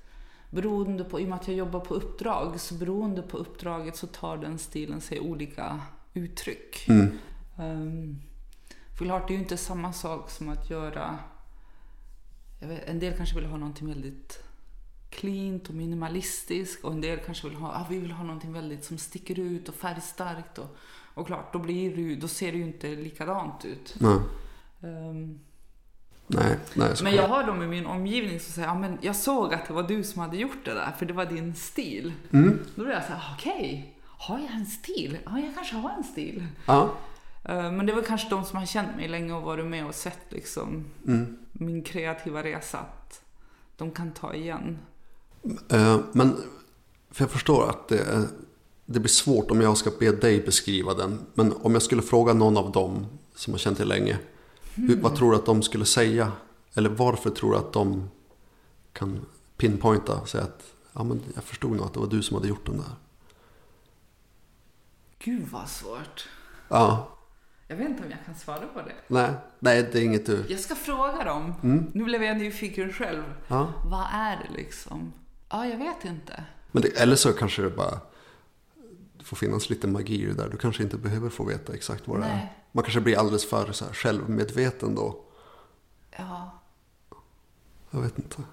beroende 0.56 1.04
på, 1.04 1.20
i 1.20 1.24
och 1.24 1.30
med 1.30 1.36
att 1.36 1.48
jag 1.48 1.58
jobbar 1.58 1.80
på 1.80 1.94
uppdrag, 1.94 2.60
så 2.60 2.76
beroende 2.76 3.22
på 3.22 3.38
uppdraget 3.38 3.96
så 3.96 4.08
tar 4.08 4.38
den 4.38 4.58
stilen 4.58 5.02
sig 5.02 5.20
olika 5.20 5.82
uttryck. 6.14 6.88
Mm. 6.88 7.18
Um, 7.58 8.22
för 8.98 9.06
klart, 9.06 9.28
det 9.28 9.34
är 9.34 9.36
ju 9.36 9.42
inte 9.42 9.58
samma 9.58 9.94
sak 9.94 10.30
som 10.30 10.50
att 10.50 10.70
göra... 10.70 11.20
Vet, 12.60 12.90
en 12.90 13.00
del 13.00 13.18
kanske 13.18 13.36
vill 13.36 13.46
ha 13.46 13.58
någonting 13.58 13.88
väldigt 13.88 14.44
cleant 15.10 15.70
och 15.70 15.76
minimalistiskt 15.76 16.84
och 16.84 16.92
en 16.92 17.02
del 17.02 17.20
kanske 17.20 17.48
vill 17.48 17.58
ha, 17.58 17.68
ah, 17.68 17.86
vi 17.90 18.00
vill 18.00 18.12
ha 18.12 18.24
någonting 18.24 18.54
väldigt 18.54 18.86
som 18.86 18.98
sticker 18.98 19.40
ut 19.40 19.70
och 19.70 19.76
färgstarkt. 19.76 20.58
Och, 20.58 20.76
och 21.14 21.28
klart, 21.28 21.54
då, 21.54 21.60
blir 21.60 21.96
det, 21.96 22.16
då 22.16 22.28
ser 22.28 22.52
det 22.52 22.58
ju 22.58 22.64
inte 22.64 22.96
likadant 22.96 23.66
ut. 23.66 23.96
nej, 24.00 24.20
Ehm, 24.82 25.40
nej, 26.28 26.58
nej. 26.74 26.94
men 27.04 27.16
jag 27.16 27.28
har 27.28 27.44
dem 27.44 27.64
i 27.64 27.68
min 27.68 27.86
omgivning 27.86 28.40
som 28.40 28.54
säger, 28.54 28.68
ja 28.68 28.76
men 28.76 28.98
jag 29.02 29.16
såg 29.16 29.54
att 29.54 29.68
det 29.68 29.74
var 29.74 29.84
du 29.84 30.04
som 30.04 30.22
hade 30.22 30.38
gjort 30.38 30.66
det 30.66 30.74
där, 30.74 30.92
för 31.00 31.06
det 31.06 31.14
var 31.14 31.26
din 31.26 31.56
stil. 31.56 32.14
Mm. 32.34 32.60
Då 32.76 32.84
blir 32.84 32.94
jag 32.94 33.04
så 33.06 33.12
här, 33.14 33.36
okej, 33.38 33.96
har 34.06 34.40
jag 34.40 34.52
en 34.52 34.66
stil? 34.66 35.18
Ja, 35.26 35.40
jag 35.40 35.56
kanske 35.56 35.76
har 35.76 35.90
en 35.98 36.04
stil. 36.04 36.48
Ja. 36.66 36.90
Eh, 37.44 37.72
Men 37.72 37.86
det 37.86 37.94
var 37.94 38.02
kanske 38.02 38.30
de 38.30 38.44
som 38.46 38.60
har 38.60 38.66
känt 38.66 38.96
mig 38.96 39.08
länge 39.08 39.34
och 39.34 39.42
varit 39.44 39.66
med 39.66 39.86
och 39.88 39.96
sett 39.96 40.20
liksom 40.30 40.86
Mm. 41.08 41.38
min 41.52 41.84
kreativa 41.84 42.44
resa. 42.44 42.78
Att 42.78 43.22
de 43.78 43.92
kan 43.92 44.12
ta 44.12 44.34
igen. 44.34 44.78
Eh, 45.70 46.00
Men 46.12 46.38
för 47.12 47.24
jag 47.24 47.32
förstår 47.32 47.70
att 47.70 47.88
det, 47.88 48.28
det 48.86 49.00
blir 49.00 49.10
svårt 49.10 49.52
om 49.52 49.62
jag 49.62 49.78
ska 49.78 49.92
be 50.00 50.12
dig 50.12 50.42
beskriva 50.42 50.94
den. 50.94 51.20
Men 51.34 51.54
om 51.54 51.74
jag 51.74 51.82
skulle 51.82 52.02
fråga 52.02 52.34
någon 52.34 52.58
av 52.58 52.72
dem 52.72 53.06
som 53.36 53.54
har 53.54 53.58
känt 53.58 53.78
dig 53.78 53.88
länge. 53.88 54.18
Hur, 54.76 55.02
vad 55.02 55.16
tror 55.16 55.32
du 55.32 55.38
att 55.38 55.46
de 55.46 55.62
skulle 55.62 55.86
säga? 55.86 56.32
Eller 56.74 56.90
varför 56.90 57.30
tror 57.30 57.52
du 57.52 57.58
att 57.58 57.74
de 57.74 58.10
kan 58.94 59.26
pinpointa 59.58 60.16
och 60.22 60.30
säga 60.30 60.44
att 60.44 60.64
ja, 60.94 61.04
men 61.04 61.22
jag 61.36 61.44
förstod 61.44 61.72
nog 61.72 61.86
att 61.86 61.94
det 61.94 62.00
var 62.00 62.08
du 62.08 62.24
som 62.24 62.36
hade 62.36 62.48
gjort 62.48 62.66
den 62.66 62.78
där. 62.78 62.96
Gud 65.20 65.48
vad 65.52 65.70
svårt. 65.70 66.28
Ja, 66.70 67.12
Jag 67.68 67.76
vet 67.76 67.90
inte 67.90 68.04
om 68.04 68.10
jag 68.10 68.20
kan 68.26 68.36
svara 68.36 68.68
på 68.68 68.82
det. 68.82 68.96
nej, 69.08 69.32
nej 69.60 69.90
det 69.92 70.00
är 70.00 70.04
inget 70.04 70.26
du... 70.26 70.46
Jag 70.50 70.60
ska 70.60 70.76
fråga 70.76 71.24
dem. 71.24 71.54
Mm. 71.64 71.92
Nu 71.94 72.04
blev 72.04 72.24
jag 72.24 72.38
nyfiken 72.38 72.94
själv. 72.94 73.24
Ja. 73.48 73.74
Vad 73.86 74.06
är 74.14 74.36
det 74.38 74.54
liksom? 74.58 75.14
Ja, 75.50 75.66
jag 75.68 75.78
vet 75.78 76.06
inte. 76.06 76.44
Men 76.72 76.82
det, 76.82 76.88
eller 77.02 77.16
så 77.16 77.34
kanske 77.34 77.62
det 77.62 77.70
bara 77.70 78.00
får 79.24 79.38
finnas 79.38 79.70
lite 79.70 79.88
magi 79.88 80.22
i 80.24 80.26
det 80.26 80.34
där. 80.34 80.50
Du 80.50 80.58
kanske 80.58 80.84
inte 80.84 80.98
behöver 80.98 81.30
få 81.30 81.44
veta 81.44 81.74
exakt 81.74 82.08
vad 82.08 82.20
det 82.20 82.26
är. 82.26 82.54
Man 82.76 82.84
kanske 82.84 83.02
blir 83.02 83.18
alldeles 83.18 83.46
för 83.46 83.72
så 83.72 83.86
självmedveten 83.86 84.96
då. 84.96 85.24
Ja. 86.18 86.62
Jag 87.90 88.02
vet 88.02 88.20
inte. 88.20 88.44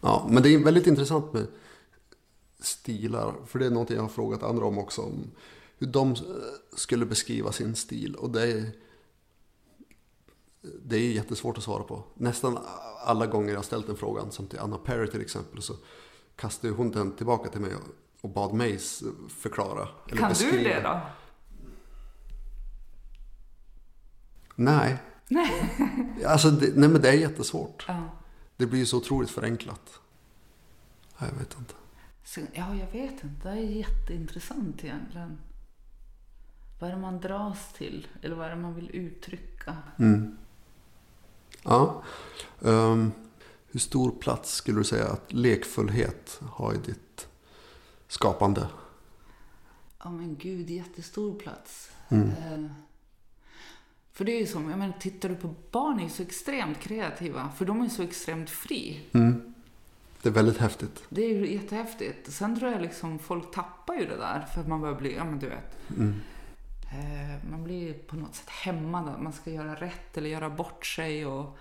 Ja, 0.00 0.26
men 0.30 0.42
det 0.42 0.54
är 0.54 0.64
väldigt 0.64 0.86
intressant 0.86 1.32
med 1.32 1.46
stilar. 2.58 3.34
För 3.46 3.58
det 3.58 3.66
är 3.66 3.70
någonting 3.70 3.96
jag 3.96 4.02
har 4.02 4.08
frågat 4.08 4.42
andra 4.42 4.64
om 4.64 4.78
också. 4.78 5.02
Om 5.02 5.30
hur 5.78 5.86
de 5.86 6.10
eh, 6.10 6.16
skulle 6.76 7.06
beskriva 7.06 7.52
sin 7.52 7.74
stil. 7.74 8.14
Och 8.14 8.30
det 8.30 8.52
är, 8.52 8.70
det 10.82 10.96
är 10.96 11.12
jättesvårt 11.12 11.58
att 11.58 11.64
svara 11.64 11.82
på. 11.82 12.04
Nästan 12.14 12.58
alla 13.04 13.26
gånger 13.26 13.50
jag 13.50 13.58
har 13.58 13.62
ställt 13.62 13.86
den 13.86 13.96
frågan, 13.96 14.32
som 14.32 14.46
till 14.46 14.58
Anna 14.58 14.78
Perry 14.78 15.10
till 15.10 15.20
exempel, 15.20 15.62
så 15.62 15.74
kastade 16.36 16.72
hon 16.72 16.90
den 16.90 17.12
tillbaka 17.12 17.50
till 17.50 17.60
mig 17.60 17.72
och- 18.20 18.30
bad 18.30 18.54
mig 18.54 18.78
förklara. 19.28 19.88
Kan 20.08 20.28
beskriva. 20.28 20.56
du 20.56 20.64
det 20.64 20.80
då? 20.80 21.00
Nej. 24.54 24.96
Nej. 25.28 25.76
Alltså, 26.26 26.50
det, 26.50 26.76
nej 26.76 26.88
men 26.88 27.00
det 27.02 27.08
är 27.08 27.12
jättesvårt. 27.12 27.84
Ja. 27.88 28.02
Det 28.56 28.66
blir 28.66 28.80
ju 28.80 28.86
så 28.86 28.96
otroligt 28.96 29.30
förenklat. 29.30 30.00
Ja, 31.18 31.26
Jag 31.26 31.38
vet 31.38 31.58
inte. 31.58 31.74
Så, 32.24 32.40
ja, 32.52 32.74
jag 32.74 32.86
vet 32.92 33.24
inte. 33.24 33.48
Det 33.48 33.48
är 33.48 33.54
jätteintressant 33.54 34.84
egentligen. 34.84 35.38
Vad 36.80 36.90
är 36.90 36.94
det 36.94 37.00
man 37.00 37.20
dras 37.20 37.72
till? 37.72 38.08
Eller 38.22 38.36
vad 38.36 38.46
är 38.46 38.50
det 38.50 38.56
man 38.62 38.74
vill 38.74 38.90
uttrycka? 38.96 39.76
Mm. 39.98 40.36
Ja. 41.62 42.02
Ehm, 42.64 43.12
hur 43.70 43.80
stor 43.80 44.10
plats 44.10 44.54
skulle 44.54 44.78
du 44.78 44.84
säga 44.84 45.08
att 45.08 45.32
lekfullhet 45.32 46.40
har 46.50 46.74
i 46.74 46.76
ditt 46.76 47.28
skapande? 48.10 48.66
Ja 50.04 50.10
men 50.10 50.36
gud, 50.36 50.70
jättestor 50.70 51.38
plats. 51.38 51.90
Mm. 52.08 52.28
Eh, 52.28 52.70
för 54.12 54.24
det 54.24 54.32
är 54.32 54.40
ju 54.40 54.46
som, 54.46 54.70
jag 54.70 54.78
menar, 54.78 54.94
tittar 54.98 55.28
du 55.28 55.34
på 55.34 55.54
barn 55.70 55.98
är 55.98 56.04
ju 56.04 56.08
så 56.08 56.22
extremt 56.22 56.80
kreativa. 56.80 57.50
För 57.56 57.64
de 57.64 57.80
är 57.82 57.88
så 57.88 58.02
extremt 58.02 58.50
fri. 58.50 59.00
Mm. 59.12 59.54
Det 60.22 60.28
är 60.28 60.32
väldigt 60.32 60.58
häftigt. 60.58 61.04
Det 61.08 61.22
är 61.22 61.28
ju 61.28 61.52
jättehäftigt. 61.52 62.32
Sen 62.32 62.58
tror 62.58 62.72
jag 62.72 62.82
liksom 62.82 63.18
folk 63.18 63.54
tappar 63.54 63.94
ju 63.94 64.06
det 64.06 64.16
där 64.16 64.46
för 64.54 64.60
att 64.60 64.68
man 64.68 64.80
börjar 64.80 64.94
bli, 64.94 65.16
ja 65.16 65.24
men 65.24 65.38
du 65.38 65.48
vet. 65.48 65.90
Mm. 65.96 66.14
Eh, 66.92 67.50
man 67.50 67.64
blir 67.64 67.94
på 67.94 68.16
något 68.16 68.34
sätt 68.34 68.48
hämmad 68.48 69.20
man 69.20 69.32
ska 69.32 69.50
göra 69.50 69.74
rätt 69.74 70.16
eller 70.16 70.28
göra 70.28 70.50
bort 70.50 70.86
sig 70.86 71.26
och 71.26 71.58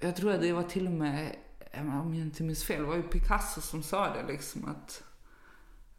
jag 0.00 0.16
tror 0.16 0.32
att 0.32 0.40
det 0.40 0.52
var 0.52 0.62
till 0.62 0.86
och 0.86 0.92
med, 0.92 1.36
om 1.80 2.14
jag 2.14 2.26
inte 2.26 2.42
minns 2.42 2.64
fel, 2.64 2.84
var 2.84 2.96
ju 2.96 3.02
Picasso 3.02 3.60
som 3.60 3.82
sa 3.82 4.14
det 4.14 4.32
liksom 4.32 4.68
att 4.68 5.02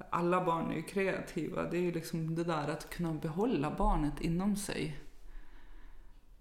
alla 0.10 0.46
barn 0.46 0.72
är 0.72 0.76
ju 0.76 0.82
kreativa. 0.82 1.64
Det 1.70 1.78
är 1.78 1.82
ju 1.82 1.92
liksom 1.92 2.36
det 2.36 2.44
där 2.44 2.68
att 2.68 2.90
kunna 2.90 3.14
behålla 3.14 3.76
barnet 3.78 4.22
inom 4.22 4.56
sig 4.56 5.00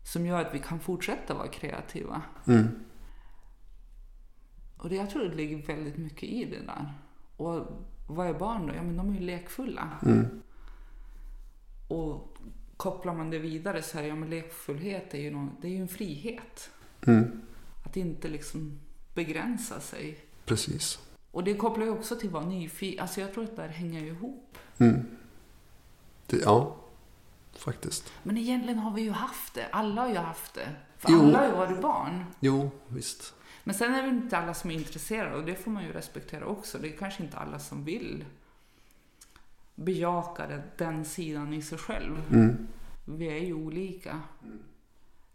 som 0.03 0.27
gör 0.27 0.41
att 0.41 0.55
vi 0.55 0.59
kan 0.59 0.81
fortsätta 0.81 1.35
vara 1.35 1.49
kreativa. 1.49 2.23
Mm. 2.47 2.69
Och 4.77 4.89
det, 4.89 4.97
jag 4.97 5.11
tror 5.11 5.23
det 5.23 5.35
ligger 5.35 5.67
väldigt 5.67 5.97
mycket 5.97 6.23
i 6.23 6.45
det 6.45 6.67
där. 6.67 6.93
Och 7.37 7.67
vad 8.09 8.27
är 8.27 8.35
barn 8.35 8.67
då? 8.67 8.75
Ja, 8.75 8.83
men 8.83 8.97
de 8.97 9.11
är 9.11 9.15
ju 9.15 9.21
lekfulla. 9.21 9.89
Mm. 10.07 10.43
Och 11.89 12.39
kopplar 12.77 13.15
man 13.15 13.31
det 13.31 13.39
vidare 13.39 13.83
så 13.83 13.99
är 13.99 14.03
ja 14.03 14.15
men 14.15 14.31
lekfullhet 14.31 15.15
är 15.15 15.19
ju, 15.19 15.31
någon, 15.31 15.51
det 15.61 15.69
är 15.69 15.73
ju 15.73 15.81
en 15.81 15.89
frihet. 15.89 16.71
Mm. 17.07 17.41
Att 17.85 17.97
inte 17.97 18.29
liksom 18.29 18.81
begränsa 19.15 19.81
sig. 19.81 20.19
Precis. 20.45 20.99
Och 21.31 21.45
det 21.45 21.55
kopplar 21.55 21.85
ju 21.85 21.91
också 21.91 22.17
till 22.17 22.27
att 22.29 22.33
vara 22.33 22.47
nyfiken. 22.47 23.03
Alltså 23.03 23.21
jag 23.21 23.35
tror 23.35 23.45
att 23.45 23.57
det 23.57 23.63
där 23.63 23.69
hänger 23.69 24.03
ihop. 24.03 24.59
Mm. 24.79 25.07
Det, 26.27 26.37
ja, 26.37 26.77
faktiskt. 27.53 28.13
Men 28.23 28.39
egentligen 28.39 28.79
har 28.79 28.91
vi 28.91 29.03
ju 29.03 29.11
haft 29.11 29.55
det. 29.55 29.67
Alla 29.73 30.01
har 30.03 30.09
ju 30.09 30.17
haft 30.17 30.55
det. 30.55 30.69
För 30.99 31.13
Jo. 31.13 31.21
alla 31.21 31.39
har 31.39 31.47
ju 31.47 31.53
varit 31.53 31.83
barn. 31.83 32.25
Jo, 32.41 32.71
visst. 32.89 33.35
Men 33.65 33.75
sen 33.75 33.95
är 33.95 34.03
det 34.03 34.09
inte 34.09 34.39
alla 34.39 34.55
som 34.55 34.71
är 34.71 34.75
intresserade 34.75 35.37
och 35.37 35.45
det 35.45 35.55
får 35.55 35.71
man 35.71 35.85
ju 35.85 35.93
respektera 35.93 36.47
också. 36.47 36.79
Det 36.79 36.89
är 36.89 36.97
kanske 36.97 37.23
inte 37.23 37.37
alla 37.37 37.59
som 37.59 37.85
vill 37.85 38.25
bejaka 39.75 40.47
det, 40.47 40.63
den 40.77 41.05
sidan 41.05 41.53
i 41.53 41.63
sig 41.63 41.79
själv. 41.79 42.23
Mm. 42.33 42.67
Vi 43.05 43.27
är 43.29 43.45
ju 43.45 43.55
olika. 43.55 44.21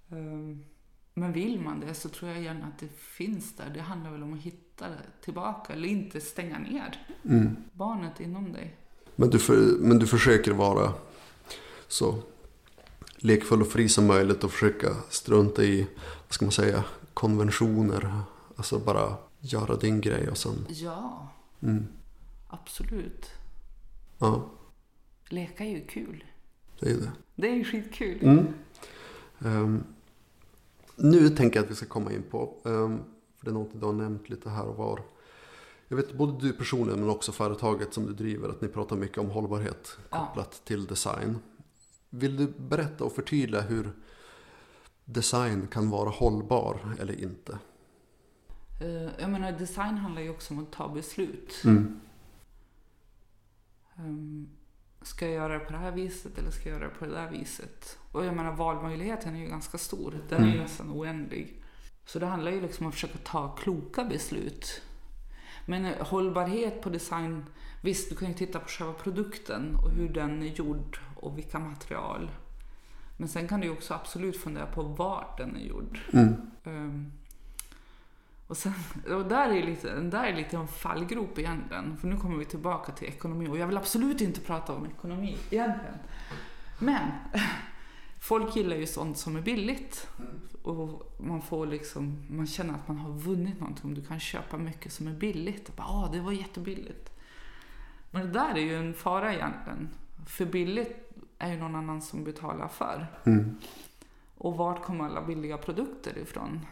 Um, 0.10 0.66
Men 1.20 1.32
vill 1.34 1.60
man 1.60 1.80
det 1.80 1.94
så 1.94 2.10
tror 2.10 2.32
jag 2.32 2.42
gärna 2.42 2.66
att 2.66 2.80
det 2.80 2.88
finns 2.98 3.56
där. 3.56 3.70
Det 3.74 3.82
handlar 3.82 4.12
väl 4.12 4.24
om 4.24 4.34
att 4.34 4.40
hitta 4.40 4.86
tillbaka 5.22 5.74
eller 5.74 5.88
inte 5.88 6.22
stänga 6.22 6.60
ner 6.60 7.08
Mm. 7.26 7.56
barnet 7.74 8.20
inom 8.20 8.52
dig. 8.54 8.76
Men, 9.16 9.30
du 9.30 9.40
för, 9.40 9.56
men 9.80 10.00
du 10.00 10.08
försöker 10.08 10.52
vara 10.52 10.94
så 11.88 12.16
lekfull 13.18 13.62
och 13.62 13.68
fri 13.68 13.90
som 13.90 14.08
möjligt 14.08 14.44
och 14.44 14.52
försöka 14.52 14.88
strunta 15.10 15.64
i, 15.64 15.82
vad 16.28 16.34
ska 16.34 16.46
man 16.46 16.52
säga, 16.52 16.84
konventioner. 17.14 18.12
Alltså 18.56 18.80
bara 18.80 19.18
göra 19.40 19.76
din 19.76 20.02
grej 20.02 20.30
och 20.30 20.38
sen... 20.38 20.66
Ja, 20.70 21.28
Mm. 21.62 21.88
absolut. 22.48 23.30
Ja, 24.20 24.50
Leka 25.30 25.64
är 25.64 25.70
ju 25.70 25.86
kul. 25.86 26.24
det 26.80 26.90
är 26.92 26.96
det. 26.98 27.12
Det 27.36 27.48
är 27.50 27.56
ju 27.56 27.64
skitkul. 27.64 28.20
Mm. 28.24 28.48
Ehm, 29.46 29.84
nu 31.00 31.30
tänker 31.30 31.60
jag 31.60 31.64
att 31.66 31.72
vi 31.72 31.76
ska 31.76 31.86
komma 31.86 32.12
in 32.14 32.24
på, 32.24 32.62
ehm, 32.66 33.00
för 33.38 33.46
det 33.46 33.52
är 33.52 33.54
något 33.54 33.70
du 33.80 33.86
har 33.86 33.94
nämnt 33.94 34.30
lite 34.30 34.50
här 34.50 34.66
och 34.66 34.76
var. 34.76 35.02
Jag 35.88 35.98
vet 35.98 36.14
både 36.14 36.48
du 36.48 36.54
personligen 36.54 37.00
men 37.00 37.10
också 37.10 37.32
företaget 37.32 37.94
som 37.94 38.06
du 38.06 38.14
driver 38.14 38.50
att 38.50 38.62
ni 38.62 38.68
pratar 38.68 38.96
mycket 38.96 39.18
om 39.18 39.30
hållbarhet 39.30 39.98
Ja. 40.10 40.26
kopplat 40.26 40.62
till 40.66 40.86
design. 40.86 41.40
Vill 42.10 42.38
du 42.38 42.48
berätta 42.58 43.04
och 43.04 43.12
förtydliga 43.12 43.62
hur 43.62 43.92
design 45.06 45.68
kan 45.68 45.90
vara 45.90 46.10
hållbar 46.10 46.96
eller 47.00 47.22
inte? 47.24 47.60
Eh, 48.82 49.22
Jag 49.22 49.30
menar, 49.30 49.52
design 49.52 49.98
handlar 49.98 50.22
ju 50.22 50.30
också 50.30 50.54
om 50.54 50.60
att 50.60 50.72
ta 50.72 50.90
beslut. 50.90 51.62
Mm. 51.66 52.00
Ska 55.10 55.26
jag 55.26 55.34
göra 55.36 55.54
det 55.54 55.60
på 55.60 55.72
det 55.72 55.78
här 55.78 55.92
viset 55.92 56.38
eller 56.38 56.52
ska 56.52 56.70
jag 56.70 56.80
göra 56.80 56.90
det 56.90 56.96
på 57.00 57.06
det 57.06 57.12
där 57.12 57.30
viset? 57.30 57.98
Och 58.12 58.26
jag 58.26 58.36
menar, 58.36 58.52
valmöjligheten 58.52 59.36
är 59.36 59.40
ju 59.40 59.46
ganska 59.46 59.78
stor. 59.78 60.14
Den 60.30 60.42
är 60.42 60.46
ju 60.46 60.52
Mm. 60.52 60.64
nästan 60.64 60.92
oändlig. 60.92 61.64
Så 62.06 62.20
det 62.20 62.26
handlar 62.26 62.52
ju 62.52 62.62
liksom 62.62 62.86
om 62.86 62.88
att 62.90 62.94
försöka 62.94 63.18
ta 63.24 63.56
kloka 63.56 64.04
beslut. 64.04 64.82
Men 65.66 65.86
hållbarhet 66.00 66.82
på 66.82 66.90
design, 66.90 67.46
visst 67.84 68.10
du 68.10 68.16
kan 68.16 68.28
ju 68.28 68.34
titta 68.34 68.60
på 68.60 68.68
själva 68.68 68.94
produkten 68.94 69.76
och 69.76 69.92
hur 69.92 70.10
den 70.10 70.42
är 70.44 70.48
gjord 70.48 71.00
och 71.16 71.38
vilka 71.38 71.60
material. 71.60 72.32
Men 73.18 73.28
sen 73.28 73.48
kan 73.48 73.60
du 73.60 73.68
ju 73.68 73.74
också 73.74 73.94
absolut 73.94 74.38
fundera 74.38 74.66
på 74.66 74.84
vart 74.84 75.38
den 75.38 75.56
är 75.56 75.60
gjord. 75.66 76.00
Mm. 76.14 76.36
Ehm, 76.64 77.12
och, 78.50 78.58
sen, 78.58 78.74
och 79.10 79.26
där 79.26 79.50
är 79.50 79.64
lite, 79.64 80.00
där 80.00 80.24
är 80.24 80.36
lite 80.36 80.58
en 80.58 80.68
fallgrop 80.68 81.40
egentligen. 81.40 81.98
För 81.98 82.08
nu 82.08 82.18
kommer 82.18 82.38
vi 82.38 82.46
tillbaka 82.46 82.92
till 82.92 83.08
ekonomi. 83.08 83.48
Och 83.48 83.58
jag 83.58 83.68
vill 83.68 83.78
absolut 83.78 84.22
inte 84.22 84.42
prata 84.42 84.74
om 84.74 84.86
ekonomi 84.86 85.38
egentligen. 85.50 85.98
Men 86.80 87.12
folk 88.20 88.56
gillar 88.56 88.76
ju 88.76 88.88
sånt 88.88 89.18
som 89.18 89.36
är 89.36 89.42
billigt. 89.42 90.08
Och 90.64 91.16
man 91.20 91.42
får 91.42 91.66
liksom, 91.66 92.26
man 92.30 92.48
känner 92.48 92.74
att 92.74 92.88
man 92.88 92.98
har 92.98 93.12
vunnit 93.12 93.60
någonting 93.60 93.86
om 93.86 93.94
du 93.94 94.04
kan 94.04 94.20
köpa 94.20 94.58
mycket 94.58 94.94
som 94.94 95.08
är 95.08 95.14
billigt. 95.14 95.70
Och 95.70 95.76
bara, 95.76 95.88
ah, 95.88 96.10
det 96.12 96.20
var 96.20 96.32
jättebilligt. 96.32 97.10
Men 98.12 98.22
det 98.22 98.32
där 98.32 98.56
är 98.56 98.62
ju 98.62 98.76
en 98.76 98.94
fara 98.94 99.34
egentligen. 99.34 99.90
För 100.28 100.46
billigt 100.46 101.12
är 101.38 101.52
ju 101.52 101.58
någon 101.58 101.76
annan 101.76 102.02
som 102.02 102.24
betalar 102.24 102.68
för. 102.68 103.08
Mm. 103.26 103.58
Och 104.38 104.58
vart 104.58 104.84
kommer 104.84 105.06
alla 105.06 105.22
billiga 105.22 105.58
produkter 105.58 106.18
ifrån? 106.18 106.66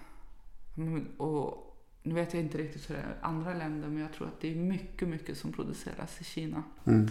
Mm, 0.78 1.08
Och 1.18 1.67
nu 2.08 2.14
vet 2.16 2.34
jag 2.34 2.44
inte 2.44 2.58
riktigt 2.58 2.90
hur 2.90 2.96
det 2.96 3.02
är 3.02 3.10
i 3.10 3.14
andra 3.22 3.54
länder, 3.54 3.88
men 3.88 4.02
jag 4.02 4.14
tror 4.14 4.28
att 4.28 4.42
det 4.42 4.52
är 4.52 4.56
mycket, 4.56 5.08
mycket 5.08 5.38
som 5.38 5.54
produceras 5.54 6.22
i 6.22 6.24
Kina. 6.24 6.64
Mm. 6.86 7.10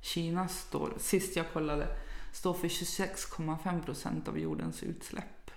Kina 0.00 0.48
står, 0.48 0.94
sist 0.98 1.36
jag 1.36 1.52
kollade, 1.52 1.96
står 2.32 2.54
för 2.54 2.68
26,5 2.68 3.82
procent 3.84 4.28
av 4.28 4.38
jordens 4.38 4.82
utsläpp. 4.82 5.50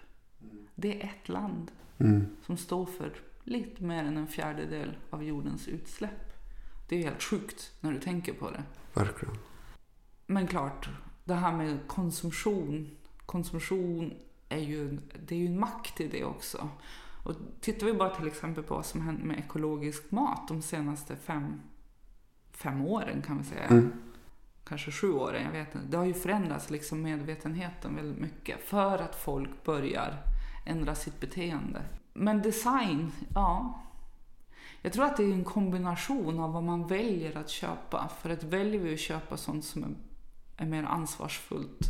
Det 0.76 1.02
är 1.02 1.06
ett 1.06 1.30
land 1.30 1.72
Mm. 2.00 2.28
som 2.46 2.58
står 2.58 2.86
för 2.86 3.14
lite 3.44 3.84
mer 3.84 4.04
än 4.04 4.18
en 4.18 4.28
fjärdedel 4.28 4.98
av 5.10 5.24
jordens 5.24 5.68
utsläpp. 5.68 6.34
Det 6.90 6.96
är 6.96 7.04
helt 7.04 7.24
sjukt 7.24 7.72
när 7.82 7.92
du 7.92 8.00
tänker 8.00 8.34
på 8.34 8.52
det. 8.52 8.64
Verkligen. 8.94 9.36
Men 10.26 10.48
klart, 10.48 10.90
det 11.24 11.34
här 11.34 11.58
med 11.58 11.80
konsumtion. 11.88 12.98
Konsumtion 13.26 14.14
är 14.50 14.60
ju, 14.60 14.98
det 15.28 15.36
är 15.36 15.40
ju 15.40 15.48
en 15.48 15.60
makt 15.60 16.02
i 16.02 16.08
det 16.08 16.24
också. 16.24 16.70
Och 17.28 17.36
tittar 17.62 17.88
vi 17.88 17.94
bara 17.94 18.10
till 18.10 18.28
exempel 18.28 18.64
på 18.64 18.76
vad 18.76 18.86
som 18.86 19.02
hänt 19.02 19.24
med 19.24 19.40
ekologisk 19.40 20.12
mat 20.12 20.48
de 20.48 20.62
senaste 20.62 21.16
fem, 21.16 21.62
fem 22.52 22.86
åren 22.86 23.22
kan 23.22 23.38
vi 23.38 23.44
säga. 23.44 23.64
Mm. 23.64 23.92
Kanske 24.64 24.92
sju 24.92 25.14
åren, 25.14 25.44
jag 25.44 25.52
vet 25.52 25.76
inte. 25.76 25.88
Det 25.88 25.98
har 25.98 26.06
ju 26.06 26.14
förändrats 26.14 26.70
liksom 26.70 27.02
medvetenheten 27.02 27.96
väldigt 27.96 28.18
mycket 28.18 28.64
för 28.64 28.98
att 28.98 29.16
folk 29.16 29.64
börjar 29.64 30.18
ändra 30.66 30.96
sitt 30.96 31.20
beteende. 31.20 31.82
Men 32.14 32.42
design, 32.42 33.12
ja. 33.34 33.82
Jag 34.82 34.94
tror 34.94 35.06
att 35.06 35.18
det 35.18 35.24
är 35.24 35.34
en 35.34 35.44
kombination 35.44 36.40
av 36.40 36.54
vad 36.54 36.64
man 36.64 36.88
väljer 36.88 37.38
att 37.38 37.50
köpa. 37.50 38.10
För 38.22 38.30
att 38.30 38.44
väljer 38.44 38.82
vi 38.82 38.94
att 38.94 39.00
köpa 39.00 39.38
sånt 39.38 39.66
som 39.66 39.84
är, 39.84 39.90
är 40.58 40.66
mer 40.66 40.84
ansvarsfullt, 40.84 41.88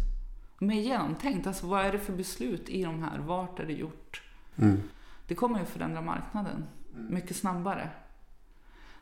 mer 0.59 0.81
genomtänkt. 0.81 1.47
Alltså 1.47 1.67
vad 1.67 1.85
är 1.85 1.91
det 1.91 1.99
för 1.99 2.13
beslut 2.13 2.69
i 2.69 2.83
de 2.83 3.03
här? 3.03 3.19
Vart 3.19 3.59
är 3.59 3.65
det 3.65 3.73
gjort? 3.73 4.21
Mm. 4.55 4.81
Det 5.27 5.35
kommer 5.35 5.59
ju 5.59 5.65
förändra 5.65 6.01
marknaden 6.01 6.65
mycket 7.09 7.37
snabbare. 7.37 7.89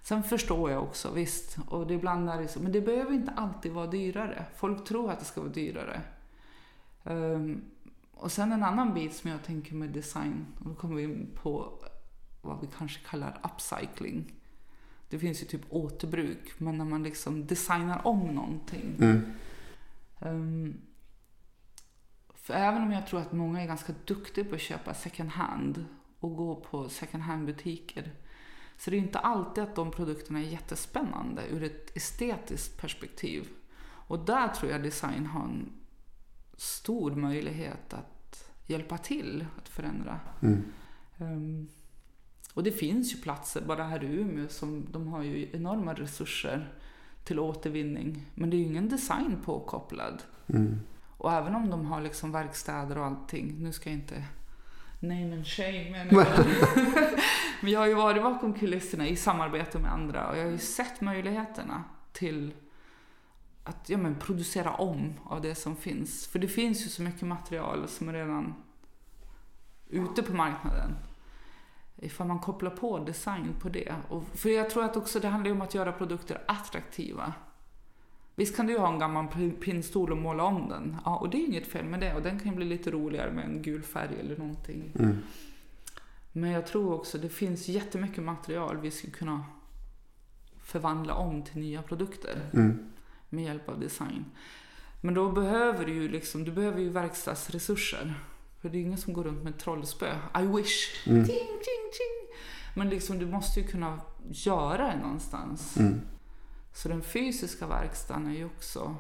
Sen 0.02 0.24
förstår 0.24 0.72
jag 0.72 0.84
också, 0.84 1.12
visst, 1.12 1.58
och 1.68 1.88
det 1.88 1.94
ibland 1.94 2.30
är 2.30 2.42
det 2.42 2.48
så, 2.48 2.60
men 2.60 2.72
det 2.72 2.82
behöver 2.82 3.14
inte 3.14 3.32
alltid 3.32 3.72
vara 3.72 3.88
dyrare. 3.88 4.46
Folk 4.56 4.86
tror 4.86 5.12
att 5.12 5.20
det 5.20 5.26
ska 5.26 5.42
vara 5.42 5.52
dyrare. 5.52 6.02
Ehm, 7.04 7.62
och 8.14 8.32
sen 8.32 8.52
en 8.52 8.64
annan 8.64 8.94
bit 8.94 9.16
som 9.16 9.30
jag 9.30 9.44
tänker 9.44 9.76
med 9.76 9.90
design, 9.90 10.46
och 10.60 10.66
då 10.70 10.76
kommer 10.76 10.96
vi 10.96 11.04
in 11.04 11.30
på 11.36 11.80
vad 12.42 12.62
vi 12.62 12.68
kanske 12.78 13.10
kallar 13.10 13.40
upcycling. 13.44 14.34
Det 15.10 15.20
finns 15.20 15.42
ju 15.42 15.46
typ 15.46 15.66
återbruk, 15.70 16.60
men 16.60 16.78
när 16.78 16.86
man 16.86 17.04
liksom 17.04 17.46
designar 17.46 18.08
om 18.08 18.20
någonting. 18.20 18.96
Mm. 19.00 19.34
Ehm, 20.20 20.82
för 22.34 22.54
även 22.54 22.82
om 22.82 22.92
jag 22.92 23.08
tror 23.08 23.22
att 23.22 23.32
många 23.32 23.62
är 23.62 23.68
ganska 23.68 23.94
duktiga 24.06 24.46
på 24.46 24.56
att 24.56 24.62
köpa 24.62 24.94
second 24.94 25.30
hand 25.30 25.86
och 26.26 26.36
gå 26.36 26.56
på 26.56 26.90
second 26.90 27.24
hand 27.24 27.46
butiker 27.46 28.14
så 28.78 28.90
det 28.90 28.98
är 28.98 29.02
inte 29.02 29.20
alltid 29.20 29.64
att 29.64 29.76
de 29.76 29.92
produkterna 29.92 30.40
är 30.40 30.44
jättespännande 30.44 31.42
ur 31.50 31.64
ett 31.64 31.98
estetiskt 31.98 32.82
perspektiv. 32.82 33.48
Och 34.08 34.26
där 34.26 34.48
tror 34.48 34.72
jag 34.72 34.84
design 34.84 35.26
har 35.26 35.44
en 35.44 35.72
stor 36.58 37.16
möjlighet 37.16 37.94
att 37.94 38.52
hjälpa 38.66 38.98
till 38.98 39.46
att 39.58 39.70
förändra. 39.70 40.20
Mm. 40.42 40.64
Ehm, 41.18 41.68
och 42.54 42.64
det 42.64 42.72
finns 42.72 43.14
ju 43.14 43.18
platser, 43.18 43.62
bara 43.62 43.84
här 43.84 44.04
i 44.04 44.08
Umeå, 44.08 44.48
som 44.48 44.88
de 44.92 45.08
har 45.08 45.24
ju 45.24 45.50
enorma 45.54 45.94
resurser 45.94 46.74
till 47.24 47.40
återvinning. 47.40 48.26
Men 48.36 48.50
det 48.50 48.56
är 48.56 48.60
ju 48.60 48.66
ingen 48.66 48.90
design 48.90 49.38
påkopplad. 49.46 50.24
Mm. 50.48 50.80
Och 51.18 51.34
även 51.34 51.56
om 51.56 51.70
de 51.70 51.86
har 51.86 52.02
liksom 52.02 52.32
verkstäder 52.32 52.98
och 52.98 53.06
allting, 53.06 53.56
nu 53.60 53.72
ska 53.72 53.90
jag 53.90 54.00
inte 54.00 54.26
name 55.00 55.34
and 55.34 55.48
shame. 55.48 55.90
Men, 55.92 56.26
men 57.62 57.72
jag 57.72 57.80
har 57.80 57.88
ju 57.88 57.94
varit 57.94 58.24
bakom 58.24 58.54
kulisserna 58.54 59.08
i 59.08 59.16
samarbete 59.16 59.80
med 59.80 59.92
andra 59.92 60.30
och 60.30 60.38
jag 60.38 60.44
har 60.44 60.52
ju 60.52 60.58
sett 60.58 61.02
möjligheterna 61.02 61.84
till 62.12 62.54
att 63.64 63.90
ja, 63.90 63.98
men, 63.98 64.16
producera 64.16 64.74
om 64.74 65.14
av 65.26 65.42
det 65.42 65.56
som 65.56 65.76
finns. 65.76 66.28
För 66.28 66.40
det 66.40 66.48
finns 66.48 66.86
ju 66.86 66.90
så 66.90 67.02
mycket 67.02 67.22
material 67.22 67.88
som 67.88 68.10
är 68.10 68.14
redan 68.14 68.54
ute 69.90 70.24
på 70.24 70.34
marknaden. 70.34 70.96
Ifall 71.98 72.28
man 72.28 72.40
kopplar 72.40 72.72
på 72.72 73.00
design 73.00 73.56
på 73.62 73.70
det. 73.70 73.96
Och, 74.10 74.24
för 74.34 74.50
jag 74.50 74.70
tror 74.70 74.84
att 74.84 74.98
också 74.98 75.20
det 75.20 75.28
handlar 75.28 75.52
om 75.52 75.62
att 75.62 75.74
göra 75.74 75.92
produkter 75.92 76.42
attraktiva. 76.48 77.34
Visst 78.36 78.56
kan 78.56 78.68
du 78.68 78.78
ha 78.78 78.94
en 78.94 79.00
gammal 79.00 79.28
pinnstol 79.62 80.12
och 80.12 80.18
måla 80.18 80.44
om 80.44 80.70
den. 80.70 80.98
Ja, 81.06 81.18
och 81.18 81.30
det 81.30 81.38
är 81.38 81.46
inget 81.46 81.68
fel 81.68 81.86
med 81.86 82.00
det. 82.00 82.16
Och 82.16 82.22
den 82.22 82.40
kan 82.40 82.52
ju 82.52 82.56
bli 82.56 82.66
lite 82.66 82.92
roligare 82.92 83.32
med 83.32 83.46
en 83.46 83.62
gul 83.62 83.84
färg 83.84 84.20
eller 84.20 84.38
någonting. 84.38 84.92
Mm. 85.00 85.18
Men 86.32 86.52
jag 86.52 86.68
tror 86.68 86.94
också 86.94 87.18
det 87.18 87.30
finns 87.30 87.68
jättemycket 87.68 88.24
material 88.24 88.78
vi 88.78 88.92
skulle 88.92 89.14
kunna 89.14 89.46
förvandla 90.64 91.14
om 91.14 91.44
till 91.44 91.62
nya 91.62 91.82
produkter. 91.82 92.42
Mm. 92.54 92.80
Med 93.30 93.44
hjälp 93.44 93.70
av 93.70 93.80
design. 93.80 94.26
Men 95.02 95.14
då 95.14 95.32
behöver 95.32 95.86
du 95.86 95.94
ju 95.94 96.10
liksom, 96.10 96.44
du 96.44 96.52
behöver 96.52 96.80
ju 96.80 96.90
verkstadsresurser. 96.90 98.14
För 98.62 98.70
det 98.70 98.78
är 98.78 98.82
ingen 98.82 98.98
som 98.98 99.14
går 99.14 99.24
runt 99.24 99.44
med 99.44 99.58
trollspö. 99.58 100.16
I 100.42 100.46
wish. 100.46 101.08
Mm. 101.08 101.26
Ting, 101.26 101.36
ting, 101.38 101.84
ting. 101.94 102.38
Men 102.76 102.90
liksom, 102.90 103.20
du 103.20 103.26
måste 103.26 103.60
ju 103.60 103.68
kunna 103.68 104.00
göra 104.30 104.88
det 104.88 105.00
någonstans. 105.02 105.78
Mm. 105.78 106.02
Så 106.76 106.90
den 106.90 107.02
fysiska 107.02 107.68
verkstaden 107.68 108.28
är 108.28 108.36
ju 108.36 108.46
också... 108.46 108.96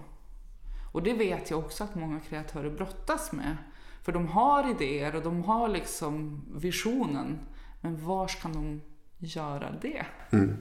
Och 0.94 1.04
det 1.04 1.14
vet 1.14 1.50
jag 1.50 1.60
också 1.60 1.84
att 1.84 1.96
många 1.96 2.20
kreatörer 2.20 2.70
brottas 2.70 3.32
med. 3.32 3.58
För 4.04 4.12
de 4.12 4.28
har 4.28 4.72
idéer 4.72 5.16
och 5.16 5.24
de 5.24 5.44
har 5.44 5.68
liksom 5.68 6.42
visionen. 6.56 7.40
Men 7.82 8.06
var 8.06 8.28
ska 8.28 8.48
de 8.48 8.82
göra 9.18 9.76
det? 9.82 10.06
Mm. 10.32 10.58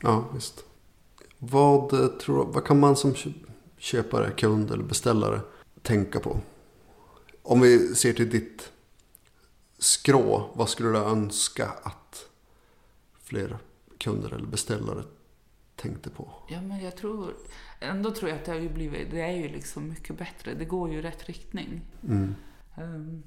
Ja, 0.00 0.24
visst. 0.34 0.64
Vad, 1.38 1.92
eh, 1.92 2.06
tror, 2.06 2.46
vad 2.46 2.64
kan 2.64 2.80
man 2.80 2.96
som 2.96 3.14
köpare, 3.76 4.30
kund 4.30 4.70
eller 4.70 4.84
beställare 4.84 5.40
tänka 5.82 6.20
på? 6.20 6.40
Om 7.42 7.60
vi 7.60 7.94
ser 7.94 8.12
till 8.12 8.30
ditt 8.30 8.72
skrå, 9.78 10.50
vad 10.54 10.68
skulle 10.68 10.88
du 10.88 10.98
önska 10.98 11.68
att 11.82 12.28
fler 13.22 13.58
kunder 13.98 14.34
eller 14.34 14.46
beställare 14.46 15.02
tänkte 15.84 16.10
på? 16.10 16.32
Ja, 16.48 16.60
men 16.60 16.84
jag 16.84 16.96
tror... 16.96 17.34
Ändå 17.80 18.10
tror 18.10 18.30
jag 18.30 18.38
att 18.38 18.44
det 18.44 18.52
har 18.52 18.58
ju 18.58 18.68
blivit... 18.68 19.10
Det 19.10 19.20
är 19.20 19.32
ju 19.32 19.48
liksom 19.48 19.88
mycket 19.88 20.18
bättre. 20.18 20.54
Det 20.54 20.64
går 20.64 20.90
ju 20.90 20.98
i 20.98 21.02
rätt 21.02 21.26
riktning. 21.28 21.80
Mm. 22.08 22.34
Ehm, 22.76 23.22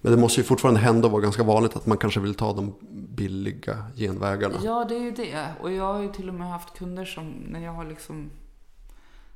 Men 0.00 0.12
det 0.12 0.18
måste 0.18 0.40
ju 0.40 0.44
fortfarande 0.44 0.80
hända 0.80 1.06
och 1.06 1.12
vara 1.12 1.22
ganska 1.22 1.42
vanligt 1.42 1.76
att 1.76 1.86
man 1.86 1.98
kanske 1.98 2.20
vill 2.20 2.34
ta 2.34 2.52
de 2.52 2.74
billiga 3.08 3.84
genvägarna. 3.96 4.54
Ja, 4.62 4.84
det 4.88 4.94
är 4.94 5.00
ju 5.00 5.10
det. 5.10 5.54
Och 5.60 5.72
jag 5.72 5.92
har 5.92 6.02
ju 6.02 6.12
till 6.12 6.28
och 6.28 6.34
med 6.34 6.50
haft 6.50 6.78
kunder 6.78 7.04
som, 7.04 7.28
när 7.30 7.60
jag 7.60 7.72
har 7.72 7.84
liksom 7.84 8.30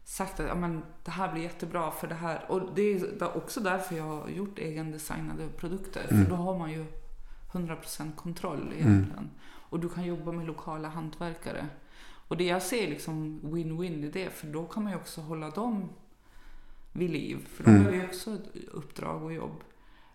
sagt 0.05 0.41
att 0.41 0.47
ja, 0.47 0.55
men, 0.55 0.83
det 1.05 1.11
här 1.11 1.33
blir 1.33 1.43
jättebra 1.43 1.91
för 1.91 2.07
det 2.09 2.15
här. 2.15 2.45
Och 2.49 2.61
det 2.75 2.83
är 2.83 3.37
också 3.37 3.61
därför 3.61 3.97
jag 3.97 4.05
har 4.05 4.29
gjort 4.29 4.59
egendesignade 4.59 5.49
produkter. 5.57 6.07
Mm. 6.11 6.25
För 6.25 6.31
då 6.31 6.37
har 6.37 6.59
man 6.59 6.71
ju 6.73 6.87
100% 7.53 8.15
kontroll 8.17 8.73
egentligen. 8.79 9.31
Och 9.75 9.81
du 9.81 9.89
kan 9.89 10.05
jobba 10.05 10.33
med 10.33 10.47
lokala 10.47 10.89
hantverkare. 10.89 11.67
Och 12.29 12.37
det 12.37 12.45
jag 12.45 12.63
ser 12.63 12.89
liksom 12.89 13.41
win-win 13.43 14.05
i 14.05 14.11
det, 14.11 14.31
för 14.31 14.47
då 14.47 14.65
kan 14.65 14.83
man 14.83 14.93
ju 14.93 14.99
också 14.99 15.21
hålla 15.21 15.51
dem 15.51 15.89
vid 16.93 17.11
liv. 17.11 17.47
För 17.49 17.65
de 17.65 17.71
Mm. 17.71 17.85
har 17.85 17.93
ju 17.93 18.05
också 18.05 18.31
ett 18.35 18.57
uppdrag 18.73 19.23
och 19.23 19.33
jobb. 19.33 19.61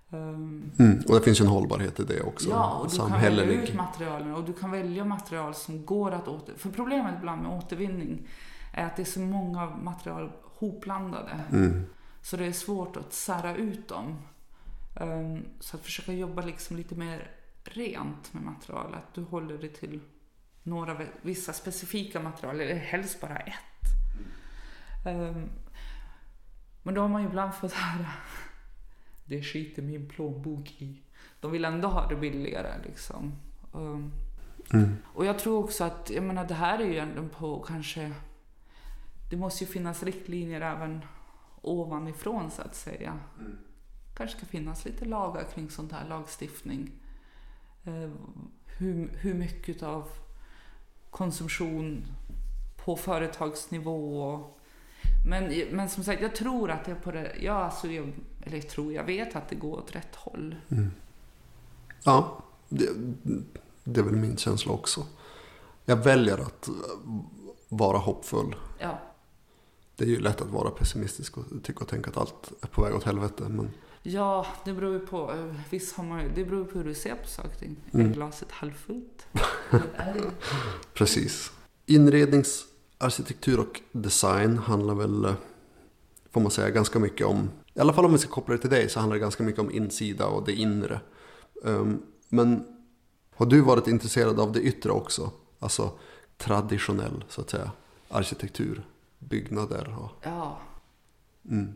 Ehm, 0.10 0.72
Mm. 0.80 0.97
Och 1.07 1.16
det 1.16 1.22
finns 1.22 1.39
ju 1.41 1.43
en 1.43 1.51
hållbarhet 1.51 1.99
i 1.99 2.03
det 2.03 2.22
också. 2.22 2.49
Ja, 2.49 2.74
och 2.80 2.89
du 2.91 2.97
kan 2.97 3.12
välja 3.12 3.30
Samhällelig. 3.30 3.64
ut 3.70 3.76
materialen 3.76 4.34
och 4.36 4.43
du 4.43 4.53
kan 4.53 4.72
välja 4.72 5.05
material 5.05 5.53
som 5.53 5.86
går 5.86 6.12
att 6.12 6.28
åter... 6.28 6.53
För 6.57 6.70
problemet 6.70 7.16
ibland 7.20 7.41
med 7.41 7.51
återvinning 7.51 8.28
är 8.74 8.86
att 8.86 8.95
det 8.95 9.03
är 9.03 9.05
så 9.05 9.20
många 9.20 9.66
material 9.70 10.32
hopblandade. 10.43 11.39
Mm. 11.51 11.84
Så 12.22 12.38
det 12.38 12.45
är 12.45 12.51
svårt 12.51 12.97
att 12.97 13.14
sära 13.14 13.55
ut 13.55 13.88
dem. 13.88 14.16
Ehm, 14.95 15.39
så 15.60 15.78
att 15.78 15.84
försöka 15.84 16.14
jobba 16.14 16.41
liksom 16.41 16.78
lite 16.78 16.95
mer 16.95 17.32
rent 17.64 18.34
med 18.34 18.43
material. 18.43 18.93
Att 18.95 19.14
du 19.14 19.22
håller 19.24 19.57
dig 19.57 19.70
till 19.74 19.99
några, 20.70 21.01
vissa 21.22 21.53
specifika 21.53 22.20
material, 22.20 22.59
eller 22.61 22.76
helst 22.76 23.22
bara 23.22 23.38
ett. 23.38 23.55
Ehm, 25.05 25.49
men 26.84 26.93
då 26.93 27.01
har 27.01 27.07
man 27.07 27.22
ju 27.22 27.28
ibland 27.28 27.53
fått 27.55 27.74
höra 27.74 28.07
det 29.26 29.43
skiter 29.43 29.82
min 29.82 30.09
plånbok 30.09 30.70
i. 30.82 31.01
De 31.39 31.51
vill 31.51 31.65
ändå 31.65 31.88
ha 31.88 32.07
det 32.09 32.15
billigare 32.15 32.72
liksom. 32.86 33.34
Ehm, 33.76 34.11
Mm. 34.74 34.95
och 35.05 35.26
jag 35.26 35.39
tror 35.39 35.63
också 35.63 35.84
att, 35.84 36.09
jag 36.09 36.24
menar 36.24 36.45
det 36.47 36.53
här 36.53 36.80
är 36.80 36.86
ju 36.86 36.97
ändå 36.97 37.28
på 37.28 37.59
kanske, 37.59 38.11
det 39.30 39.38
måste 39.38 39.63
ju 39.63 39.70
finnas 39.72 40.03
riktlinjer 40.03 40.61
även 40.61 41.05
ovanifrån 41.61 42.51
så 42.51 42.61
att 42.61 42.76
säga. 42.76 43.20
kanske 44.17 44.38
ska 44.38 44.45
finnas 44.45 44.86
lite 44.86 45.05
lagar 45.05 45.43
kring 45.43 45.70
sånt 45.70 45.91
här 45.91 46.07
lagstiftning. 46.09 46.91
Eh, 47.84 48.09
hur, 48.78 49.11
hur 49.22 49.34
mycket 49.34 49.84
av 49.84 50.09
konsumtion 51.12 52.05
på 52.86 52.95
företagsnivå 52.95 54.43
men, 55.26 55.68
men 55.72 55.89
som 55.89 56.03
sagt, 56.03 56.22
jag 56.22 56.36
tror 56.36 56.72
att 56.72 56.86
det 56.86 56.91
är 56.91 56.95
på 56.95 57.12
det... 57.12 57.36
Ja, 57.41 57.53
alltså 57.53 57.88
jag, 57.88 58.14
eller 58.41 58.57
jag 58.57 58.70
tror, 58.70 58.93
jag 58.93 59.03
vet 59.03 59.36
att 59.36 59.49
det 59.49 59.55
går 59.55 59.78
åt 59.78 59.95
rätt 59.95 60.16
håll. 60.16 60.55
Mm. 60.70 60.91
Ja, 62.03 62.43
det, 62.70 62.89
det 63.84 63.99
är 63.99 64.03
väl 64.03 64.16
min 64.16 64.38
känsla 64.38 64.72
också. 64.72 65.05
Jag 65.86 65.95
väljer 65.95 66.38
att 66.38 66.70
vara 67.70 67.97
hoppfull. 67.97 68.55
Ja. 68.80 68.99
Det 69.95 70.03
är 70.03 70.10
ju 70.10 70.20
lätt 70.20 70.41
att 70.41 70.49
vara 70.49 70.70
pessimistisk 70.70 71.38
och 71.38 71.45
tycka 71.64 71.80
och 71.80 71.88
tänka 71.88 72.10
att 72.10 72.18
allt 72.18 72.51
är 72.62 72.68
på 72.68 72.82
väg 72.82 72.95
åt 72.95 73.03
helvete. 73.03 73.43
Men 73.49 73.72
Ja, 74.04 74.45
det 74.66 74.74
beror 74.74 74.93
ju 74.93 75.00
på. 75.00 75.32
eh, 75.32 75.56
Visst 75.70 75.95
har 75.95 76.04
man 76.04 76.32
det 76.36 76.45
beror 76.45 76.66
på 76.66 76.78
hur 76.78 76.86
du 76.86 76.93
ser 76.95 77.16
på 77.16 77.28
saker 77.28 77.50
och 77.50 77.58
ting. 77.60 77.76
Mm. 77.93 78.10
Är 78.10 78.14
glaset 78.14 78.52
halvfullt? 78.52 79.28
precis. 80.93 81.52
Inredningsarkitektur 81.86 83.60
och 83.60 83.82
design 83.91 84.58
handlar 84.58 84.95
väl, 84.95 85.26
eh, 85.26 85.34
får 86.32 86.41
man 86.41 86.52
säga, 86.52 86.70
ganska 86.70 87.00
mycket 87.00 87.28
om. 87.28 87.50
I 87.74 87.80
alla 87.80 87.93
fall 87.93 88.06
om 88.06 88.12
vi 88.12 88.18
ska 88.18 88.30
koppla 88.30 88.56
det 88.56 88.62
till 88.62 88.70
dig 88.70 88.89
så 88.89 89.00
handlar 89.00 89.16
det 89.16 89.20
ganska 89.22 89.43
mycket 89.43 89.62
om 89.62 89.72
insida 89.72 90.28
och 90.28 90.45
det 90.45 90.54
inre. 90.54 91.00
Um, 91.64 92.02
men 92.30 92.66
har 93.36 93.45
du 93.45 93.62
varit 93.62 93.88
intresserad 93.88 94.39
av 94.39 94.52
det 94.52 94.62
yttre 94.62 94.91
också? 94.91 95.32
Alltså 95.60 95.91
traditionell, 96.38 97.24
så 97.30 97.41
att 97.41 97.50
säga, 97.50 97.72
arkitektur, 98.10 98.84
byggnader 99.20 99.95
och... 100.00 100.12
Ja, 100.24 100.60
Mm. 101.50 101.74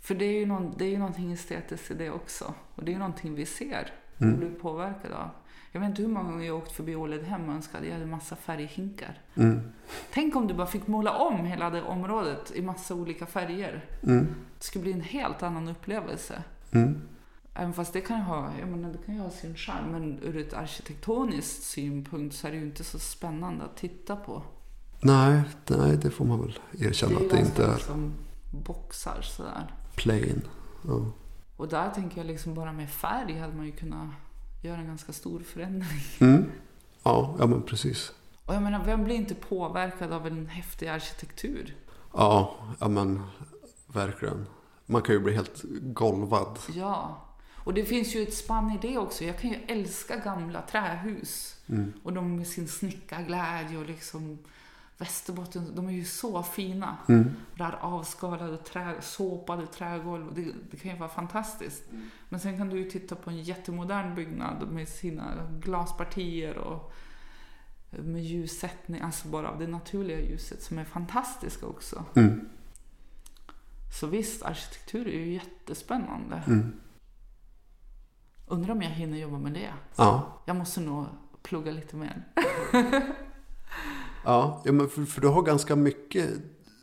För 0.00 0.14
det 0.14 0.24
är 0.24 0.38
ju, 0.38 0.46
någon, 0.46 0.74
det 0.76 0.84
är 0.84 0.88
ju 0.88 0.98
någonting 0.98 1.32
estetiskt 1.32 1.90
i 1.90 1.94
det 1.94 2.10
också. 2.10 2.54
Och 2.74 2.84
det 2.84 2.90
är 2.90 2.92
ju 2.92 2.98
någonting 2.98 3.34
vi 3.34 3.46
ser 3.46 3.92
och 4.16 4.22
Mm. 4.22 4.38
blir 4.38 4.50
påverkade 4.50 5.16
av. 5.16 5.30
Jag 5.72 5.80
vet 5.80 5.90
inte 5.90 6.02
hur 6.02 6.08
många 6.08 6.30
gånger 6.30 6.46
jag 6.46 6.56
åkt 6.56 6.72
förbi 6.72 6.96
Ålidhem 6.96 7.48
och 7.48 7.54
önskade 7.54 7.86
jag 7.86 7.92
hade 7.92 8.06
massa 8.06 8.36
färghinkar. 8.36 9.18
Mm. 9.34 9.60
Tänk 10.12 10.36
om 10.36 10.46
du 10.46 10.54
bara 10.54 10.66
fick 10.66 10.86
måla 10.86 11.18
om 11.18 11.44
hela 11.44 11.70
det 11.70 11.82
området 11.82 12.52
i 12.54 12.62
massa 12.62 12.94
olika 12.94 13.26
färger. 13.26 13.84
Mm. 14.02 14.26
Det 14.58 14.64
skulle 14.64 14.82
bli 14.82 14.92
en 14.92 15.00
helt 15.00 15.42
annan 15.42 15.68
upplevelse. 15.68 16.42
Mm. 16.70 17.00
Även 17.54 17.72
fast 17.72 17.92
det 17.92 18.00
kan 18.00 18.16
ju 18.16 18.22
ha, 18.22 18.50
jag 18.60 18.68
menar, 18.68 18.92
det 18.92 18.98
kan 19.06 19.14
ju 19.14 19.20
ha 19.20 19.30
sin 19.30 19.54
charm, 19.56 19.92
men 19.92 20.18
ur 20.22 20.36
ett 20.36 20.54
arkitektoniskt 20.54 21.62
synpunkt 21.62 22.36
så 22.36 22.46
är 22.46 22.50
det 22.50 22.56
ju 22.58 22.64
inte 22.64 22.84
så 22.84 22.98
spännande 22.98 23.64
att 23.64 23.76
titta 23.76 24.16
på. 24.16 24.42
Nej, 25.00 25.42
nej, 25.66 25.96
det 25.96 26.10
får 26.10 26.24
man 26.24 26.40
väl 26.40 26.58
erkänna 26.78 27.12
är 27.16 27.20
ju 27.20 27.26
att 27.26 27.32
det 27.32 27.38
inte 27.38 27.62
ganska 27.62 27.72
är 27.72 27.74
liksom 27.74 28.12
boxar 28.50 29.22
sådär. 29.22 29.74
Plain. 30.02 30.42
Ja. 30.88 31.12
Och 31.56 31.68
där 31.68 31.90
tänker 31.90 32.18
jag 32.18 32.26
liksom 32.26 32.54
bara 32.54 32.72
med 32.72 32.90
färg 32.90 33.38
hade 33.38 33.52
man 33.52 33.66
ju 33.66 33.72
kunnat 33.72 34.08
göra 34.62 34.78
en 34.78 34.86
ganska 34.86 35.12
stor 35.12 35.40
förändring. 35.40 36.00
Mm. 36.20 36.50
Ja, 37.02 37.36
ja, 37.38 37.46
men 37.46 37.62
precis. 37.62 38.12
Och 38.44 38.54
jag 38.54 38.62
menar, 38.62 38.84
vem 38.84 39.04
blir 39.04 39.16
inte 39.16 39.34
påverkad 39.34 40.12
av 40.12 40.26
en 40.26 40.46
häftig 40.46 40.88
arkitektur? 40.88 41.76
Ja, 42.12 42.56
ja 42.80 42.88
men 42.88 43.22
verkligen. 43.86 44.46
Man 44.86 45.02
kan 45.02 45.14
ju 45.14 45.20
bli 45.20 45.34
helt 45.34 45.62
golvad. 45.80 46.58
Ja. 46.74 47.26
Och 47.64 47.74
det 47.74 47.84
finns 47.84 48.14
ju 48.14 48.22
ett 48.22 48.34
spann 48.34 48.70
i 48.70 48.78
det 48.82 48.98
också. 48.98 49.24
Jag 49.24 49.38
kan 49.38 49.50
ju 49.50 49.56
älska 49.56 50.16
gamla 50.16 50.62
trähus. 50.62 51.56
Mm. 51.68 51.92
Och 52.02 52.12
de 52.12 52.36
med 52.36 52.46
sin 52.46 52.68
snickarglädje 52.68 53.78
och 53.78 53.86
liksom 53.86 54.38
Västerbotten, 55.00 55.74
de 55.74 55.88
är 55.88 55.92
ju 55.92 56.04
så 56.04 56.42
fina. 56.42 56.96
Mm. 57.08 57.30
Det 57.56 57.64
här 57.64 57.78
avskalade 57.80 58.56
trä, 58.56 58.94
såpade 59.00 59.66
trägolv, 59.66 60.34
det, 60.34 60.52
det 60.70 60.76
kan 60.76 60.90
ju 60.90 60.96
vara 60.98 61.08
fantastiskt. 61.08 61.82
Men 62.28 62.40
sen 62.40 62.56
kan 62.58 62.68
du 62.68 62.78
ju 62.78 62.90
titta 62.90 63.16
på 63.16 63.30
en 63.30 63.42
jättemodern 63.42 64.14
byggnad 64.14 64.68
med 64.72 64.88
sina 64.88 65.48
glaspartier 65.60 66.58
och 66.58 66.92
med 67.90 68.22
ljussättning, 68.24 69.00
alltså 69.00 69.28
bara 69.28 69.50
av 69.50 69.58
det 69.58 69.66
naturliga 69.66 70.20
ljuset 70.20 70.62
som 70.62 70.78
är 70.78 70.84
fantastiska 70.84 71.66
också. 71.66 72.04
Mm. 72.14 72.48
Så 74.00 74.06
visst, 74.06 74.42
arkitektur 74.42 75.08
är 75.08 75.18
ju 75.18 75.32
jättespännande. 75.32 76.42
Mm. 76.46 76.80
Undrar 78.46 78.74
om 78.74 78.82
jag 78.82 78.90
hinner 78.90 79.18
jobba 79.18 79.38
med 79.38 79.52
det. 79.52 79.72
Ja. 79.96 80.42
Jag 80.46 80.56
måste 80.56 80.80
nog 80.80 81.06
plugga 81.42 81.72
lite 81.72 81.96
mer. 81.96 82.24
Ja, 84.24 84.62
ja 84.64 84.72
men 84.72 84.88
för, 84.88 85.04
för 85.04 85.20
du 85.20 85.28
har 85.28 85.42
ganska 85.42 85.76
mycket 85.76 86.30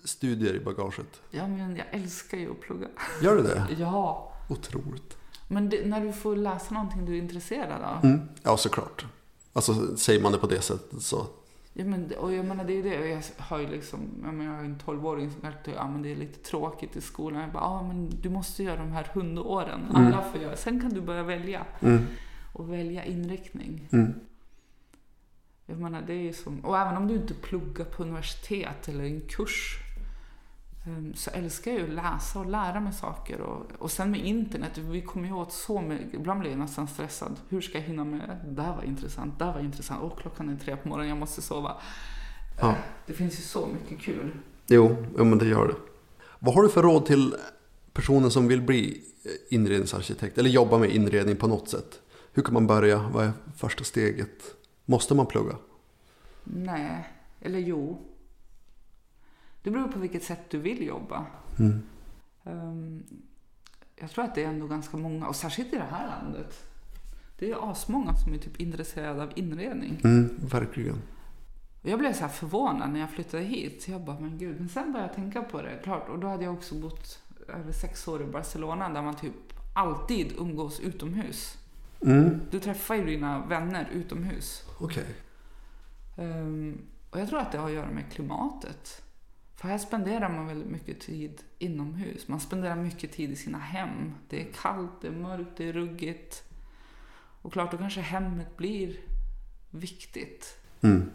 studier 0.04 0.54
i 0.54 0.60
bagaget. 0.60 1.22
Ja, 1.32 1.48
men 1.48 1.76
jag 1.76 1.86
älskar 1.92 2.38
ju 2.38 2.52
att 2.52 2.62
plugga. 2.62 2.88
Gör 3.22 3.36
du 3.36 3.44
det? 3.44 3.68
Ja. 3.78 4.34
Otroligt. 4.50 5.18
Men 5.48 5.70
det, 5.70 5.86
när 5.86 6.06
du 6.06 6.14
får 6.14 6.36
läsa 6.36 6.74
någonting 6.74 7.06
du 7.06 7.14
är 7.14 7.18
intresserad 7.18 7.82
av. 7.82 8.06
Mm. 8.06 8.22
Ja, 8.44 8.58
såklart. 8.58 9.06
Alltså, 9.54 9.98
säger 9.98 10.22
man 10.22 10.32
det 10.32 10.38
på 10.38 10.48
det 10.48 10.62
sättet 10.62 11.02
så... 11.02 11.28
Ja, 11.74 11.86
men, 11.86 12.12
och 12.20 12.34
jag 12.34 12.46
menar, 12.46 12.64
det 12.64 12.74
är 12.74 12.76
ju 12.76 12.82
det. 12.82 13.10
Jag 13.10 13.22
har 13.38 13.60
ju 13.60 13.68
liksom, 13.68 14.00
jag, 14.24 14.34
menar, 14.34 14.52
jag 14.52 14.58
har 14.58 14.66
en 14.66 14.82
12-åring 14.86 15.32
som 15.32 15.48
alltid 15.48 15.74
ja, 15.74 15.88
men 15.88 16.02
det 16.02 16.12
är 16.12 16.16
lite 16.16 16.40
tråkigt 16.50 16.96
i 16.96 17.02
skolan. 17.02 17.42
Jag 17.42 17.52
bara, 17.52 17.64
ja 17.64 17.84
men 17.84 18.10
du 18.22 18.30
måste 18.30 18.64
göra 18.64 18.78
de 18.78 18.92
här 18.92 19.10
hundåren. 19.14 19.82
Mm. 19.90 20.06
Alla 20.06 20.24
får 20.32 20.42
göra. 20.42 20.56
Sen 20.56 20.82
kan 20.82 20.90
du 20.90 21.02
börja 21.02 21.24
välja. 21.24 21.66
Mm. 21.80 22.06
Och 22.54 22.74
välja 22.74 23.06
inriktning. 23.06 23.88
Mm. 23.92 24.14
Jag 25.70 25.80
menar, 25.80 26.02
det 26.02 26.14
är 26.14 26.22
ju 26.22 26.34
som, 26.34 26.60
och 26.60 26.78
även 26.78 26.98
om 26.98 27.08
du 27.08 27.16
inte 27.16 27.34
pluggar 27.34 27.86
på 27.86 28.04
universitet 28.04 28.88
eller 28.88 29.04
en 29.04 29.22
kurs 29.22 29.80
ehm, 30.86 31.14
så 31.16 31.30
älskar 31.30 31.72
jag 31.72 31.80
ju 31.80 31.88
att 31.88 31.94
läsa 31.94 32.40
och 32.40 32.46
lära 32.46 32.80
mig 32.80 32.94
saker. 32.94 33.42
Och, 33.42 33.66
och 33.80 33.92
sen 33.92 34.12
med 34.12 34.26
internet, 34.26 34.78
vi 34.78 35.02
kommer 35.02 35.28
ju 35.28 35.34
åt 35.34 35.54
så 35.54 35.82
mycket. 35.82 36.14
Ibland 36.14 36.40
blir 36.40 36.50
jag 36.50 36.60
nästan 36.60 36.88
stressad. 36.88 37.36
Hur 37.50 37.62
ska 37.62 37.78
jag 37.78 37.86
hinna 37.86 38.04
med? 38.04 38.38
Det 38.48 38.62
här 38.62 38.76
var 38.76 38.84
intressant, 38.84 39.40
det 39.40 39.46
här 39.46 39.54
var 39.54 39.60
intressant. 39.60 40.04
Och 40.04 40.20
klockan 40.20 40.50
är 40.50 40.56
tre 40.56 40.76
på 40.76 40.88
morgonen, 40.88 41.10
jag 41.10 41.18
måste 41.18 41.42
sova. 41.42 41.78
Ja. 42.60 42.76
Det 43.06 43.14
finns 43.14 43.40
ju 43.40 43.44
så 43.44 43.68
mycket 43.68 44.06
kul. 44.06 44.32
Jo, 44.68 45.06
ja, 45.18 45.24
men 45.24 45.38
det 45.38 45.46
gör 45.48 45.68
det. 45.68 45.76
Vad 46.40 46.56
har 46.56 46.64
du 46.64 46.70
för 46.70 46.84
råd 46.84 47.06
till 47.06 47.36
personen 47.94 48.32
som 48.32 48.48
vill 48.48 48.62
bli 48.62 49.02
inredningsarkitekt 49.50 50.38
eller 50.38 50.50
jobba 50.50 50.78
med 50.78 50.90
inredning 50.90 51.36
på 51.36 51.48
något 51.48 51.70
sätt? 51.70 52.00
Hur 52.34 52.44
kan 52.44 52.54
man 52.54 52.68
börja? 52.68 53.10
Vad 53.14 53.26
är 53.26 53.32
första 53.56 53.84
steget? 53.84 54.57
Måste 54.90 55.16
man 55.16 55.26
plugga? 55.26 55.56
Nej, 56.44 57.08
eller 57.42 57.60
jo. 57.60 58.06
Det 59.62 59.72
beror 59.72 59.88
på 59.88 60.00
vilket 60.00 60.24
sätt 60.24 60.50
du 60.50 60.58
vill 60.58 60.84
jobba. 60.84 61.26
Mm. 61.60 61.82
Ehm, 62.44 63.04
jag 63.96 64.12
tror 64.12 64.26
att 64.26 64.36
det 64.36 64.44
är 64.44 64.48
ändå 64.48 64.68
ganska 64.68 64.98
många, 64.98 65.28
och 65.28 65.36
särskilt 65.36 65.74
i 65.74 65.76
det 65.76 65.88
här 65.92 66.08
landet. 66.08 66.64
Det 67.40 67.52
är 67.52 67.72
asmånga 67.72 68.14
som 68.14 68.34
är 68.34 68.38
typ 68.38 68.60
intresserade 68.60 69.24
av 69.24 69.32
inredning. 69.36 70.02
Mm, 70.04 70.38
verkligen. 70.40 71.02
Och 71.82 71.90
jag 71.90 72.00
blev 72.00 72.14
så 72.14 72.22
här 72.22 72.30
förvånad 72.30 72.90
när 72.90 73.00
jag 73.00 73.10
flyttade 73.10 73.44
hit. 73.44 73.88
Jag 73.88 74.02
bara, 74.02 74.20
men 74.20 74.38
gud. 74.38 74.60
Men 74.60 74.70
sen 74.70 74.92
började 74.92 75.10
jag 75.10 75.16
tänka 75.16 75.42
på 75.42 75.62
det. 75.62 75.80
Klart, 75.84 76.10
och 76.10 76.20
då 76.20 76.28
hade 76.28 76.44
jag 76.44 76.54
också 76.54 76.76
bott 76.76 77.24
över 77.48 77.72
sex 77.72 78.08
år 78.08 78.22
i 78.22 78.26
Barcelona 78.26 78.90
där 78.90 79.02
man 79.02 79.16
typ 79.16 79.34
alltid 79.76 80.34
umgås 80.38 80.80
utomhus. 80.80 81.58
Mm. 82.02 82.42
Du 82.52 82.60
träffar 82.60 82.96
ju 82.96 83.06
dina 83.06 83.46
vänner 83.46 83.90
utomhus. 83.94 84.67
Okej. 84.78 85.16
Ehm, 86.18 86.82
och 87.10 87.20
jag 87.20 87.30
tror 87.30 87.40
att 87.40 87.52
det 87.52 87.58
har 87.58 87.68
att 87.68 87.76
göra 87.76 87.92
med 87.92 88.12
klimatet. 88.12 89.02
För 89.56 89.68
här 89.68 89.78
spenderar 89.78 90.30
man 90.30 90.48
väldigt 90.48 90.70
mycket 90.70 91.00
tid 91.00 91.42
inomhus. 91.60 92.28
Man 92.28 92.40
spenderar 92.40 92.76
mycket 92.76 93.12
tid 93.12 93.32
i 93.32 93.36
sina 93.36 93.58
hem. 93.58 94.14
Det 94.30 94.42
är 94.42 94.52
kallt, 94.62 94.92
det 95.02 95.08
är 95.08 95.12
mörkt, 95.12 95.58
det 95.58 95.70
är 95.70 95.74
ruggigt. 95.74 96.44
Och 97.42 97.54
klart, 97.54 97.72
då 97.72 97.78
kanske 97.78 98.02
hemmet 98.02 98.58
blir 98.58 98.98
viktigt. 99.70 100.58
Mm. 100.82 101.10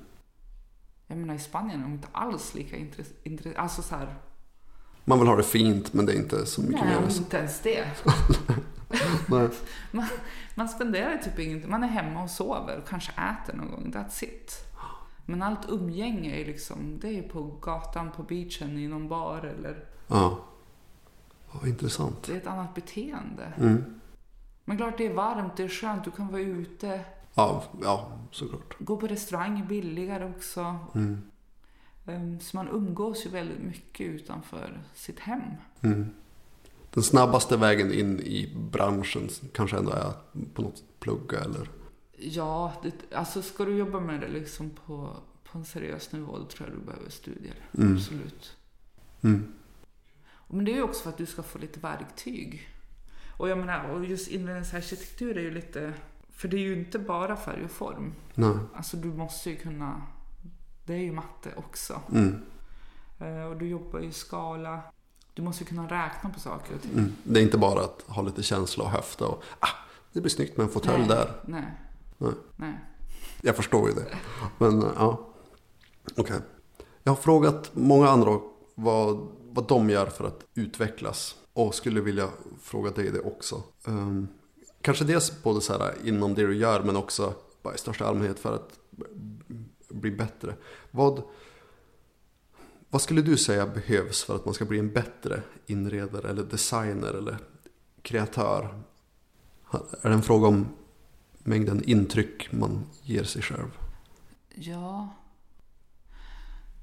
Jag 1.06 1.18
menar 1.18 1.34
i 1.34 1.38
Spanien 1.38 1.80
är 1.80 1.84
de 1.84 1.92
inte 1.92 2.08
alls 2.12 2.54
lika 2.54 2.76
intresserade. 2.76 3.60
Alltså 3.60 3.82
så 3.82 3.96
här, 3.96 4.14
Man 5.04 5.18
vill 5.18 5.28
ha 5.28 5.36
det 5.36 5.42
fint 5.42 5.92
men 5.92 6.06
det 6.06 6.12
är 6.12 6.16
inte 6.16 6.46
så 6.46 6.62
mycket 6.62 6.84
nej, 6.84 7.00
mer. 7.00 7.08
så. 7.08 7.18
inte 7.18 7.36
ens 7.36 7.60
det. 7.60 7.86
Man, 9.90 10.06
man 10.54 10.68
spenderar 10.68 11.18
typ 11.18 11.38
ingenting. 11.38 11.70
Man 11.70 11.84
är 11.84 11.88
hemma 11.88 12.22
och 12.22 12.30
sover 12.30 12.78
och 12.78 12.88
kanske 12.88 13.12
äter 13.12 13.56
någon 13.56 13.70
gång. 13.70 13.92
That's 13.92 14.24
it. 14.24 14.72
Men 15.26 15.42
allt 15.42 15.68
umgänge 15.68 16.40
är 16.40 16.44
liksom, 16.46 16.98
det 17.00 17.18
är 17.18 17.22
på 17.22 17.42
gatan, 17.60 18.10
på 18.12 18.22
beachen, 18.22 18.78
i 18.78 18.88
någon 18.88 19.08
bar 19.08 19.38
eller... 19.38 19.84
Ja. 20.08 20.38
Vad 21.52 21.68
intressant. 21.68 22.22
Det 22.22 22.32
är 22.32 22.36
ett 22.36 22.46
annat 22.46 22.74
beteende. 22.74 23.52
Mm. 23.58 23.84
Men 24.64 24.76
klart 24.76 24.98
det 24.98 25.06
är 25.06 25.14
varmt, 25.14 25.56
det 25.56 25.62
är 25.64 25.68
skönt, 25.68 26.04
du 26.04 26.10
kan 26.10 26.28
vara 26.28 26.42
ute. 26.42 27.00
Ja, 27.34 27.64
ja, 27.82 28.12
såklart. 28.30 28.76
Gå 28.78 28.96
på 28.96 29.06
restaurang 29.06 29.60
är 29.60 29.64
billigare 29.64 30.24
också. 30.24 30.76
Mm. 30.94 31.22
Ehm, 32.06 32.40
Så 32.40 32.56
man 32.56 32.68
umgås 32.68 33.26
ju 33.26 33.30
väldigt 33.30 33.62
mycket 33.62 34.06
utanför 34.06 34.80
sitt 34.94 35.20
hem. 35.20 35.42
Mm. 35.80 36.10
Den 36.94 37.02
snabbaste 37.02 37.56
vägen 37.56 37.92
in 37.92 38.20
i 38.20 38.54
branschen 38.72 39.28
kanske 39.52 39.76
ändå 39.76 39.90
är 39.90 40.00
att 40.00 40.32
på 40.54 40.62
något 40.62 40.82
plugga 41.00 41.40
eller... 41.40 41.68
Ja, 42.16 42.72
det, 42.82 43.16
alltså 43.16 43.42
ska 43.42 43.64
du 43.64 43.76
jobba 43.76 44.00
med 44.00 44.20
det 44.20 44.28
liksom 44.28 44.70
på, 44.70 45.16
på 45.44 45.58
en 45.58 45.64
seriös 45.64 46.12
nivå, 46.12 46.38
då 46.38 46.44
tror 46.44 46.68
jag 46.68 46.78
du 46.78 46.84
behöver 46.84 47.10
studier. 47.10 47.54
Mm. 47.78 47.96
Absolut. 47.96 48.56
Mm. 49.20 49.52
Men 50.48 50.64
det 50.64 50.72
är 50.72 50.76
ju 50.76 50.82
också 50.82 51.02
för 51.02 51.10
att 51.10 51.18
du 51.18 51.26
ska 51.26 51.42
få 51.42 51.58
lite 51.58 51.80
verktyg. 51.80 52.68
Och 53.36 53.48
jag 53.48 53.58
menar, 53.58 53.84
och 53.90 54.04
just 54.04 54.28
inredningsarkitektur 54.28 55.38
är 55.38 55.42
ju 55.42 55.50
lite... 55.50 55.92
För 56.30 56.48
det 56.48 56.56
är 56.56 56.60
ju 56.60 56.78
inte 56.78 56.98
bara 56.98 57.36
färg 57.36 57.64
och 57.64 57.70
form. 57.70 58.12
Nej. 58.34 58.54
Alltså 58.74 58.96
du 58.96 59.08
måste 59.08 59.50
ju 59.50 59.56
kunna... 59.56 60.02
Det 60.86 60.94
är 60.94 60.98
ju 60.98 61.12
matte 61.12 61.50
också. 61.56 62.00
Mm. 62.12 62.42
Eh, 63.18 63.44
Och 63.44 63.56
du 63.56 63.68
jobbar 63.68 64.00
ju 64.00 64.06
i 64.06 64.12
skala. 64.12 64.80
Du 65.34 65.42
måste 65.42 65.64
ju 65.64 65.68
kunna 65.68 65.84
räkna 65.84 66.30
på 66.30 66.40
saker 66.40 66.74
och 66.74 66.82
ting. 66.82 66.92
Mm. 66.92 67.12
Det 67.24 67.40
är 67.40 67.42
inte 67.42 67.58
bara 67.58 67.80
att 67.80 68.02
ha 68.06 68.22
lite 68.22 68.42
känsla 68.42 68.84
och 68.84 68.90
höfta 68.90 69.26
och 69.26 69.42
ah, 69.58 69.68
det 70.12 70.20
blir 70.20 70.30
snyggt 70.30 70.56
med 70.56 70.64
en 70.64 70.70
fåtölj 70.70 70.98
Nej, 70.98 71.08
där. 71.08 71.32
Nej. 71.44 71.64
Nej. 72.18 72.32
Nej. 72.56 72.78
Jag 73.42 73.56
förstår 73.56 73.88
ju 73.88 73.94
det. 73.94 74.06
Men 74.58 74.80
ja, 74.96 75.28
okej. 76.16 76.40
Jag 77.02 77.12
har 77.12 77.16
frågat 77.16 77.70
många 77.74 78.08
andra 78.08 78.40
vad, 78.74 79.28
vad 79.50 79.68
de 79.68 79.90
gör 79.90 80.06
för 80.06 80.24
att 80.24 80.44
utvecklas. 80.54 81.36
Och 81.52 81.74
skulle 81.74 82.00
vilja 82.00 82.28
fråga 82.62 82.90
dig 82.90 83.10
det 83.10 83.20
också. 83.20 83.62
Ehm, 83.86 84.28
kanske 84.80 85.04
dels 85.04 85.42
både 85.42 85.60
så 85.60 85.78
här 85.78 85.94
inom 86.04 86.34
det 86.34 86.46
du 86.46 86.56
gör 86.56 86.82
men 86.82 86.96
också 86.96 87.34
bara 87.62 87.74
i 87.74 87.78
största 87.78 88.06
allmänhet 88.06 88.38
för 88.38 88.54
att 88.54 88.78
bli 89.88 90.10
bättre. 90.10 90.54
Vad, 90.90 91.22
vad 92.92 93.02
skulle 93.02 93.22
du 93.22 93.36
säga 93.36 93.66
behövs 93.66 94.24
för 94.24 94.36
att 94.36 94.44
man 94.44 94.54
ska 94.54 94.64
bli 94.64 94.78
en 94.78 94.92
bättre 94.92 95.42
inredare 95.66 96.30
eller 96.30 96.42
designer 96.42 97.14
eller 97.14 97.38
kreatör? 98.02 98.82
Är 100.02 100.08
det 100.08 100.14
en 100.14 100.22
fråga 100.22 100.48
om 100.48 100.66
mängden 101.38 101.84
intryck 101.84 102.52
man 102.52 102.84
ger 103.02 103.24
sig 103.24 103.42
själv? 103.42 103.78
Ja. 104.54 105.08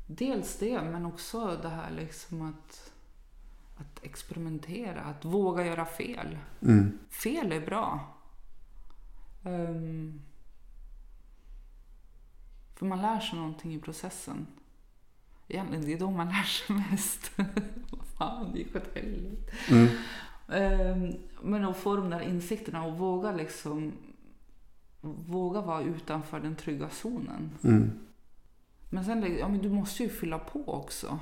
Dels 0.07 0.57
det, 0.57 0.82
men 0.82 1.05
också 1.05 1.60
det 1.62 1.70
här 1.70 1.91
liksom 1.91 2.41
att, 2.41 2.91
att 3.78 4.03
experimentera, 4.03 5.01
att 5.01 5.26
våga 5.26 5.66
göra 5.66 5.86
fel. 5.86 6.38
Mm. 6.62 6.99
Fel 7.10 7.51
är 7.51 7.66
bra. 7.66 8.16
Ehm, 9.43 10.22
för 12.76 12.86
man 12.86 13.01
lär 13.01 13.20
sig 13.20 13.39
någonting 13.39 13.76
i 13.76 13.80
processen. 13.80 14.47
Egentligen, 15.49 15.85
det 15.85 15.93
är 15.93 15.99
då 15.99 16.11
man 16.11 16.27
lär 16.27 16.43
sig 16.43 16.75
mest. 16.91 17.31
Vad 17.89 18.05
fan, 18.17 18.51
det 18.53 18.59
gick 18.59 18.75
åt 18.75 18.95
helvete. 18.95 19.51
Mm. 19.69 19.87
Ehm, 20.49 21.13
men 21.41 21.65
att 21.65 21.77
få 21.77 21.95
de 21.95 22.09
där 22.09 22.21
insikterna 22.21 22.85
och 22.85 22.97
våga 22.97 23.31
liksom 23.31 23.93
våga 25.01 25.61
vara 25.61 25.81
utanför 25.81 26.39
den 26.39 26.55
trygga 26.55 26.89
zonen. 26.89 27.51
Mm. 27.63 27.91
Men 28.89 29.05
sen, 29.05 29.37
ja 29.37 29.47
men 29.47 29.61
du 29.61 29.69
måste 29.69 30.03
ju 30.03 30.09
fylla 30.09 30.39
på 30.39 30.73
också. 30.73 31.19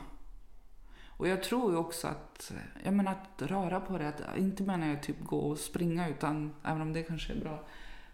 Och 1.05 1.27
jag 1.27 1.43
tror 1.43 1.71
ju 1.71 1.77
också 1.77 2.07
att, 2.07 2.51
jag 2.83 2.93
menar 2.93 3.11
att 3.11 3.41
röra 3.41 3.79
på 3.79 3.97
det, 3.97 4.07
att, 4.07 4.37
inte 4.37 4.63
menar 4.63 4.87
jag 4.87 5.03
typ 5.03 5.23
gå 5.23 5.39
och 5.39 5.57
springa 5.57 6.09
utan, 6.09 6.53
även 6.63 6.81
om 6.81 6.93
det 6.93 7.03
kanske 7.03 7.33
är 7.33 7.39
bra. 7.39 7.63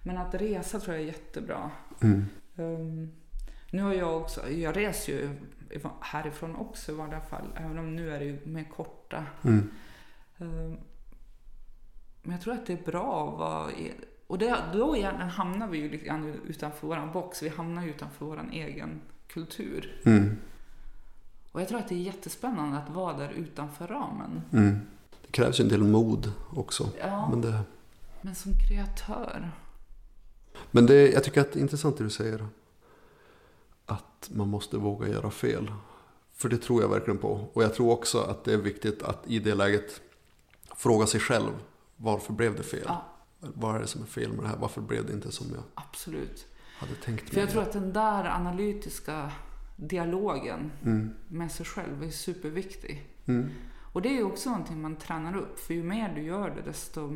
Men 0.04 0.18
att 0.18 0.36
resa 0.36 0.80
tror 0.80 0.96
jag 0.96 1.04
är 1.04 1.08
jättebra. 1.08 1.72
Mm. 2.02 2.26
Ehm, 2.56 3.12
nu 3.74 3.82
har 3.82 3.94
jag 3.94 4.22
också, 4.22 4.50
jag 4.50 4.78
reser 4.78 5.14
ju 5.14 5.30
härifrån 6.00 6.56
också 6.56 6.92
i 6.92 6.96
varje 6.96 7.22
fall, 7.22 7.48
även 7.56 7.78
om 7.78 7.96
nu 7.96 8.12
är 8.12 8.20
det 8.20 8.26
ju 8.26 8.40
mer 8.46 8.64
korta. 8.64 9.26
Mm. 9.42 9.72
Ehm, 10.38 10.78
men 12.22 12.32
jag 12.32 12.42
tror 12.42 12.54
att 12.54 12.66
det 12.66 12.74
är 12.74 12.86
bra 12.86 13.30
att 13.30 13.40
vara 13.40 13.72
i, 13.72 13.92
och 14.28 14.38
det, 14.38 14.58
då 14.74 15.02
hamnar 15.20 15.68
vi 15.68 15.78
ju 15.78 15.90
lite 15.90 16.06
grann 16.06 16.34
utanför 16.48 16.88
våran 16.88 17.12
box, 17.12 17.44
vi 17.44 17.50
hamnar 17.50 17.84
ju 17.84 17.90
utanför 17.90 18.26
våran 18.26 18.52
egen 18.52 19.02
kultur. 19.28 20.02
Mm. 20.06 20.38
Och 21.52 21.62
jag 21.62 21.68
tror 21.68 21.80
att 21.80 21.90
det 21.90 21.96
är 21.96 22.00
jättespännande 22.00 22.78
att 22.78 22.90
vara 22.90 23.18
där 23.18 23.30
utanför 23.32 23.88
ramen. 23.88 24.42
Mm. 24.52 24.80
Det 25.22 25.32
krävs 25.32 25.60
ju 25.60 25.64
en 25.64 25.70
del 25.70 25.84
mod 25.84 26.32
också. 26.56 26.90
Ja. 27.00 27.30
Men, 27.30 27.42
det, 27.42 27.60
Men 28.22 28.36
som 28.36 28.52
kreatör, 28.70 29.52
men 30.72 30.86
det, 30.86 31.12
jag 31.12 31.24
tycker 31.24 31.42
att 31.42 31.52
det 31.52 31.60
är 31.60 31.62
intressant 31.62 31.98
det 31.98 32.04
du 32.04 32.10
säger. 32.10 32.48
Att 33.86 34.30
man 34.34 34.48
måste 34.50 34.78
våga 34.78 35.08
göra 35.08 35.32
fel. 35.32 35.72
För 36.34 36.50
det 36.50 36.58
tror 36.58 36.82
jag 36.82 36.90
verkligen 36.90 37.18
på. 37.18 37.50
Och 37.54 37.64
jag 37.64 37.74
tror 37.74 37.92
också 37.92 38.22
att 38.22 38.44
det 38.44 38.54
är 38.54 38.58
viktigt 38.58 39.04
att 39.04 39.24
i 39.28 39.40
det 39.40 39.56
läget 39.56 40.02
fråga 40.76 41.06
sig 41.08 41.20
själv. 41.20 41.52
Varför 41.96 42.34
blev 42.34 42.56
det 42.56 42.64
fel? 42.64 42.84
Ja. 42.86 43.06
Vad 43.40 43.76
är 43.76 43.80
det 43.80 43.88
som 43.88 44.02
är 44.02 44.06
fel 44.06 44.34
med 44.34 44.44
det 44.46 44.48
här? 44.48 44.58
Varför 44.58 44.82
blev 44.82 45.06
det 45.06 45.14
inte 45.14 45.32
som 45.32 45.48
jag 45.54 45.64
Absolut. 45.76 46.48
hade 46.78 46.96
tänkt 46.96 47.30
För 47.30 47.38
jag 47.38 47.44
mig? 47.46 47.52
tror 47.54 47.62
att 47.64 47.72
den 47.74 47.94
där 47.94 48.26
analytiska 48.26 49.32
dialogen 49.76 50.72
Mm. 50.84 51.14
med 51.28 51.52
sig 51.52 51.66
själv 51.66 52.04
är 52.04 52.10
superviktig. 52.10 53.10
Mm. 53.26 53.50
Och 53.94 54.02
det 54.02 54.10
är 54.10 54.14
ju 54.14 54.24
också 54.24 54.50
någonting 54.50 54.82
man 54.82 54.96
tränar 54.96 55.36
upp. 55.38 55.60
För 55.60 55.74
ju 55.74 55.84
mer 55.84 56.14
du 56.16 56.22
gör 56.22 56.50
det, 56.50 56.62
desto 56.62 57.14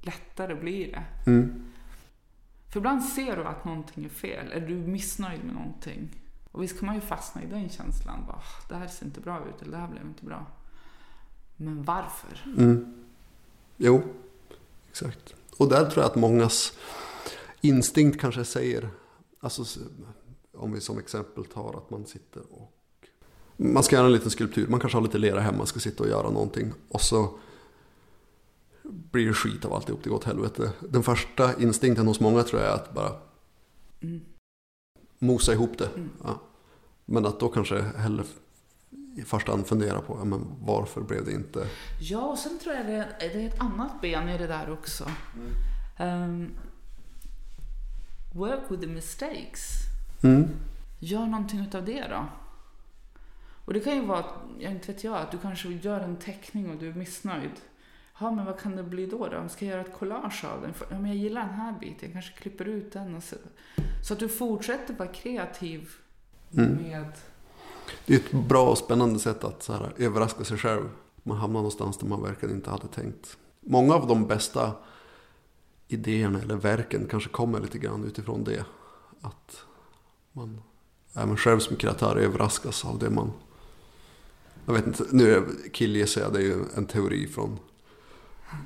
lättare 0.00 0.54
blir 0.54 0.92
det. 0.92 1.30
Mm. 1.30 1.64
För 2.74 2.80
ibland 2.80 3.04
ser 3.04 3.36
du 3.36 3.44
att 3.44 3.64
någonting 3.64 4.04
är 4.04 4.08
fel, 4.08 4.52
eller 4.52 4.66
du 4.66 4.74
är 4.78 4.86
missnöjd 4.86 5.44
med 5.44 5.54
någonting. 5.54 6.10
Och 6.52 6.62
visst 6.62 6.78
kan 6.78 6.86
man 6.86 6.94
ju 6.94 7.00
fastna 7.00 7.42
i 7.42 7.46
den 7.46 7.68
känslan. 7.68 8.24
Bara, 8.26 8.42
det 8.68 8.74
här 8.74 8.88
ser 8.88 9.06
inte 9.06 9.20
bra 9.20 9.42
ut, 9.48 9.62
eller 9.62 9.72
det 9.72 9.78
här 9.78 9.88
blev 9.88 10.02
inte 10.02 10.24
bra. 10.24 10.46
Men 11.56 11.82
varför? 11.82 12.44
Mm. 12.56 13.04
Jo, 13.76 14.02
exakt. 14.88 15.34
Och 15.56 15.68
där 15.68 15.90
tror 15.90 16.02
jag 16.02 16.10
att 16.10 16.16
mångas 16.16 16.72
instinkt 17.60 18.20
kanske 18.20 18.44
säger, 18.44 18.90
alltså 19.40 19.80
om 20.52 20.72
vi 20.72 20.80
som 20.80 20.98
exempel 20.98 21.44
tar 21.44 21.76
att 21.76 21.90
man 21.90 22.06
sitter 22.06 22.42
och 22.50 22.74
man 23.56 23.82
ska 23.82 23.96
göra 23.96 24.06
en 24.06 24.12
liten 24.12 24.30
skulptur, 24.30 24.68
man 24.68 24.80
kanske 24.80 24.96
har 24.96 25.02
lite 25.02 25.18
lera 25.18 25.40
hemma, 25.40 25.66
ska 25.66 25.80
sitta 25.80 26.02
och 26.02 26.08
göra 26.08 26.30
någonting 26.30 26.72
och 26.88 27.00
så 27.00 27.38
blir 28.84 29.26
det 29.26 29.34
skit 29.34 29.64
av 29.64 29.72
alltihop, 29.72 30.00
det 30.02 30.08
går 30.10 30.16
åt 30.16 30.24
helvete. 30.24 30.72
Den 30.80 31.02
första 31.02 31.60
instinkten 31.62 32.06
hos 32.06 32.20
många 32.20 32.42
tror 32.42 32.62
jag 32.62 32.70
är 32.70 32.74
att 32.74 32.94
bara 32.94 33.12
Mm. 34.00 34.20
mosa 35.18 35.52
ihop 35.52 35.78
det. 35.78 35.86
Mm. 35.86 36.10
Ja. 36.24 36.40
Men 37.04 37.26
att 37.26 37.40
då 37.40 37.48
kanske 37.48 37.82
hellre 37.82 38.24
i 39.16 39.22
första 39.22 39.52
hand 39.52 39.66
fundera 39.66 40.00
på 40.00 40.16
ja, 40.18 40.24
men 40.24 40.46
varför 40.60 41.00
blev 41.00 41.24
det 41.24 41.32
inte 41.32 41.66
Ja, 42.00 42.20
och 42.20 42.38
sen 42.38 42.58
tror 42.58 42.74
jag 42.74 42.86
det, 42.86 43.08
det 43.20 43.42
är 43.42 43.48
ett 43.48 43.60
annat 43.60 44.00
ben 44.00 44.28
i 44.28 44.38
det 44.38 44.46
där 44.46 44.70
också. 44.72 45.10
Ehm, 45.98 46.50
work 48.34 48.60
with 48.68 48.80
the 48.82 48.88
mistakes. 48.88 49.68
Mm. 50.22 50.48
Gör 50.98 51.26
någonting 51.26 51.60
utav 51.60 51.84
det 51.84 52.06
då. 52.10 52.26
Och 53.64 53.72
det 53.74 53.80
kan 53.80 53.94
ju 53.96 54.04
vara, 54.06 54.24
jag 54.58 54.72
inte 54.72 54.92
vet 54.92 55.04
jag, 55.04 55.16
att 55.16 55.30
du 55.30 55.38
kanske 55.38 55.68
gör 55.68 56.00
en 56.00 56.16
teckning 56.16 56.70
och 56.70 56.76
du 56.76 56.88
är 56.88 56.94
missnöjd. 56.94 57.50
Ja, 58.18 58.30
men 58.30 58.44
vad 58.44 58.60
kan 58.60 58.76
det 58.76 58.82
bli 58.82 59.06
då? 59.06 59.28
då? 59.28 59.48
Ska 59.48 59.64
jag 59.64 59.72
göra 59.72 59.80
ett 59.80 59.98
collage 59.98 60.44
av 60.44 60.62
den? 60.62 60.74
Ja, 60.90 61.00
men 61.00 61.06
jag 61.06 61.16
gillar 61.16 61.40
den 61.46 61.54
här 61.54 61.74
biten, 61.80 61.98
jag 62.00 62.12
kanske 62.12 62.34
klipper 62.34 62.64
ut 62.64 62.92
den. 62.92 63.14
Och 63.16 63.22
så. 63.22 63.36
så 64.02 64.12
att 64.12 64.18
du 64.18 64.28
fortsätter 64.28 64.94
vara 64.94 65.08
kreativ 65.08 65.90
Mm. 66.56 66.82
med... 66.82 67.12
Det 68.06 68.14
är 68.14 68.18
ett 68.18 68.32
bra 68.48 68.70
och 68.70 68.78
spännande 68.78 69.18
sätt 69.18 69.44
att 69.44 69.62
så 69.62 69.72
här, 69.72 69.92
överraska 69.96 70.44
sig 70.44 70.58
själv. 70.58 70.88
Man 71.22 71.36
hamnar 71.36 71.60
någonstans 71.60 71.98
där 71.98 72.06
man 72.06 72.22
verkligen 72.22 72.54
inte 72.54 72.70
hade 72.70 72.88
tänkt. 72.88 73.36
Många 73.60 73.94
av 73.94 74.06
de 74.06 74.26
bästa 74.26 74.72
idéerna 75.88 76.40
eller 76.40 76.56
verken 76.56 77.06
kanske 77.10 77.30
kommer 77.30 77.60
lite 77.60 77.78
grann 77.78 78.04
utifrån 78.04 78.44
det. 78.44 78.64
Att 79.20 79.64
man 80.32 80.62
även 81.14 81.36
själv 81.36 81.58
som 81.58 81.76
kreatör 81.76 82.16
överraskas 82.16 82.84
av 82.84 82.98
det 82.98 83.10
man... 83.10 83.32
Jag 84.66 84.74
vet 84.74 84.86
inte, 84.86 85.04
nu 85.10 85.44
killgissar 85.72 86.20
jag, 86.20 86.32
det 86.32 86.38
är 86.38 86.42
ju 86.42 86.64
en 86.76 86.86
teori 86.86 87.26
från 87.28 87.58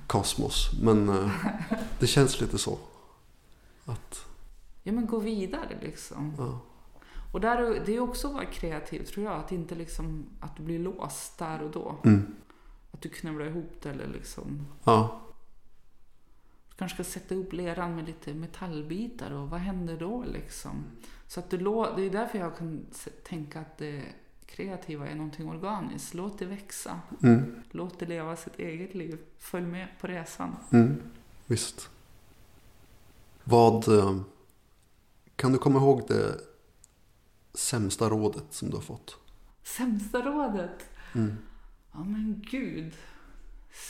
kosmos. 0.07 0.71
Men 0.83 1.09
eh, 1.09 1.31
det 1.99 2.07
känns 2.07 2.41
lite 2.41 2.59
så. 2.59 2.79
Att, 3.85 4.25
Ja, 4.83 4.93
men 4.93 5.07
gå 5.07 5.19
vidare 5.19 5.79
liksom. 5.83 6.35
ja. 6.39 6.61
Och 7.33 7.41
där, 7.41 7.57
är- 7.59 7.83
det 7.87 7.97
är 7.97 8.01
också 8.01 8.29
att 8.29 8.35
vara 8.35 8.45
kreativ 8.45 9.05
tror 9.05 9.27
jag. 9.27 9.35
Att 9.37 9.53
inte 9.53 9.75
liksom, 9.75 10.27
att 10.41 10.57
du 10.57 10.63
blir 10.63 10.79
låst 10.79 11.39
där 11.39 11.63
och 11.63 11.71
då. 11.71 11.97
Mm. 12.05 12.35
Att 12.91 13.01
du 13.01 13.09
knövlar 13.09 13.47
ihop 13.47 13.73
det 13.83 13.91
eller 13.91 14.07
liksom. 14.09 14.67
Ja. 14.85 15.21
Du 16.69 16.75
kanske 16.77 17.05
ska 17.05 17.13
sätta 17.21 17.35
upp 17.35 17.53
leran 17.53 17.97
med 17.97 18.07
lite 18.07 18.35
metallbitar 18.35 19.31
och 19.31 19.51
vad 19.51 19.61
händer 19.61 19.97
då 20.01 20.25
liksom? 20.33 20.85
Så 21.27 21.41
att 21.41 21.51
du 21.51 21.59
lå- 21.59 21.97
det 21.97 22.03
är 22.03 22.11
därför 22.11 22.39
jag 22.39 22.57
kan 22.59 22.87
tänka 23.29 23.61
att 23.61 23.79
det 23.79 24.03
kreativa 24.49 25.09
är 25.09 25.15
någonting 25.15 25.49
organiskt. 25.49 26.15
Låt 26.15 26.39
det 26.39 26.47
växa. 26.47 27.01
Mm. 27.23 27.63
Låt 27.71 27.99
det 27.99 28.07
leva 28.07 28.37
sitt 28.37 28.59
eget 28.59 28.95
liv. 28.95 29.19
Följ 29.39 29.67
med 29.67 29.89
på 30.01 30.07
resan. 30.07 30.57
Mm, 30.73 31.03
visst. 31.47 31.91
Vad... 33.45 33.89
eh, 33.99 34.17
Kan 35.37 35.53
du 35.53 35.59
komma 35.59 35.79
ihåg 35.79 36.03
det 36.09 36.41
sämsta 37.55 38.09
rådet 38.11 38.45
som 38.51 38.71
du 38.71 38.77
har 38.77 38.83
fått? 38.83 39.17
Sämsta 39.63 40.19
rådet? 40.23 40.87
Mm. 41.15 41.37
Ja 41.93 42.05
men 42.05 42.45
gud. 42.51 42.93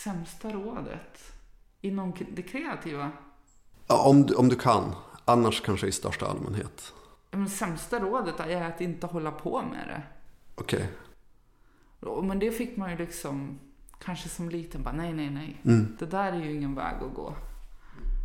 Sämsta 0.05 0.51
rådet? 0.53 1.33
Inom 1.81 2.13
det 2.33 2.43
kreativa? 2.43 3.11
Ja, 3.87 4.09
om, 4.09 4.23
du, 4.27 4.35
om 4.35 4.49
du 4.49 4.57
kan. 4.57 4.95
Annars 5.25 5.61
kanske 5.63 5.87
i 5.87 5.93
största 5.93 6.27
allmänhet. 6.27 6.93
Men 7.31 7.49
sämsta 7.51 8.01
rådet 8.01 8.41
är 8.41 8.63
att 8.65 8.81
inte 8.81 9.07
hålla 9.07 9.31
på 9.31 9.63
med 9.63 9.89
det. 9.89 10.03
Okej. 10.61 10.89
Och- 12.01 12.25
Men 12.25 12.39
det 12.39 12.51
fick 12.53 12.77
man 12.77 12.91
ju 12.91 12.97
liksom, 12.97 13.59
kanske 14.01 14.29
som 14.29 14.49
liten, 14.49 14.83
bara 14.83 14.95
nej, 14.95 15.13
nej, 15.13 15.31
nej. 15.31 15.61
Mm. 15.65 15.97
Det 15.99 16.07
där 16.07 16.33
är 16.33 16.45
ju 16.45 16.53
ingen 16.53 16.75
väg 16.75 16.95
att 17.03 17.15
gå. 17.15 17.37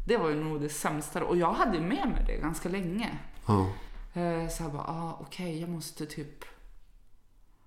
Det 0.07 0.17
var 0.17 0.29
ju 0.29 0.43
nog 0.43 0.61
det 0.61 0.69
sämsta. 0.69 1.23
Och 1.25 1.37
jag 1.37 1.53
hade 1.53 1.79
med 1.79 2.09
mig 2.09 2.23
det 2.27 2.37
ganska 2.37 2.69
länge. 2.69 3.19
Ja. 3.47 3.69
Eh, 4.13 4.47
Så 4.49 4.63
jag 4.63 4.71
bara, 4.71 4.83
ah, 4.87 5.17
okej, 5.21 5.59
jag 5.61 5.69
måste 5.69 6.05
typ 6.05 6.45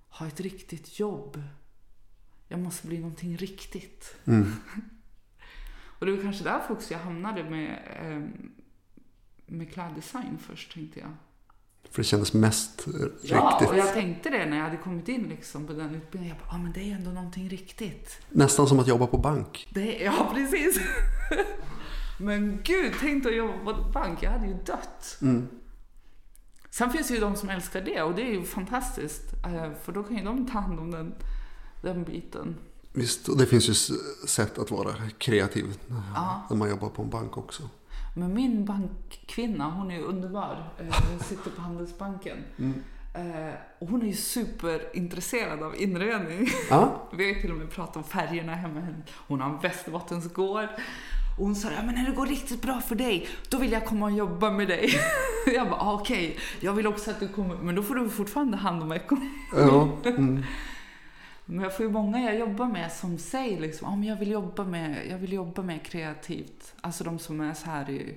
ha 0.09 0.27
ett 0.27 0.39
riktigt 0.39 0.99
jobb. 0.99 1.41
Jag 2.47 2.59
måste 2.59 2.87
bli 2.87 2.97
någonting 2.99 3.37
riktigt. 3.37 4.15
Mm. 4.25 4.51
Och 5.99 6.05
det 6.05 6.11
var 6.15 6.21
kanske 6.23 6.43
därför 6.43 6.73
också 6.73 6.93
jag 6.93 6.99
hamnade 6.99 7.43
med, 7.43 7.79
eh, 8.01 8.29
med 9.45 9.73
kläddesign 9.73 10.37
först, 10.37 10.73
tänkte 10.73 10.99
jag. 10.99 11.09
För 11.91 12.01
det 12.01 12.03
kändes 12.07 12.33
mest 12.33 12.87
eh, 12.87 12.93
Ja, 13.21 13.49
riktigt. 13.51 13.69
och 13.69 13.77
jag 13.77 13.93
tänkte 13.93 14.29
det 14.29 14.45
när 14.45 14.57
jag 14.57 14.63
hade 14.63 14.77
kommit 14.77 15.07
in 15.07 15.23
liksom 15.29 15.67
på 15.67 15.73
den 15.73 15.95
utbildningen. 15.95 16.37
Jag 16.39 16.47
bara, 16.47 16.55
ah, 16.55 16.63
men 16.63 16.71
det 16.73 16.79
är 16.91 16.95
ändå 16.95 17.11
någonting 17.11 17.49
riktigt. 17.49 18.17
Nästan 18.29 18.67
som 18.67 18.79
att 18.79 18.87
jobba 18.87 19.07
på 19.07 19.17
bank. 19.17 19.67
Det, 19.69 19.97
ja, 20.03 20.31
precis. 20.33 20.79
men 22.19 22.59
gud, 22.63 22.93
tänk 22.99 23.25
att 23.25 23.35
jobba 23.35 23.73
på 23.73 23.89
bank. 23.91 24.23
Jag 24.23 24.31
hade 24.31 24.47
ju 24.47 24.53
dött. 24.53 25.17
Mm. 25.21 25.47
Sen 26.69 26.89
finns 26.91 27.07
det 27.07 27.13
ju 27.13 27.19
de 27.19 27.35
som 27.35 27.49
älskar 27.49 27.81
det 27.81 28.01
och 28.01 28.15
det 28.15 28.21
är 28.21 28.31
ju 28.33 28.43
fantastiskt. 28.43 29.23
eh, 29.45 29.71
För 29.83 29.91
då 29.91 30.03
kan 30.03 30.17
ju 30.17 30.23
de 30.23 30.47
ta 30.51 30.59
hand 30.59 30.79
om 30.79 30.91
den, 30.91 31.13
den 31.81 32.03
biten. 32.03 32.55
Visst, 32.93 33.27
och 33.29 33.37
det 33.37 33.45
finns 33.45 33.69
ju 33.69 33.73
sätt 34.27 34.57
att 34.57 34.71
vara 34.71 34.93
kreativ 35.17 35.65
Ja. 36.15 36.47
när 36.49 36.57
man 36.57 36.69
jobbar 36.69 36.89
på 36.89 37.01
en 37.01 37.09
bank 37.09 37.37
också. 37.37 37.69
Men 38.17 38.33
min 38.33 38.65
bankkvinna, 38.65 39.69
hon 39.71 39.91
är 39.91 39.99
underbar. 40.01 40.63
Eh, 40.79 40.85
Hon 41.11 41.19
sitter 41.19 41.49
på 41.51 41.61
Handelsbanken. 41.61 42.37
Mm. 42.59 42.83
Eh, 43.13 43.53
Och 43.79 43.87
hon 43.87 44.01
är 44.01 44.05
ju 44.07 44.13
superintresserad 44.13 45.63
av 45.63 45.75
inredning. 45.81 46.47
Ja. 46.69 47.07
Vi 47.13 47.33
har 47.33 47.41
till 47.41 47.51
och 47.51 47.57
med 47.57 47.71
pratat 47.71 47.95
om 47.97 48.03
färgerna 48.03 48.55
hemma. 48.55 48.87
Hon 49.27 49.41
har 49.41 49.49
en 49.49 49.59
Västerbottensgård. 49.59 50.67
Och 51.39 51.45
hon 51.45 51.55
sa, 51.55 51.67
ja 51.71 51.83
men 51.85 51.95
när 51.95 52.05
det 52.09 52.15
går 52.15 52.25
riktigt 52.25 52.61
bra 52.61 52.81
för 52.81 52.95
dig, 52.95 53.27
då 53.49 53.57
vill 53.57 53.71
jag 53.71 53.85
komma 53.85 54.05
och 54.05 54.11
jobba 54.11 54.51
med 54.51 54.67
dig. 54.67 54.89
Jag 55.55 55.69
bara, 55.69 55.79
ah, 55.81 55.93
okej, 55.93 56.37
jag 56.59 56.73
vill 56.73 56.87
också 56.87 57.11
att 57.11 57.19
du 57.19 57.27
kommer, 57.27 57.55
men 57.55 57.75
då 57.75 57.83
får 57.83 57.95
du 57.95 58.09
fortfarande 58.09 58.57
hand 58.57 58.83
om 58.83 58.91
ekonomin. 58.91 59.31
Ja. 59.55 59.89
Mm. 60.05 60.43
Men 61.49 61.63
jag 61.63 61.75
får 61.75 61.85
ju 61.85 61.91
många 61.91 62.19
jag 62.19 62.39
jobbar 62.39 62.65
med 62.65 62.91
som 62.91 63.17
säger 63.17 63.59
liksom, 63.59 63.99
men 63.99 64.09
jag 64.09 64.15
vill 64.15 64.31
jobba 64.31 64.63
med, 64.63 65.07
jag 65.09 65.17
vill 65.17 65.33
jobba 65.33 65.61
med 65.61 65.85
kreativt. 65.85 66.75
Alltså 66.81 67.03
de 67.03 67.19
som 67.19 67.41
är 67.41 67.53
så 67.53 67.65
här 67.65 67.89
i, 67.89 68.15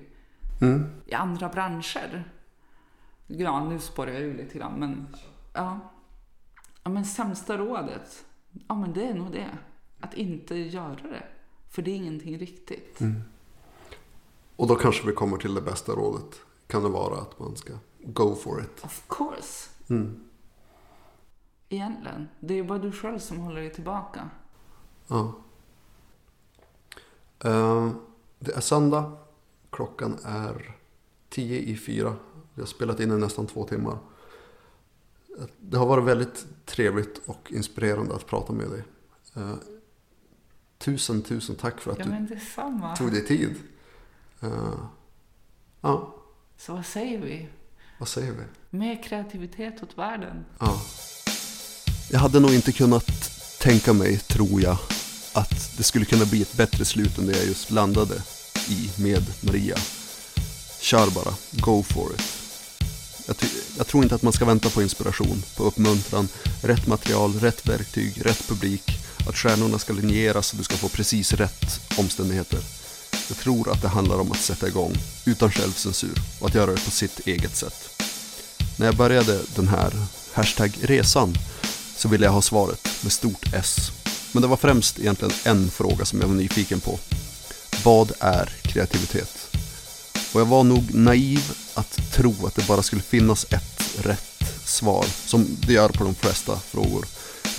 Mm. 0.61 0.89
i 1.05 1.13
andra 1.13 1.49
branscher. 1.49 2.23
Ja, 3.27 3.69
nu 3.69 3.79
spårar 3.79 4.11
jag 4.11 4.21
ur 4.21 4.37
lite 4.37 4.57
grann, 4.57 4.73
men 4.79 5.07
ja. 5.53 5.79
ja. 6.83 6.89
men 6.89 7.05
sämsta 7.05 7.57
rådet, 7.57 8.25
ja 8.67 8.75
men 8.75 8.93
det 8.93 9.05
är 9.05 9.13
nog 9.13 9.31
det. 9.31 9.49
Att 9.99 10.13
inte 10.13 10.55
göra 10.55 10.95
det. 10.95 11.23
För 11.69 11.81
det 11.81 11.91
är 11.91 11.95
ingenting 11.95 12.37
riktigt. 12.37 13.01
Mm. 13.01 13.21
Och 14.55 14.67
då 14.67 14.75
kanske 14.75 15.07
vi 15.07 15.13
kommer 15.13 15.37
till 15.37 15.53
det 15.53 15.61
bästa 15.61 15.91
rådet. 15.91 16.41
Kan 16.67 16.83
det 16.83 16.89
vara 16.89 17.21
att 17.21 17.39
man 17.39 17.55
ska 17.55 17.73
go 17.99 18.35
for 18.35 18.61
it. 18.61 18.85
Of 18.85 19.03
course. 19.07 19.69
Mm. 19.89 20.23
Egentligen. 21.75 22.27
Det 22.39 22.59
är 22.59 22.63
bara 22.63 22.79
du 22.79 22.91
själv 22.91 23.19
som 23.19 23.37
håller 23.39 23.61
dig 23.61 23.73
tillbaka. 23.73 24.29
Ja. 25.07 25.33
Eh, 27.39 27.89
Det 28.39 28.51
är 28.55 28.61
söndag. 28.61 29.17
Klockan 29.69 30.17
är 30.25 30.75
tio 31.29 31.59
i 31.59 31.77
fyra. 31.77 32.15
Vi 32.53 32.61
har 32.61 32.67
spelat 32.67 32.99
in 32.99 33.11
i 33.11 33.17
nästan 33.17 33.47
två 33.47 33.63
timmar. 33.67 33.97
Det 35.59 35.77
har 35.77 35.85
varit 35.85 36.03
väldigt 36.03 36.45
trevligt 36.65 37.21
och 37.25 37.51
inspirerande 37.51 38.15
att 38.15 38.27
prata 38.27 38.53
med 38.53 38.69
dig. 38.69 38.83
Eh, 39.35 39.53
Tusen, 40.77 41.21
tusen 41.21 41.55
tack 41.55 41.81
för 41.81 41.91
att 41.91 41.99
Ja, 41.99 42.05
du 42.05 42.39
tog 42.97 43.11
dig 43.11 43.25
tid. 43.25 43.55
Eh, 44.41 44.73
Ja, 45.81 46.15
Så 46.57 46.73
vad 46.73 46.85
säger 46.85 47.21
vi? 47.21 47.49
vad 47.99 48.07
säger 48.07 48.31
vi? 48.31 48.43
Mer 48.77 49.03
kreativitet 49.03 49.83
åt 49.83 49.97
världen. 49.97 50.45
Ja. 50.59 50.81
Jag 52.13 52.19
hade 52.19 52.39
nog 52.39 52.53
inte 52.53 52.71
kunnat 52.71 53.31
tänka 53.59 53.93
mig, 53.93 54.17
tror 54.17 54.61
jag, 54.61 54.77
att 55.33 55.77
det 55.77 55.83
skulle 55.83 56.05
kunna 56.05 56.25
bli 56.25 56.41
ett 56.41 56.53
bättre 56.53 56.85
slut 56.85 57.17
än 57.17 57.25
det 57.25 57.37
jag 57.37 57.47
just 57.47 57.71
landade 57.71 58.15
i 58.67 58.89
med 58.95 59.23
Maria. 59.41 59.77
Kör 60.79 61.09
bara, 61.09 61.33
go 61.51 61.83
for 61.83 62.13
it. 62.13 62.21
Jag, 63.27 63.35
jag, 63.77 63.87
tror 63.87 64.03
inte 64.03 64.15
att 64.15 64.21
man 64.21 64.33
ska 64.33 64.45
vänta 64.45 64.69
på 64.69 64.81
inspiration, 64.81 65.43
på 65.57 65.63
uppmuntran, 65.63 66.27
rätt 66.63 66.87
material, 66.87 67.39
rätt 67.39 67.67
verktyg, 67.67 68.25
rätt 68.25 68.47
publik, 68.47 68.91
att 69.27 69.37
stjärnorna 69.37 69.79
ska 69.79 69.93
linjeras 69.93 70.47
så 70.47 70.57
du 70.57 70.63
ska 70.63 70.75
få 70.75 70.89
precis 70.89 71.33
rätt 71.33 71.97
omständigheter. 71.97 72.59
Jag 73.27 73.37
tror 73.37 73.71
att 73.71 73.81
det 73.81 73.87
handlar 73.87 74.19
om 74.19 74.31
att 74.31 74.41
sätta 74.41 74.67
igång, 74.67 74.93
utan 75.25 75.51
självcensur, 75.51 76.17
och 76.39 76.47
att 76.47 76.55
göra 76.55 76.71
det 76.71 76.85
på 76.85 76.91
sitt 76.91 77.19
eget 77.27 77.55
sätt. 77.55 78.03
När 78.77 78.85
jag 78.85 78.95
började 78.95 79.39
den 79.55 79.67
här 79.67 79.91
hashtag 80.33 80.71
resan 80.81 81.37
så 82.01 82.07
ville 82.07 82.25
jag 82.25 82.31
ha 82.31 82.41
svaret 82.41 82.87
med 83.01 83.11
stort 83.11 83.53
S. 83.53 83.91
Men 84.31 84.41
det 84.41 84.47
var 84.47 84.57
främst 84.57 84.99
egentligen 84.99 85.33
en 85.43 85.71
fråga 85.71 86.05
som 86.05 86.21
jag 86.21 86.27
var 86.27 86.35
nyfiken 86.35 86.79
på. 86.79 86.99
Vad 87.83 88.11
är 88.19 88.45
kreativitet? 88.61 89.57
Och 90.33 90.41
jag 90.41 90.45
var 90.45 90.63
nog 90.63 90.93
naiv 90.93 91.51
att 91.73 92.13
tro 92.13 92.45
att 92.45 92.55
det 92.55 92.67
bara 92.67 92.83
skulle 92.83 93.01
finnas 93.01 93.45
ett 93.49 94.05
rätt 94.05 94.43
svar, 94.65 95.05
som 95.25 95.47
det 95.67 95.73
gör 95.73 95.89
på 95.89 96.03
de 96.03 96.15
flesta 96.15 96.59
frågor. 96.59 97.05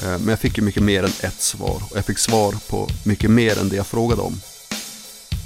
Eh, 0.03 0.19
men 0.19 0.29
jag 0.29 0.39
fick 0.39 0.59
ju 0.59 0.65
mycket 0.65 0.83
mer 0.83 1.03
än 1.03 1.13
ett 1.21 1.41
svar 1.43 1.83
och 1.91 1.97
jag 1.97 2.05
fick 2.05 2.19
svar 2.19 2.55
på 2.69 2.89
mycket 3.05 3.31
mer 3.31 3.59
än 3.59 3.69
det 3.69 3.77
jag 3.77 3.87
frågade 3.87 4.23
om. 4.23 4.41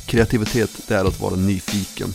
Kreativitet, 0.06 0.70
det 0.86 0.94
är 0.94 1.04
att 1.04 1.20
vara 1.20 1.36
nyfiken. 1.36 2.14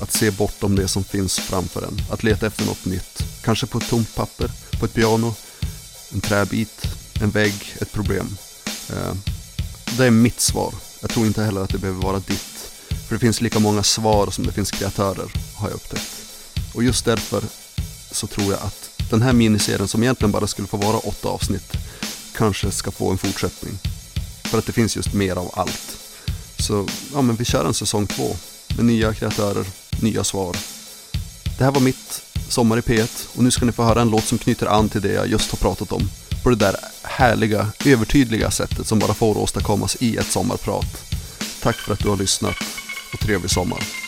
Att 0.00 0.12
se 0.12 0.30
bortom 0.30 0.76
det 0.76 0.88
som 0.88 1.04
finns 1.04 1.38
framför 1.38 1.82
en. 1.82 1.96
Att 2.10 2.22
leta 2.22 2.46
efter 2.46 2.66
något 2.66 2.84
nytt. 2.84 3.22
Kanske 3.44 3.66
på 3.66 3.78
ett 3.78 3.88
tomt 3.88 4.14
papper, 4.14 4.50
på 4.80 4.84
ett 4.84 4.94
piano, 4.94 5.34
en 6.14 6.20
träbit, 6.20 6.86
en 7.20 7.30
vägg, 7.30 7.76
ett 7.80 7.92
problem. 7.92 8.36
Eh, 8.90 9.14
det 9.96 10.06
är 10.06 10.10
mitt 10.10 10.40
svar. 10.40 10.74
Jag 11.00 11.10
tror 11.10 11.26
inte 11.26 11.42
heller 11.42 11.60
att 11.60 11.70
det 11.70 11.78
behöver 11.78 12.02
vara 12.02 12.18
ditt. 12.18 12.72
För 13.08 13.14
det 13.14 13.18
finns 13.18 13.40
lika 13.40 13.58
många 13.58 13.82
svar 13.82 14.30
som 14.30 14.46
det 14.46 14.52
finns 14.52 14.70
kreatörer, 14.70 15.32
har 15.54 15.68
jag 15.68 15.74
upptäckt. 15.74 16.12
Och 16.74 16.84
just 16.84 17.04
därför 17.04 17.42
så 18.10 18.26
tror 18.26 18.52
jag 18.52 18.62
att 18.62 18.90
den 19.10 19.22
här 19.22 19.32
miniserien 19.32 19.88
som 19.88 20.02
egentligen 20.02 20.32
bara 20.32 20.46
skulle 20.46 20.68
få 20.68 20.76
vara 20.76 20.98
åtta 20.98 21.28
avsnitt 21.28 21.72
kanske 22.34 22.70
ska 22.70 22.90
få 22.90 23.10
en 23.10 23.18
fortsättning. 23.18 23.78
För 24.44 24.58
att 24.58 24.66
det 24.66 24.72
finns 24.72 24.96
just 24.96 25.14
mer 25.14 25.36
av 25.36 25.50
allt. 25.54 25.98
Så 26.58 26.88
ja, 27.12 27.22
men 27.22 27.36
vi 27.36 27.44
kör 27.44 27.64
en 27.64 27.74
säsong 27.74 28.06
två 28.06 28.36
med 28.76 28.84
nya 28.84 29.14
kreatörer, 29.14 29.66
nya 30.00 30.24
svar. 30.24 30.56
Det 31.58 31.64
här 31.64 31.70
var 31.70 31.80
mitt 31.80 32.22
Sommar 32.52 32.78
i 32.78 32.80
P1 32.80 33.36
och 33.36 33.42
nu 33.42 33.50
ska 33.50 33.66
ni 33.66 33.72
få 33.72 33.82
höra 33.82 34.00
en 34.00 34.10
låt 34.10 34.24
som 34.24 34.38
knyter 34.38 34.66
an 34.66 34.88
till 34.88 35.02
det 35.02 35.12
jag 35.12 35.28
just 35.28 35.50
har 35.50 35.56
pratat 35.56 35.92
om. 35.92 36.02
På 36.42 36.50
det 36.50 36.56
där 36.56 36.76
härliga, 37.02 37.66
övertydliga 37.86 38.50
sättet 38.50 38.86
som 38.86 38.98
bara 38.98 39.14
får 39.14 39.38
åstadkommas 39.38 39.96
i 40.00 40.16
ett 40.16 40.26
sommarprat. 40.32 41.14
Tack 41.62 41.76
för 41.76 41.92
att 41.92 41.98
du 41.98 42.08
har 42.08 42.16
lyssnat 42.16 42.56
och 43.12 43.20
trevlig 43.20 43.50
sommar. 43.50 44.01